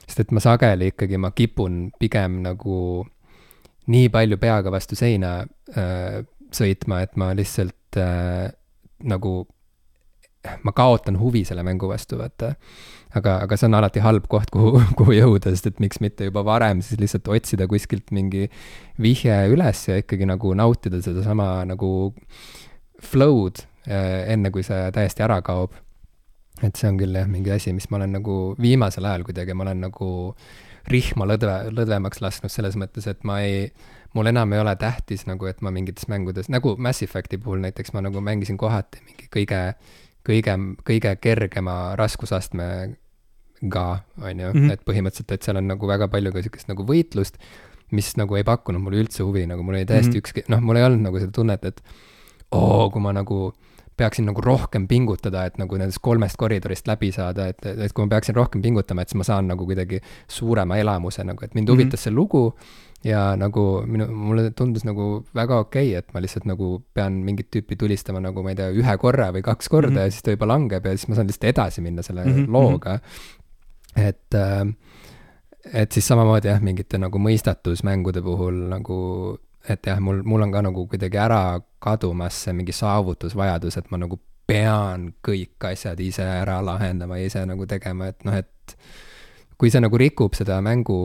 [0.07, 3.05] sest et ma sageli ikkagi, ma kipun pigem nagu
[3.87, 5.41] nii palju peaga vastu seina
[5.75, 6.23] äh,
[6.53, 8.51] sõitma, et ma lihtsalt äh,
[9.03, 9.33] nagu,
[10.63, 12.53] ma kaotan huvi selle mängu vastu, vaata
[13.17, 16.43] aga, aga see on alati halb koht, kuhu, kuhu jõuda, sest et miks mitte juba
[16.47, 18.47] varem siis lihtsalt otsida kuskilt mingi
[19.01, 21.93] vihje üles ja ikkagi nagu nautida sedasama nagu
[23.03, 25.75] flow'd äh, enne, kui see täiesti ära kaob.
[26.63, 29.65] et see on küll jah, mingi asi, mis ma olen nagu viimasel ajal kuidagi, ma
[29.65, 30.09] olen nagu
[30.91, 33.65] rihma lõdve, lõdvemaks lasknud selles mõttes, et ma ei,
[34.15, 37.95] mul enam ei ole tähtis nagu, et ma mingites mängudes, nagu Mass Effect'i puhul näiteks
[37.95, 39.61] ma nagu mängisin kohati mingi kõige,
[40.27, 40.55] kõige,
[40.87, 42.67] kõige kergema raskusastme
[43.71, 44.71] ka, on ju, mhm.
[44.75, 47.37] et põhimõtteliselt, et seal on nagu väga palju ka sihukest nagu võitlust,
[47.93, 50.23] mis nagu ei pakkunud mulle üldse huvi, nagu mul oli täiesti mm -hmm.
[50.25, 51.83] ükski, noh, mul ei olnud nagu seda tunnet, et
[52.51, 53.53] oo, kui ma nagu
[53.97, 58.15] peaksin nagu rohkem pingutada, et nagu nendest kolmest koridorist läbi saada, et, et kui ma
[58.15, 61.99] peaksin rohkem pingutama, et siis ma saan nagu kuidagi suurema elamuse nagu, et mind huvitas
[61.99, 62.03] mm -hmm.
[62.03, 62.57] see lugu
[63.03, 67.49] ja nagu minu, mulle tundus nagu väga okei okay,, et ma lihtsalt nagu pean mingit
[67.51, 70.09] tüüpi tulistama nagu ma ei tea, ühe korra või kaks korda mm -hmm.
[70.09, 72.51] ja siis ta juba langeb ja siis ma saan lihtsalt edasi minna selle mm -hmm.
[72.51, 72.99] looga
[73.95, 74.73] et, äh,
[75.73, 78.99] et siis samamoodi jah, mingite nagu mõistatusmängude puhul nagu,
[79.69, 84.01] et jah, mul, mul on ka nagu kuidagi ära kadumas see mingi saavutusvajadus, et ma
[84.01, 88.77] nagu pean kõik asjad ise ära lahendama ja ise nagu tegema, et noh, et
[89.57, 90.97] kui see nagu rikub seda mängu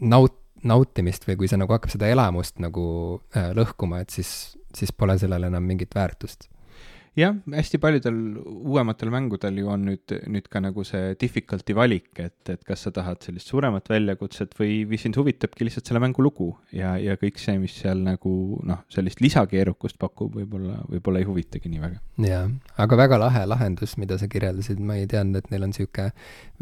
[0.00, 2.86] naut-, nautimist või kui see nagu hakkab seda elamust nagu
[3.36, 6.48] äh, lõhkuma, et siis, siis pole sellel enam mingit väärtust
[7.18, 12.36] jah, hästi paljudel uuematel mängudel ju on nüüd, nüüd ka nagu see difficulty valik, et,
[12.50, 16.50] et kas sa tahad sellist suuremat väljakutset või, või sind huvitabki lihtsalt selle mängu lugu
[16.74, 18.34] ja, ja kõik see, mis seal nagu
[18.66, 22.02] noh, sellist lisakeerukust pakub, võib-olla, võib-olla ei huvitagi nii väga.
[22.26, 22.48] jaa,
[22.86, 26.10] aga väga lahe lahendus, mida sa kirjeldasid, ma ei teadnud, et neil on niisugune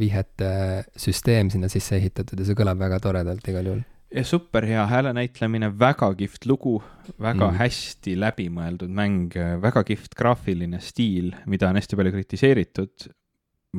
[0.01, 0.53] vihjete
[0.99, 3.83] süsteem sinna sisse ehitatud ja see kõlab väga toredalt igal juhul
[4.15, 6.77] ja super hea häälenäitlemine, väga kihvt lugu,
[7.21, 7.57] väga mm.
[7.61, 9.33] hästi läbimõeldud mäng,
[9.63, 13.11] väga kihvt graafiline stiil, mida on hästi palju kritiseeritud.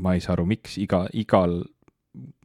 [0.02, 1.62] ma ei saa aru, miks iga, igal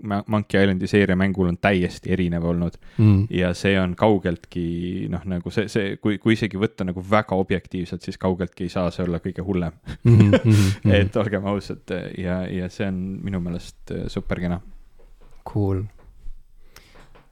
[0.03, 3.27] Monkey Islandi seeria mängul on täiesti erinev olnud mm.
[3.31, 8.05] ja see on kaugeltki noh, nagu see, see, kui, kui isegi võtta nagu väga objektiivselt,
[8.05, 10.15] siis kaugeltki ei saa see olla kõige hullem mm.
[10.15, 10.95] -hmm, mm -hmm.
[11.01, 14.61] et olgem ausad ja, ja see on minu meelest super kena.
[15.53, 15.85] Cool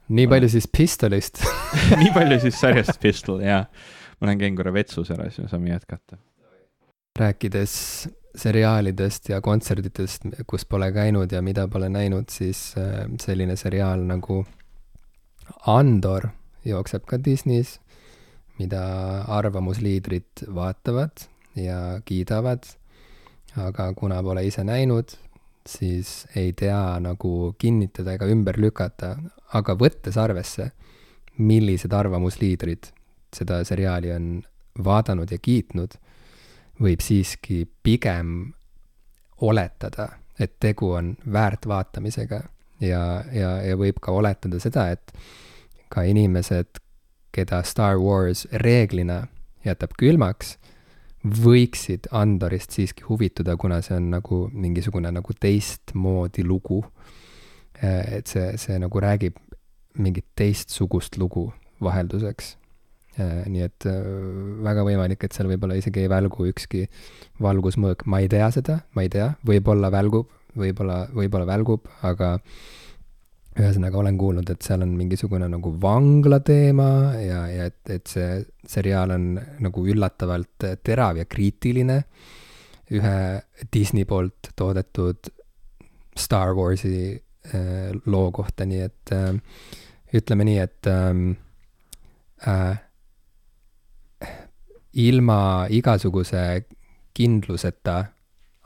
[0.09, 1.41] nii palju siis Pistolist
[2.01, 3.65] nii palju siis sarjast Pistol, jaa.
[4.19, 6.17] ma lähen käin korra vetsus ära, siis me saame jätkata.
[7.19, 7.73] rääkides
[8.37, 14.43] seriaalidest ja kontsertidest, kus pole käinud ja mida pole näinud, siis äh, selline seriaal nagu
[15.65, 16.29] Andor
[16.67, 17.77] jookseb ka Disney's,
[18.59, 18.81] mida
[19.37, 21.25] arvamusliidrid vaatavad
[21.55, 22.65] ja kiidavad,
[23.57, 25.15] aga kuna pole ise näinud,
[25.67, 29.15] siis ei tea nagu kinnitada ega ümber lükata,
[29.53, 30.71] aga võttes arvesse,
[31.37, 32.91] millised arvamusliidrid
[33.35, 34.29] seda seriaali on
[34.83, 35.97] vaadanud ja kiitnud,
[36.81, 38.53] võib siiski pigem
[39.41, 40.09] oletada,
[40.39, 42.41] et tegu on väärt vaatamisega
[42.81, 43.01] ja,
[43.33, 45.13] ja, ja võib ka oletada seda, et
[45.93, 46.81] ka inimesed,
[47.33, 49.27] keda Star Wars reeglina
[49.65, 50.55] jätab külmaks,
[51.27, 56.83] võiksid Andorist siiski huvituda, kuna see on nagu mingisugune nagu teistmoodi lugu.
[57.81, 59.37] Et see, see nagu räägib
[59.97, 61.49] mingit teistsugust lugu
[61.83, 62.55] vahelduseks.
[63.17, 64.07] nii et äh,
[64.61, 66.83] väga võimalik, et seal võib-olla isegi ei välgu ükski
[67.41, 72.35] valgusmõõk, ma ei tea seda, ma ei tea, võib-olla välgub, võib-olla, võib-olla välgub, aga
[73.57, 78.37] ühesõnaga olen kuulnud, et seal on mingisugune nagu vangla teema ja, ja et, et see
[78.69, 79.31] seriaal on
[79.65, 82.03] nagu üllatavalt terav ja kriitiline.
[82.93, 83.17] Ühe
[83.73, 85.33] Disney poolt toodetud
[86.15, 87.26] Star Warsi äh,
[88.05, 89.29] loo kohta, nii et äh,
[90.15, 91.31] ütleme nii, et ähm,
[92.47, 92.79] äh,
[94.93, 96.43] ilma igasuguse
[97.17, 97.97] kindluseta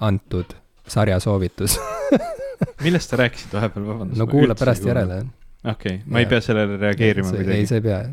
[0.02, 0.56] antud
[0.88, 1.78] sarjasoovitus
[2.86, 4.20] millest sa rääkisid vahepeal, vabandust?
[4.20, 5.24] no kuula pärast järele.
[5.64, 6.26] okei okay,, ma ja.
[6.26, 7.58] ei pea sellele reageerima kuidagi?
[7.58, 8.04] ei, sa ei pea.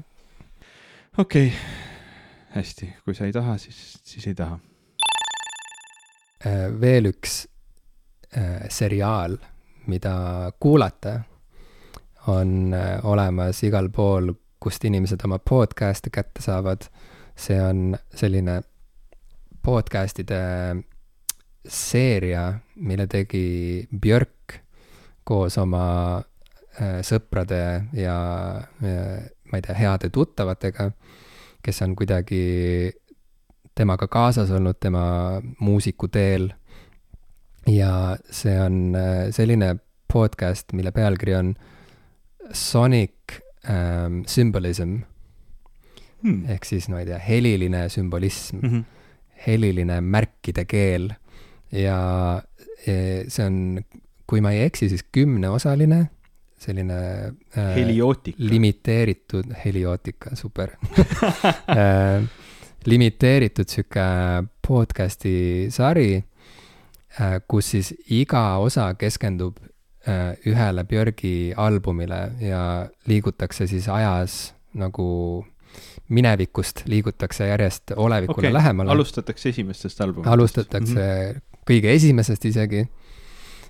[1.19, 1.87] okei okay.,
[2.59, 4.59] hästi, kui sa ei taha, siis, siis ei taha.
[6.47, 7.43] Äh, veel üks
[8.37, 9.37] äh, seriaal,
[9.89, 11.21] mida kuulata,
[12.29, 16.89] on äh, olemas igal pool, kust inimesed oma podcast'e kätte saavad.
[17.39, 18.63] see on selline
[19.63, 20.41] podcast'ide
[21.69, 24.57] seeria, mille tegi Björk
[25.25, 27.61] koos oma äh, sõprade
[27.93, 28.17] ja,
[28.83, 28.97] ja
[29.53, 30.91] ma ei tea, heade tuttavatega,
[31.63, 32.43] kes on kuidagi
[33.79, 35.05] temaga kaasas olnud tema
[35.61, 36.51] muusikuteel.
[37.69, 39.77] Ja see on äh, selline
[40.13, 41.55] podcast, mille pealkiri on
[42.53, 45.01] Sonic ähm, Symbolism
[46.23, 46.45] hmm..
[46.51, 48.61] ehk siis, no ei tea, heliline sümbolism.
[48.63, 48.85] Mm, -hmm.
[49.47, 51.11] heliline märkide keel.
[51.73, 52.43] Ja
[52.87, 53.81] e, see on,
[54.27, 56.09] kui ma ei eksi, siis kümneosaline
[56.59, 56.99] selline
[57.57, 58.39] äh, heliootika.
[58.39, 60.71] limiteeritud, heliootika, super.
[61.69, 62.25] Äh,
[62.87, 64.03] limiteeritud sihuke
[64.69, 66.25] podcast'i sari
[67.49, 69.57] kus siis iga osa keskendub
[70.09, 75.45] äh, ühele Björgi albumile ja liigutakse siis ajas nagu
[76.09, 78.53] minevikust liigutakse järjest olevikule okay.
[78.53, 78.91] lähemale.
[78.91, 80.33] alustatakse esimestest albumitest.
[80.33, 81.41] alustatakse mm -hmm.
[81.71, 82.89] kõige esimesest isegi.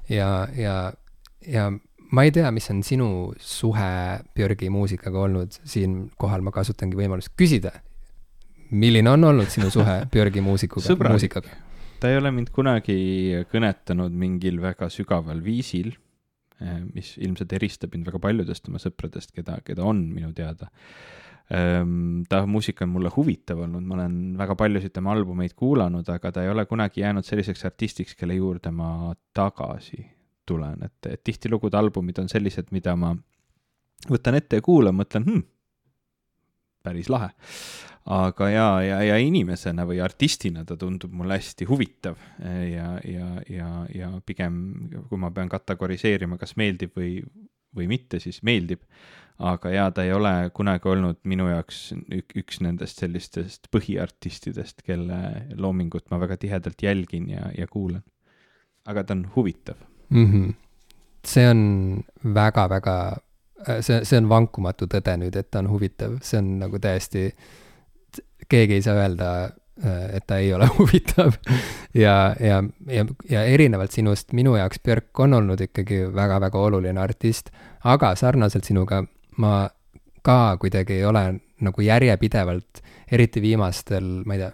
[0.09, 0.93] ja, ja,
[1.47, 1.73] ja
[2.11, 7.73] ma ei tea, mis on sinu suhe Björgi muusikaga olnud, siinkohal ma kasutangi võimalust küsida.
[8.71, 11.49] milline on olnud sinu suhe Björgi muusikuga, muusikaga?
[12.01, 12.99] Ta ei ole mind kunagi
[13.51, 15.93] kõnetanud mingil väga sügaval viisil,
[16.63, 20.71] eh, mis ilmselt eristab mind väga paljudest oma sõpradest, keda, keda on minu teada.
[21.49, 26.33] Ehm, ta muusika on mulle huvitav olnud, ma olen väga paljusid tema albumeid kuulanud, aga
[26.33, 30.03] ta ei ole kunagi jäänud selliseks artistiks, kelle juurde ma tagasi
[30.49, 33.15] tulen, et, et tihtilugu albumid on sellised, mida ma
[34.09, 35.47] võtan ette ja kuulan, mõtlen hmm,,
[36.85, 37.33] päris lahe.
[38.09, 43.69] Aga ja, ja, ja inimesena või artistina ta tundub mulle hästi huvitav ja, ja, ja,
[43.93, 44.55] ja pigem,
[45.11, 47.19] kui ma pean kategoriseerima, kas meeldib või,
[47.77, 48.81] või mitte, siis meeldib.
[49.39, 51.93] aga jaa, ta ei ole kunagi olnud minu jaoks
[52.41, 55.21] üks nendest sellistest põhiartistidest, kelle
[55.55, 58.03] loomingut ma väga tihedalt jälgin ja, ja kuulan.
[58.87, 59.77] aga ta on huvitav
[60.09, 60.27] mm.
[60.33, 60.55] -hmm.
[61.25, 62.05] see on
[62.35, 63.17] väga-väga,
[63.69, 67.35] äh, see, see on vankumatu tõde nüüd, et ta on huvitav, see on nagu täiesti,
[68.49, 69.31] keegi ei saa öelda,
[69.85, 71.37] äh, et ta ei ole huvitav.
[71.95, 77.53] ja, ja, ja, ja erinevalt sinust, minu jaoks Björk on olnud ikkagi väga-väga oluline artist,
[77.85, 79.05] aga sarnaselt sinuga
[79.37, 79.69] ma
[80.23, 81.25] ka kuidagi ei ole
[81.61, 84.53] nagu järjepidevalt, eriti viimastel, ma ei tea,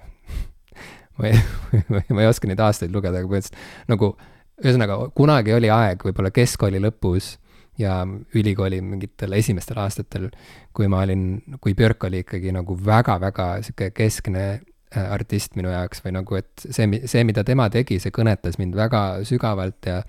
[1.18, 4.14] ma ei, ma ei oska neid aastaid lugeda, aga põhimõtteliselt nagu
[4.62, 7.34] ühesõnaga, kunagi oli aeg, võib-olla keskkooli lõpus
[7.78, 8.02] ja
[8.34, 10.28] ülikooli mingitel esimestel aastatel,
[10.72, 16.04] kui ma olin, kui Björk oli ikkagi nagu väga-väga sihuke keskne äh, artist minu jaoks
[16.04, 20.00] või nagu, et see, see, mida tema tegi, see kõnetas mind väga sügavalt ja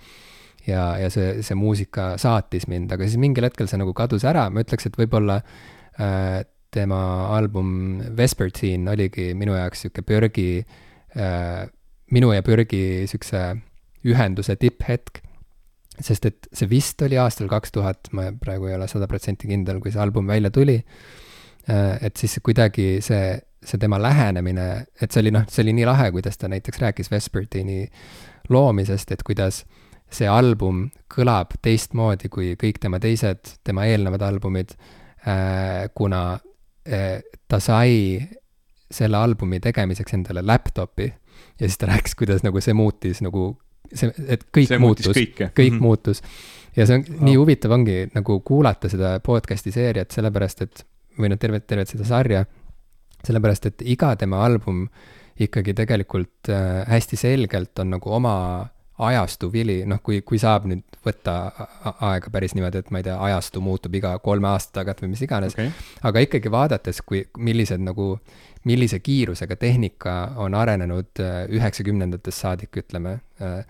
[0.65, 4.47] ja, ja see, see muusika saatis mind, aga siis mingil hetkel see nagu kadus ära,
[4.49, 6.41] ma ütleks, et võib-olla äh,
[6.75, 6.99] tema
[7.35, 10.49] album Vespertine oligi minu jaoks sihuke Björgi
[11.15, 11.67] äh,,
[12.11, 13.45] minu ja Björgi siukse
[14.05, 15.21] ühenduse tipphetk.
[16.03, 19.79] Sest et see vist oli aastal kaks tuhat, ma praegu ei ole sada protsenti kindel,
[19.83, 20.77] kui see album välja tuli.
[21.69, 23.35] Äh, et siis kuidagi see,
[23.65, 24.67] see tema lähenemine,
[25.01, 27.85] et see oli noh, see oli nii lahe, kuidas ta näiteks rääkis Vespertini
[28.49, 29.63] loomisest, et kuidas
[30.11, 34.75] see album kõlab teistmoodi kui kõik tema teised, tema eelnevad albumid,
[35.25, 36.37] äh, kuna
[36.85, 38.19] äh, ta sai
[38.91, 43.55] selle albumi tegemiseks endale laptop'i ja siis ta rääkis, kuidas nagu see muutis nagu
[43.93, 45.81] see, et kõik see muutus, kõik mm -hmm.
[45.81, 46.21] muutus.
[46.75, 47.23] ja see on oh.
[47.29, 50.85] nii huvitav ongi nagu kuulata seda podcast'i seeriat, sellepärast et,
[51.19, 52.45] või noh, tervet, tervet seda sarja,
[53.23, 54.87] sellepärast et iga tema album
[55.39, 58.35] ikkagi tegelikult äh, hästi selgelt on nagu oma
[58.97, 61.33] ajastu vili, noh, kui, kui saab nüüd võtta
[62.07, 65.23] aega päris niimoodi, et ma ei tea, ajastu muutub iga kolme aasta tagant või mis
[65.25, 65.71] iganes okay..
[66.07, 68.13] aga ikkagi vaadates, kui, millised nagu
[68.65, 73.19] millise kiirusega tehnika on arenenud äh, üheksakümnendatest saadik, ütleme.
[73.41, 73.61] Äh,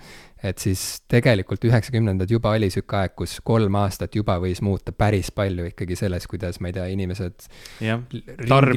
[0.45, 5.31] et siis tegelikult üheksakümnendad juba oli sihuke aeg, kus kolm aastat juba võis muuta päris
[5.35, 7.47] palju ikkagi selles, kuidas, ma ei tea, inimesed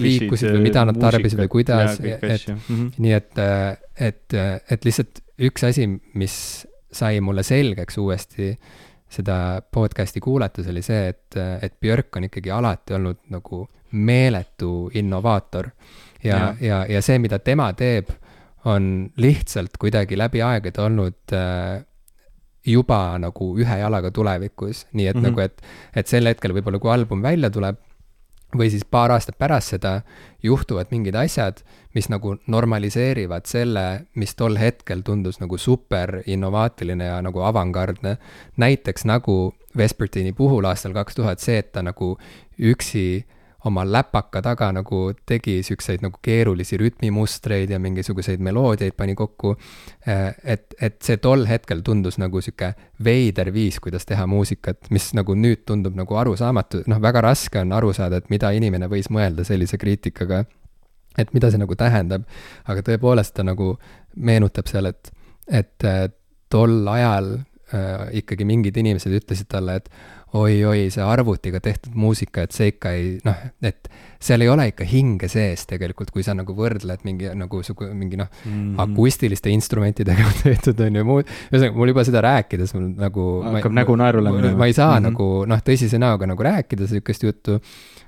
[0.09, 2.91] liikusid või mida nad tarbisid või kuidas, et mm -hmm.
[3.05, 3.79] nii et, äh,
[4.11, 4.39] et,
[4.71, 5.87] et lihtsalt üks asi,
[6.19, 6.37] mis
[6.93, 8.55] sai mulle selgeks uuesti
[9.09, 15.71] seda podcast'i kuulates, oli see, et, et Björk on ikkagi alati olnud nagu meeletu innovaator
[16.25, 18.11] ja, ja, ja, see, mida tema teeb,
[18.69, 21.85] on lihtsalt kuidagi läbi aegade olnud äh,
[22.67, 25.29] juba nagu ühe jalaga tulevikus, nii et mm -hmm.
[25.31, 25.63] nagu, et,
[25.97, 27.79] et sel hetkel võib-olla, kui album välja tuleb,
[28.57, 30.01] või siis paar aastat pärast seda
[30.43, 31.61] juhtuvad mingid asjad,
[31.95, 38.17] mis nagu normaliseerivad selle, mis tol hetkel tundus nagu super innovaatiline ja nagu avangardne.
[38.57, 42.19] näiteks nagu Vespertini puhul aastal kaks tuhat see, et ta nagu
[42.59, 43.27] üksi
[43.67, 49.57] oma läpaka taga nagu tegi siukseid nagu keerulisi rütmimustreid ja mingisuguseid meloodiaid pani kokku.
[50.07, 52.73] Eh, et, et see tol hetkel tundus nagu sihuke
[53.05, 57.75] veider viis, kuidas teha muusikat, mis nagu nüüd tundub nagu arusaamatu, noh, väga raske on
[57.75, 60.45] aru saada, et mida inimene võis mõelda sellise kriitikaga.
[61.19, 62.29] et mida see nagu tähendab,
[62.71, 63.73] aga tõepoolest ta nagu
[64.15, 65.11] meenutab seal, et,
[65.51, 65.87] et
[66.49, 67.33] tol ajal
[67.75, 69.91] äh, ikkagi mingid inimesed ütlesid talle, et
[70.37, 73.89] oi-oi, see arvutiga tehtud muusika, et see ikka ei noh, et
[74.21, 78.19] seal ei ole ikka hinge sees tegelikult, kui sa nagu võrdled mingi nagu sugu, mingi
[78.21, 81.35] noh mm -hmm., akustiliste instrumentidega tehtud on ju muud.
[81.53, 83.29] ühesõnaga, mul juba seda rääkides mul nagu.
[83.55, 84.57] hakkab nägu naerule minema.
[84.59, 85.11] ma ei saa mm -hmm.
[85.11, 87.61] nagu noh, tõsise näoga nagu rääkida sihukest juttu,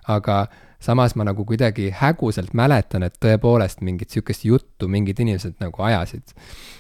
[0.08, 0.46] aga
[0.80, 6.32] samas ma nagu kuidagi häguselt mäletan, et tõepoolest mingit sihukest juttu mingid inimesed nagu ajasid.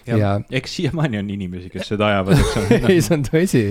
[0.06, 0.30] ja, ja...
[0.50, 2.80] eks siiamaani on inimesi, kes seda ajavad, eks ole.
[2.94, 3.64] Ei, see on tõsi,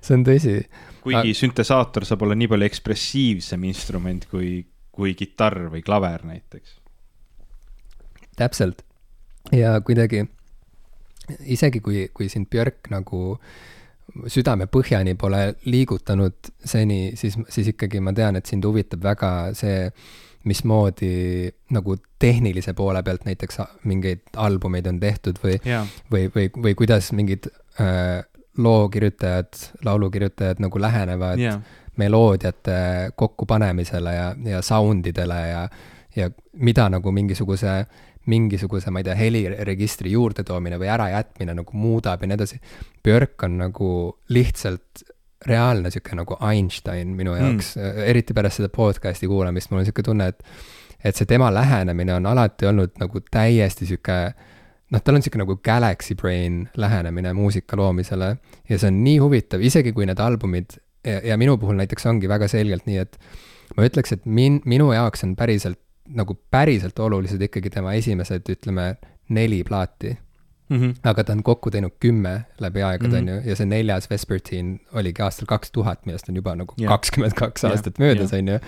[0.00, 0.56] see on tõsi.
[1.04, 1.36] Kuigi Aga...
[1.42, 4.58] süntesaator saab olla nii palju ekspressiivsem instrument kui,
[4.96, 6.80] kui kitarr või klaver näiteks.
[8.36, 8.82] täpselt.
[9.54, 10.24] Ja kuidagi
[11.46, 13.38] isegi kui, kui sind Björk nagu
[14.32, 19.90] südame põhjani pole liigutanud seni, siis, siis ikkagi ma tean, et sind huvitab väga see,
[20.46, 23.58] mismoodi nagu tehnilise poole pealt näiteks
[23.90, 25.58] mingeid albumeid on tehtud või,
[26.12, 27.48] või, või, või kuidas mingid
[27.82, 28.22] äh,
[28.58, 31.60] lookirjutajad, laulukirjutajad nagu lähenevad yeah.
[31.96, 35.68] meloodiate kokkupanemisele ja, ja sound idele ja,
[36.16, 37.82] ja mida nagu mingisuguse,
[38.30, 42.58] mingisuguse, ma ei tea, heliregistri juurdetoomine või ärajätmine nagu muudab ja nii edasi.
[43.04, 43.90] Björk on nagu
[44.34, 45.04] lihtsalt
[45.46, 47.38] reaalne sihuke nagu Einstein minu mm.
[47.42, 50.42] jaoks mm., eriti pärast seda podcast'i kuulamist, mul on sihuke tunne, et,
[51.04, 54.18] et see tema lähenemine on alati olnud nagu täiesti sihuke
[54.92, 58.36] noh, tal on niisugune nagu galaxy brain lähenemine muusika loomisele
[58.68, 62.30] ja see on nii huvitav, isegi kui need albumid ja, ja minu puhul näiteks ongi
[62.30, 63.18] väga selgelt nii, et
[63.76, 68.94] ma ütleks, et min-, minu jaoks on päriselt, nagu päriselt olulised ikkagi tema esimesed, ütleme,
[69.28, 70.16] neli plaati
[70.68, 70.76] mm.
[70.80, 70.94] -hmm.
[71.04, 73.16] aga ta on kokku teinud kümme läbi aegade, mhm.
[73.16, 77.32] on ju, ja see neljas Vespertine oligi aastal kaks tuhat, millest on juba nagu kakskümmend
[77.32, 77.38] yeah.
[77.38, 78.08] kaks aastat yeah.
[78.08, 78.58] möödas, on ju.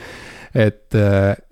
[0.55, 0.95] et,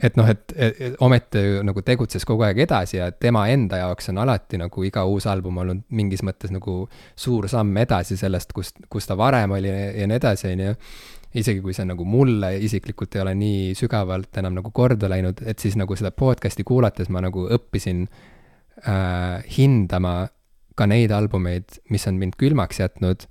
[0.03, 4.19] et noh, et, et ometi nagu tegutses kogu aeg edasi ja tema enda jaoks on
[4.19, 6.79] alati nagu iga uus album olnud mingis mõttes nagu
[7.17, 10.75] suur samm edasi sellest, kust, kus ta varem oli ja nii edasi, on ju
[11.37, 15.63] isegi kui see nagu mulle isiklikult ei ole nii sügavalt enam nagu korda läinud, et
[15.63, 20.17] siis nagu seda podcast'i kuulates ma nagu õppisin äh, hindama
[20.77, 23.29] ka neid albumeid, mis on mind külmaks jätnud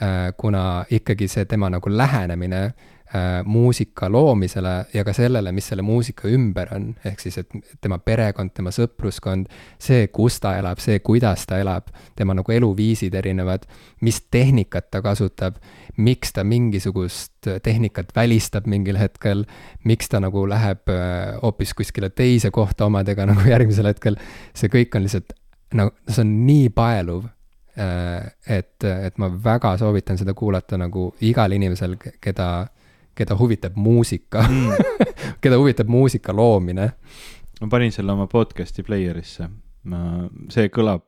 [0.00, 2.95] äh,, kuna ikkagi see tema nagu lähenemine äh,
[3.46, 8.50] muusika loomisele ja ka sellele, mis selle muusika ümber on, ehk siis, et tema perekond,
[8.54, 9.46] tema sõpruskond,
[9.78, 13.68] see, kus ta elab, see, kuidas ta elab, tema nagu eluviisid erinevad,
[14.02, 15.62] mis tehnikat ta kasutab,
[15.96, 19.46] miks ta mingisugust tehnikat välistab mingil hetkel,
[19.86, 24.18] miks ta nagu läheb äh, hoopis kuskile teise kohta omadega nagu järgmisel hetkel,
[24.54, 25.36] see kõik on lihtsalt
[25.74, 27.26] no see on nii paeluv,
[27.78, 32.50] äh, et, et ma väga soovitan seda kuulata nagu igal inimesel, keda,
[33.16, 35.04] keda huvitab muusika mm.
[35.42, 36.90] keda huvitab muusika loomine.
[37.60, 39.48] ma panin selle oma podcast'i player'isse
[39.90, 40.02] ma,
[40.52, 41.04] see kõlab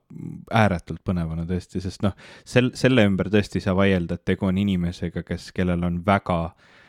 [0.55, 2.17] ääretult põnevana tõesti, sest noh,
[2.47, 6.41] sel, selle ümber tõesti ei saa vaielda, et tegu on inimesega, kes, kellel on väga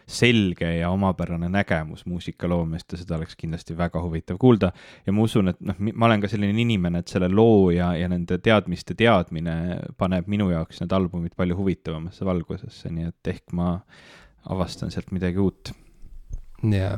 [0.10, 4.72] selge ja omapärane nägemus muusikaloomest ja seda oleks kindlasti väga huvitav kuulda.
[5.06, 8.10] ja ma usun, et noh, ma olen ka selline inimene, et selle loo ja, ja
[8.10, 9.54] nende teadmiste teadmine
[9.98, 13.76] paneb minu jaoks need albumid palju huvitavamasse valgusesse, nii et ehk ma
[14.46, 15.72] avastan sealt midagi uut.
[16.64, 16.98] jaa.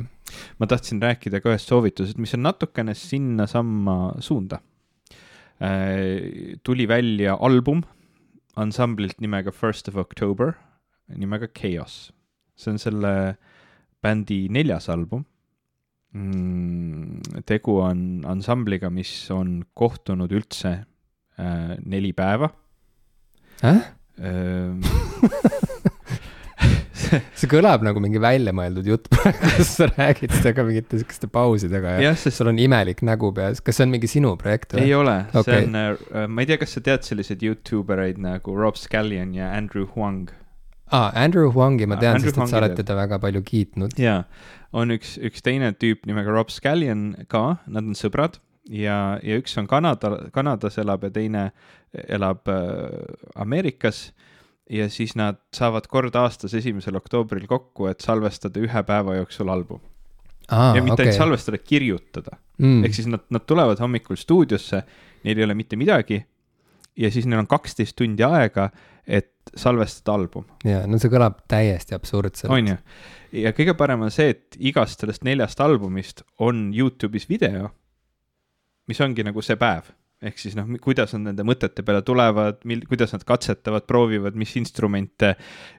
[0.58, 4.60] ma tahtsin rääkida ka ühest soovitusest, mis on natukene sinnasamma suunda
[5.62, 6.58] äh,.
[6.62, 7.82] tuli välja album
[8.56, 10.52] ansamblilt nimega First of October,
[11.08, 12.12] nimega Chaos
[12.56, 13.12] see on selle
[14.02, 15.24] bändi neljas album
[16.14, 17.42] mm,.
[17.48, 20.74] tegu on ansambliga, mis on kohtunud üldse
[21.38, 22.52] äh, neli päeva
[23.62, 23.82] äh?.
[27.38, 31.96] see kõlab nagu mingi väljamõeldud jutt praegu, kus sa räägid seda ka mingite sihukeste pausidega
[31.96, 32.38] ja, ja sest...
[32.38, 34.86] sul on imelik nägu peas, kas see on mingi sinu projekt või?
[34.86, 38.22] ei ole okay., see on äh,, ma ei tea, kas sa tead selliseid Youtube ereid
[38.22, 40.30] nagu Rob Scallion ja Andrew Huang
[40.92, 43.98] ah,, Andrew Huangi ma tean, sest et sa oled teda väga palju kiitnud.
[44.00, 44.22] jaa,
[44.76, 48.40] on üks, üks teine tüüp nimega Rob Scallion ka, nad on sõbrad
[48.70, 51.46] ja, ja üks on Kanada, Kanadas elab ja teine
[52.08, 52.88] elab äh,
[53.34, 54.10] Ameerikas
[54.70, 59.80] ja siis nad saavad kord aastas esimesel oktoobril kokku, et salvestada ühe päeva jooksul album
[60.50, 61.06] aa, ja mitte okei.
[61.06, 62.84] ainult salvestada, kirjutada Mm.
[62.84, 64.82] ehk siis nad, nad tulevad hommikul stuudiosse,
[65.24, 66.20] neil ei ole mitte midagi
[66.96, 68.68] ja siis neil on kaksteist tundi aega,
[69.06, 72.52] et salvestada album, jaa, no see kõlab täiesti absurdselt.
[72.52, 72.76] on ju.
[73.42, 77.72] ja kõige parem on see, et igast sellest neljast albumist on Youtube'is video,
[78.86, 79.90] mis ongi nagu see päev
[80.22, 84.54] ehk siis noh, kuidas nad nende mõtete peale tulevad, mil-, kuidas nad katsetavad, proovivad, mis
[84.60, 85.34] instrumente.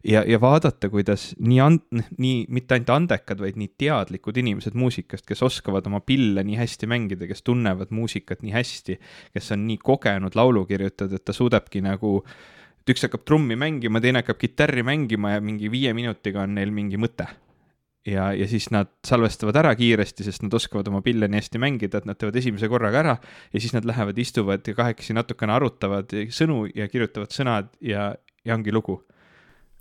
[0.07, 5.25] Ja, ja vaadata, kuidas nii and-, nii mitte ainult andekad, vaid nii teadlikud inimesed muusikast,
[5.29, 8.97] kes oskavad oma pille nii hästi mängida, kes tunnevad muusikat nii hästi,
[9.37, 12.19] kes on nii kogenud laulukirjutajad, et ta suudabki nagu
[12.83, 16.73] et üks hakkab trummi mängima, teine hakkab kitarri mängima ja mingi viie minutiga on neil
[16.75, 17.29] mingi mõte
[18.05, 22.01] ja, ja siis nad salvestavad ära kiiresti, sest nad oskavad oma pille nii hästi mängida,
[22.01, 23.15] et nad teevad esimese korraga ära
[23.53, 28.11] ja siis nad lähevad, istuvad ja kahekesi natukene arutavad sõnu ja kirjutavad sõnad ja,
[28.45, 29.01] ja ongi lugu.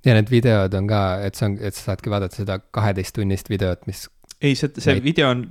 [0.06, 3.86] ja need videod on ka, et see on, et sa saadki vaadata seda kaheteisttunnist videot,
[3.90, 4.06] mis,
[4.42, 5.46] ei, see, see Neid- video on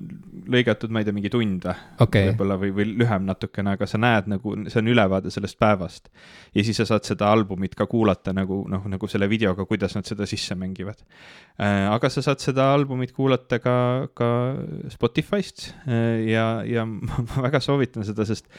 [0.51, 1.65] lõigatud, ma ei tea, mingi tund
[2.01, 6.09] okay., võib-olla või, või lühem natukene, aga sa näed nagu, see on ülevaade sellest päevast.
[6.57, 10.07] ja siis sa saad seda albumit ka kuulata nagu noh, nagu selle videoga, kuidas nad
[10.09, 11.03] seda sisse mängivad.
[11.57, 13.75] aga sa saad seda albumit kuulata ka,
[14.17, 14.29] ka
[14.93, 18.49] Spotify'st äh, ja, ja ma ma väga soovitan seda, sest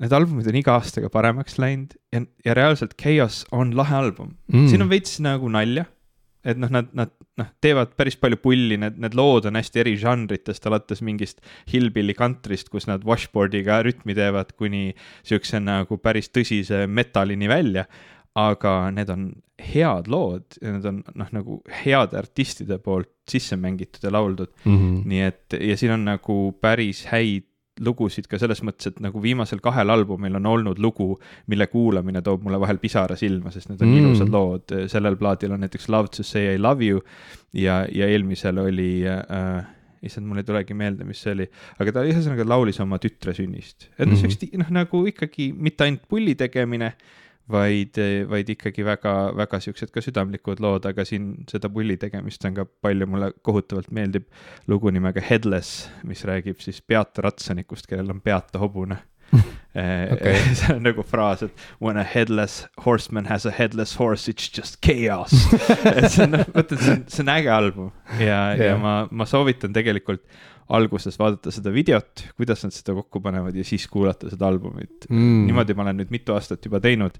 [0.00, 4.70] need albumid on iga aastaga paremaks läinud ja, ja reaalselt Chaos on lahe album mm..
[4.70, 5.84] siin on veits nagu nalja,
[6.44, 9.94] et noh, nad, nad noh, teevad päris palju pulli, need, need lood on hästi eri
[10.00, 14.90] žanritest, alates mingist hillbilly country'st, kus nad washboard'iga rütmi teevad, kuni
[15.26, 17.86] siukse nagu päris tõsise metallini välja.
[18.32, 19.24] aga need on
[19.60, 24.78] head lood ja need on noh, nagu heade artistide poolt sisse mängitud ja lauldud, mm.
[24.78, 25.02] -hmm.
[25.04, 27.44] nii et ja siin on nagu päris häid
[27.80, 31.18] lugusid ka selles mõttes, et nagu viimasel kahel albumil on olnud lugu,
[31.48, 33.94] mille kuulamine toob mulle vahel pisara silma, sest need on Mm.
[33.94, 34.08] mm.
[34.10, 37.00] ilusad lood, sellel plaadil on näiteks Love to say I love you
[37.52, 39.64] ja, ja eelmisel oli äh,
[40.02, 41.46] issand, mul ei tulegi meelde, mis see oli,
[41.78, 43.88] aga ta ühesõnaga laulis oma tütre sünnist.
[43.98, 44.20] et noh, Mhm.
[44.20, 46.92] siukest noh, nagu ikkagi mitte ainult pulli tegemine,
[47.50, 47.98] vaid,
[48.30, 52.66] vaid ikkagi väga, väga siuksed ka südamlikud lood, aga siin seda pulli tegemist on ka
[52.66, 54.28] palju, mulle kohutavalt meeldib
[54.70, 59.00] lugu nimega Headless, mis räägib siis peata ratsanikust, kellel on peata hobune
[60.12, 60.36] Okei.
[60.58, 64.80] see on nagu fraas, et when a headless horseman has a headless horse, it's just
[64.84, 65.32] chaos.
[65.96, 69.24] et see on, vaata, see on, see on äge album ja yeah., ja ma, ma
[69.28, 70.26] soovitan tegelikult
[70.72, 75.46] alguses vaadata seda videot, kuidas nad seda kokku panevad ja siis kuulata seda albumit Mm.
[75.48, 77.16] niimoodi ma olen nüüd mitu aastat juba teinud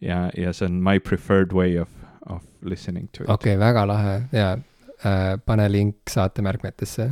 [0.00, 1.90] ja, ja see on my preferred way of,
[2.26, 7.10] of listening to it okei okay,, väga lahe ja äh, pane link saatemärkmetesse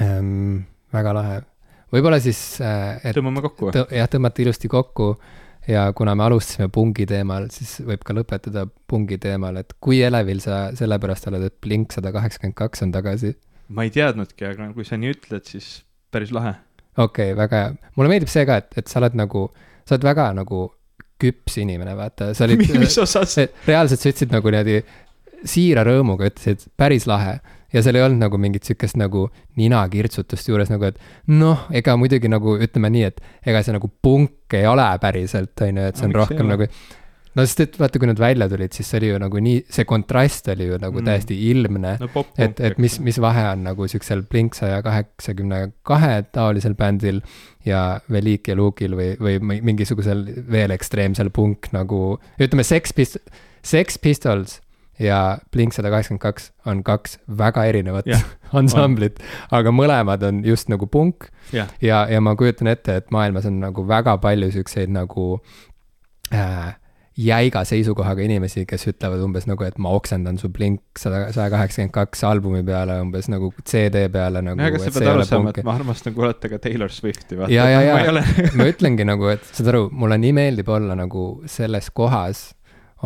[0.00, 0.64] ähm,.
[0.94, 1.42] väga lahe,
[1.94, 5.14] võib-olla siis äh,, et tõmbame kokku tõ, jah, tõmmata ilusti kokku
[5.70, 10.42] ja kuna me alustasime pungi teemal, siis võib ka lõpetada pungi teemal, et kui elevil
[10.44, 13.32] sa sellepärast oled, et Blink sada kaheksakümmend kaks on tagasi
[13.72, 15.68] ma ei teadnudki, aga kui sa nii ütled, siis
[16.12, 16.54] päris lahe.
[16.96, 17.70] okei okay,, väga hea.
[17.96, 19.46] mulle meeldib see ka, et, et sa oled nagu,
[19.86, 20.66] sa oled väga nagu
[21.22, 23.38] küps inimene, vaata, sa olid mis osas?
[23.68, 24.82] reaalselt sa ütlesid nagu niimoodi
[25.44, 27.38] siira rõõmuga ütlesid, päris lahe.
[27.74, 29.26] Ja seal ei olnud nagu mingit sihukest nagu
[29.60, 30.98] ninakirtsutust juures nagu, et
[31.34, 33.20] noh, ega muidugi nagu ütleme nii, et
[33.50, 36.68] ega see nagu punk ei ole päriselt, on ju, et see on ei rohkem nagu
[37.34, 39.84] no sest, et vaata, kui nad välja tulid, siis see oli ju nagu nii, see
[39.90, 41.08] kontrast oli ju nagu Mm.
[41.08, 41.96] täiesti ilmne.
[41.98, 47.18] No et, et mis, mis vahe on nagu siuksel Blink saja kaheksakümne kahe taolisel bändil
[47.66, 53.18] ja Velik ja Luke'il või, või mi- mingisugusel veel ekstreemsel punk nagu, ütleme Sex Pist-,
[53.66, 54.60] Sex Pistols
[54.98, 58.22] ja Blink sada kaheksakümmend kaks on kaks väga erinevat Jah,
[58.58, 59.18] ansamblit,
[59.54, 63.60] aga mõlemad on just nagu punk jah, ja, ja ma kujutan ette, et maailmas on
[63.64, 65.38] nagu väga palju siukseid nagu
[66.34, 66.74] äh,
[67.16, 71.94] jäiga seisukohaga inimesi, kes ütlevad umbes nagu, et ma oksendan su Blink sada, saja kaheksakümmend
[71.94, 74.58] kaks albumi peale umbes nagu CD peale nagu.
[74.58, 77.54] aga sa pead aru saama, et ma armastan kuulata ka Taylor Swifti, vaata.
[77.54, 78.00] Ja, ja, ja.
[78.00, 78.24] ma ole
[78.58, 82.48] ma ütlengi nagu, et saad aru, mulle nii meeldib olla nagu selles kohas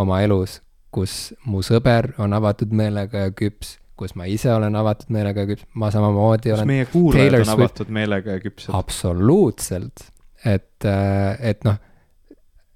[0.01, 0.62] oma elus,
[0.94, 5.51] kus mu sõber on avatud meelega ja küps, kus ma ise olen avatud meelega ja
[5.51, 8.73] küps, ma samamoodi kas olen meie kuulajad Taylor on Swift- avatud meelega ja küpsed?
[8.78, 10.06] absoluutselt,
[10.47, 10.86] et,
[11.40, 11.77] et noh,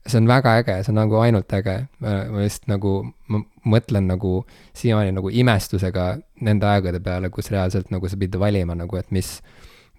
[0.06, 2.94] see on väga äge, see on nagu ainult äge, ma lihtsalt nagu,
[3.30, 3.40] ma
[3.76, 4.40] mõtlen nagu
[4.74, 6.08] siiamaani nagu imestusega
[6.42, 9.36] nende aegade peale, kus reaalselt nagu sa pidid valima nagu, et mis,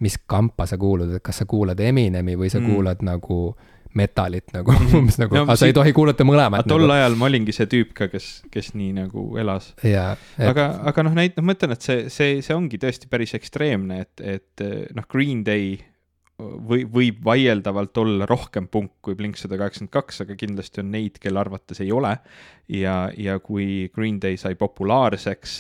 [0.03, 2.67] mis kampa sa kuulud, et kas sa kuulad Eminemi või sa Mm.
[2.73, 3.55] kuulad nagu
[3.99, 4.95] metalit nagu Mhm.
[4.99, 6.95] umbes nagu No aga sa ei tohi kuulata mõlemat tol nagu..
[6.97, 9.71] ajal ma olingi see tüüp ka, kes, kes nii nagu elas.
[9.83, 13.09] jaa, et aga, aga noh, näit-, noh, ma ütlen, et see, see, see ongi tõesti
[13.11, 14.63] päris ekstreemne, et, et
[14.97, 15.75] noh, Green Day
[16.43, 21.19] või võib vaieldavalt olla rohkem punk kui Blink sada kaheksakümmend kaks, aga kindlasti on neid,
[21.21, 22.15] kelle arvates ei ole.
[22.73, 25.53] ja, ja kui Green Day sai populaarseks,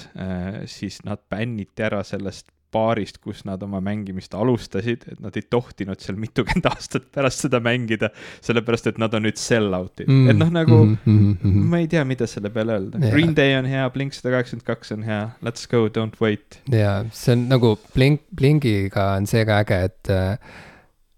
[0.73, 6.01] siis nad bänniti ära sellest baarist, kus nad oma mängimist alustasid, et nad ei tohtinud
[6.03, 8.09] seal mitukümmend aastat pärast seda mängida,
[8.45, 10.09] sellepärast et nad on nüüd sell-out'id.
[10.09, 12.99] Mm,, et noh, nagu mm, mm, mm, ma ei tea, mida selle peale öelda.
[12.99, 13.15] Yeah..
[13.15, 16.59] Green Day on hea, Blink sada kaheksakümmend kaks on hea, let's go, don't wait.
[16.71, 20.59] jaa, see on nagu Blink, Blinkiga on see ka äge, et äh,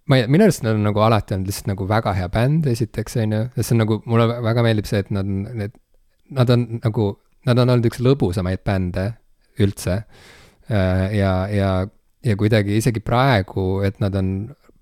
[0.10, 3.20] ma ei, minu arust nad on nagu alati olnud lihtsalt nagu väga hea bänd, esiteks,
[3.24, 5.76] on ju, ja see on nagu, mulle väga meeldib see, et nad, need,
[6.36, 7.12] nad on nagu,
[7.50, 9.12] nad on olnud üks lõbusamaid bände
[9.62, 10.02] üldse
[10.70, 11.72] ja, ja,
[12.26, 14.30] ja kuidagi isegi praegu, et nad on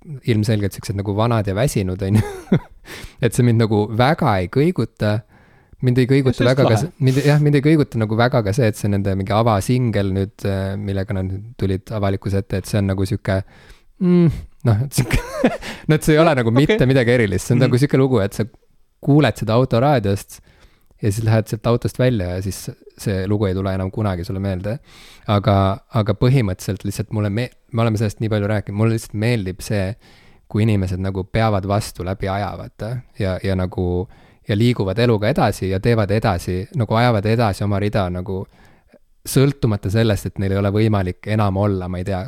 [0.03, 2.57] ilmselgelt siuksed nagu vanad ja väsinud, on ju.
[3.23, 5.19] et see mind nagu väga ei kõiguta.
[5.83, 6.87] mind ei kõiguta väga lahe.
[6.87, 10.11] ka, mind jah, mind ei kõiguta nagu väga ka see, et see nende mingi avasingel
[10.15, 13.41] nüüd, äh, millega nad tulid avalikkuse ette, et see on nagu sihuke
[13.99, 15.19] mm, noh, et sihuke
[15.87, 16.63] no et see ei ole nagu okay.
[16.63, 17.67] mitte midagi erilist, see on mm.
[17.67, 18.47] nagu sihuke lugu, et sa
[19.03, 20.39] kuuled seda autoraadiost
[21.03, 24.39] ja siis lähed sealt autost välja ja siis see lugu ei tule enam kunagi sulle
[24.39, 24.77] meelde.
[25.27, 25.55] aga,
[25.93, 29.93] aga põhimõtteliselt lihtsalt mulle me-, me oleme sellest nii palju rääkinud, mulle lihtsalt meeldib see,
[30.47, 34.07] kui inimesed nagu peavad vastu läbi aja, vaata, ja, ja nagu
[34.47, 38.43] ja liiguvad eluga edasi ja teevad edasi, nagu ajavad edasi oma rida nagu
[39.27, 42.25] sõltumata sellest, et neil ei ole võimalik enam olla, ma ei tea,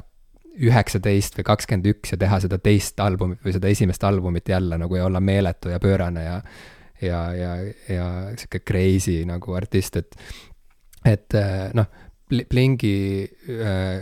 [0.55, 4.95] üheksateist või kakskümmend üks ja teha seda teist albumit või seda esimest albumit jälle nagu
[4.95, 6.37] ja olla meeletu ja pöörane ja
[7.01, 7.53] ja, ja,
[7.91, 8.07] ja
[8.39, 10.17] sihuke crazy nagu artist, et,
[11.05, 11.91] et äh, noh,
[12.25, 13.99] Blingi äh,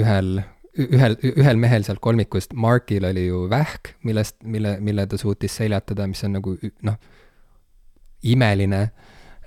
[0.00, 0.38] ühel
[0.80, 6.06] ühel, ühel mehel sealt kolmikust, Markil oli ju vähk, millest, mille, mille ta suutis seljatada,
[6.08, 6.56] mis on nagu
[6.88, 6.96] noh,
[8.22, 8.82] imeline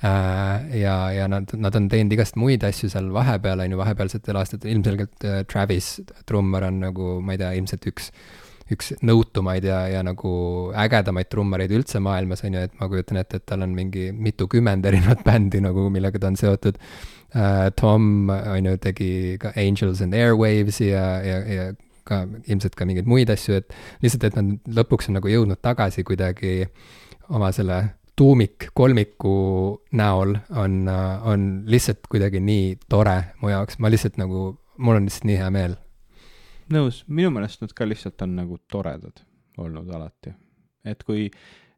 [0.05, 0.79] äh,.
[0.81, 4.75] ja, ja nad, nad on teinud igast muid asju seal vahepeal, on ju, vahepealsetel aastatel,
[4.75, 5.95] ilmselgelt äh, Travis,
[6.29, 8.11] trummar on nagu, ma ei tea, ilmselt üks
[8.73, 10.31] üks nõutumaid ja, ja nagu
[10.73, 14.85] ägedamaid trummareid üldse maailmas, on ju, et ma kujutan ette, et tal on mingi mitukümmend
[14.89, 17.67] erinevat bändi nagu, millega ta on seotud uh,.
[17.77, 19.09] Tom, on ju, tegi
[19.41, 21.67] ka Angels and Airwaves'i ja, ja, ja
[22.05, 23.75] ka ilmselt ka mingeid muid asju, et
[24.05, 26.63] lihtsalt, et nad lõpuks on nagu jõudnud tagasi kuidagi
[27.33, 27.81] oma selle
[28.15, 29.35] tuumik kolmiku
[29.99, 35.27] näol on, on lihtsalt kuidagi nii tore mu jaoks, ma lihtsalt nagu, mul on lihtsalt
[35.27, 35.75] nii hea meel
[36.73, 39.21] nõus, minu meelest nad ka lihtsalt on nagu toredad
[39.61, 40.33] olnud alati.
[40.85, 41.29] et kui,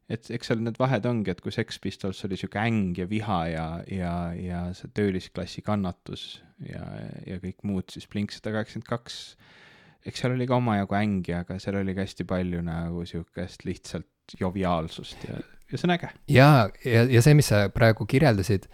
[0.08, 3.38] et eks seal need vahed ongi, et kui Sex Pistols oli sihuke äng ja viha
[3.52, 6.84] ja, ja, ja see töölisklassi kannatus ja,
[7.26, 9.20] ja kõik muud, siis Blink sada kaheksakümmend kaks,
[10.08, 14.36] eks seal oli ka omajagu ängi, aga seal oli ka hästi palju nagu sihukest lihtsalt
[14.40, 15.38] joviaalsust ja,
[15.70, 16.12] ja see on äge.
[16.32, 16.50] ja,
[16.84, 18.68] ja, ja see, mis sa praegu kirjeldasid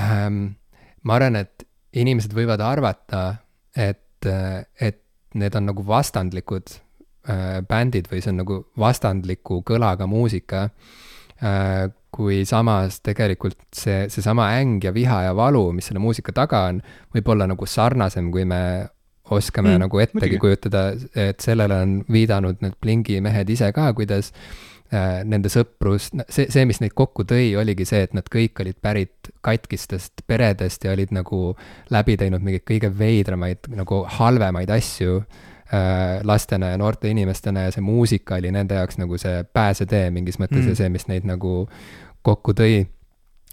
[0.00, 0.56] ähm,,
[1.06, 1.66] ma arvan, et
[1.98, 3.22] inimesed võivad arvata,
[3.76, 4.26] et,
[4.80, 5.01] et
[5.38, 6.74] need on nagu vastandlikud
[7.28, 10.68] äh, bändid või see on nagu vastandliku kõlaga muusika
[11.42, 11.90] äh,.
[12.12, 16.82] kui samas tegelikult see, seesama äng ja viha ja valu, mis selle muusika taga on,
[17.14, 18.58] võib olla nagu sarnasem, kui me
[19.32, 20.82] oskame mm, nagu ettegi kujutada,
[21.16, 26.64] et sellele on viidanud need Blingi mehed ise ka, kuidas äh, nende sõprus, see, see,
[26.68, 31.14] mis neid kokku tõi, oligi see, et nad kõik olid pärit katkistest peredest ja olid
[31.16, 31.54] nagu
[31.94, 37.84] läbi teinud mingeid kõige veidramaid, nagu halvemaid asju äh, lastena ja noorte inimestena ja see
[37.84, 40.72] muusika oli nende jaoks nagu see pääsetee mingis mõttes mm.
[40.74, 41.54] ja see, mis neid nagu
[42.22, 42.82] kokku tõi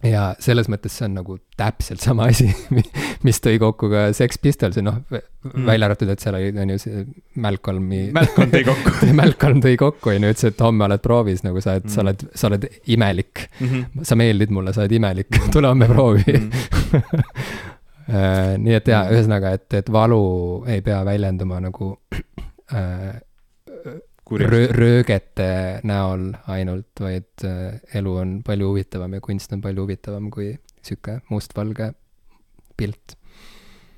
[0.05, 2.47] ja selles mõttes see on nagu täpselt sama asi,
[3.27, 6.77] mis tõi kokku ka Sex Pistolsi, noh mm., välja arvatud, et seal oli, on ju
[6.80, 7.03] see
[7.43, 8.01] Malcolmi.
[8.17, 11.76] Malcolm tõi kokku Malcolm tõi kokku, on ju, ütles, et homme oled proovis, nagu sa
[11.76, 13.67] oled mm., sa oled, sa oled imelik mm.
[13.67, 14.07] -hmm.
[14.07, 16.51] sa meeldid mulle, sa oled imelik mm., tule homme proovi mm.
[18.63, 20.23] nii et jaa, ühesõnaga, et, et valu
[20.67, 21.91] ei pea väljenduma nagu
[22.73, 23.19] äh,
[24.38, 25.49] röö-, röögete
[25.88, 30.51] näol ainult, vaid äh, elu on palju huvitavam ja kunst on palju huvitavam kui
[30.85, 31.93] sihuke mustvalge
[32.77, 33.18] pilt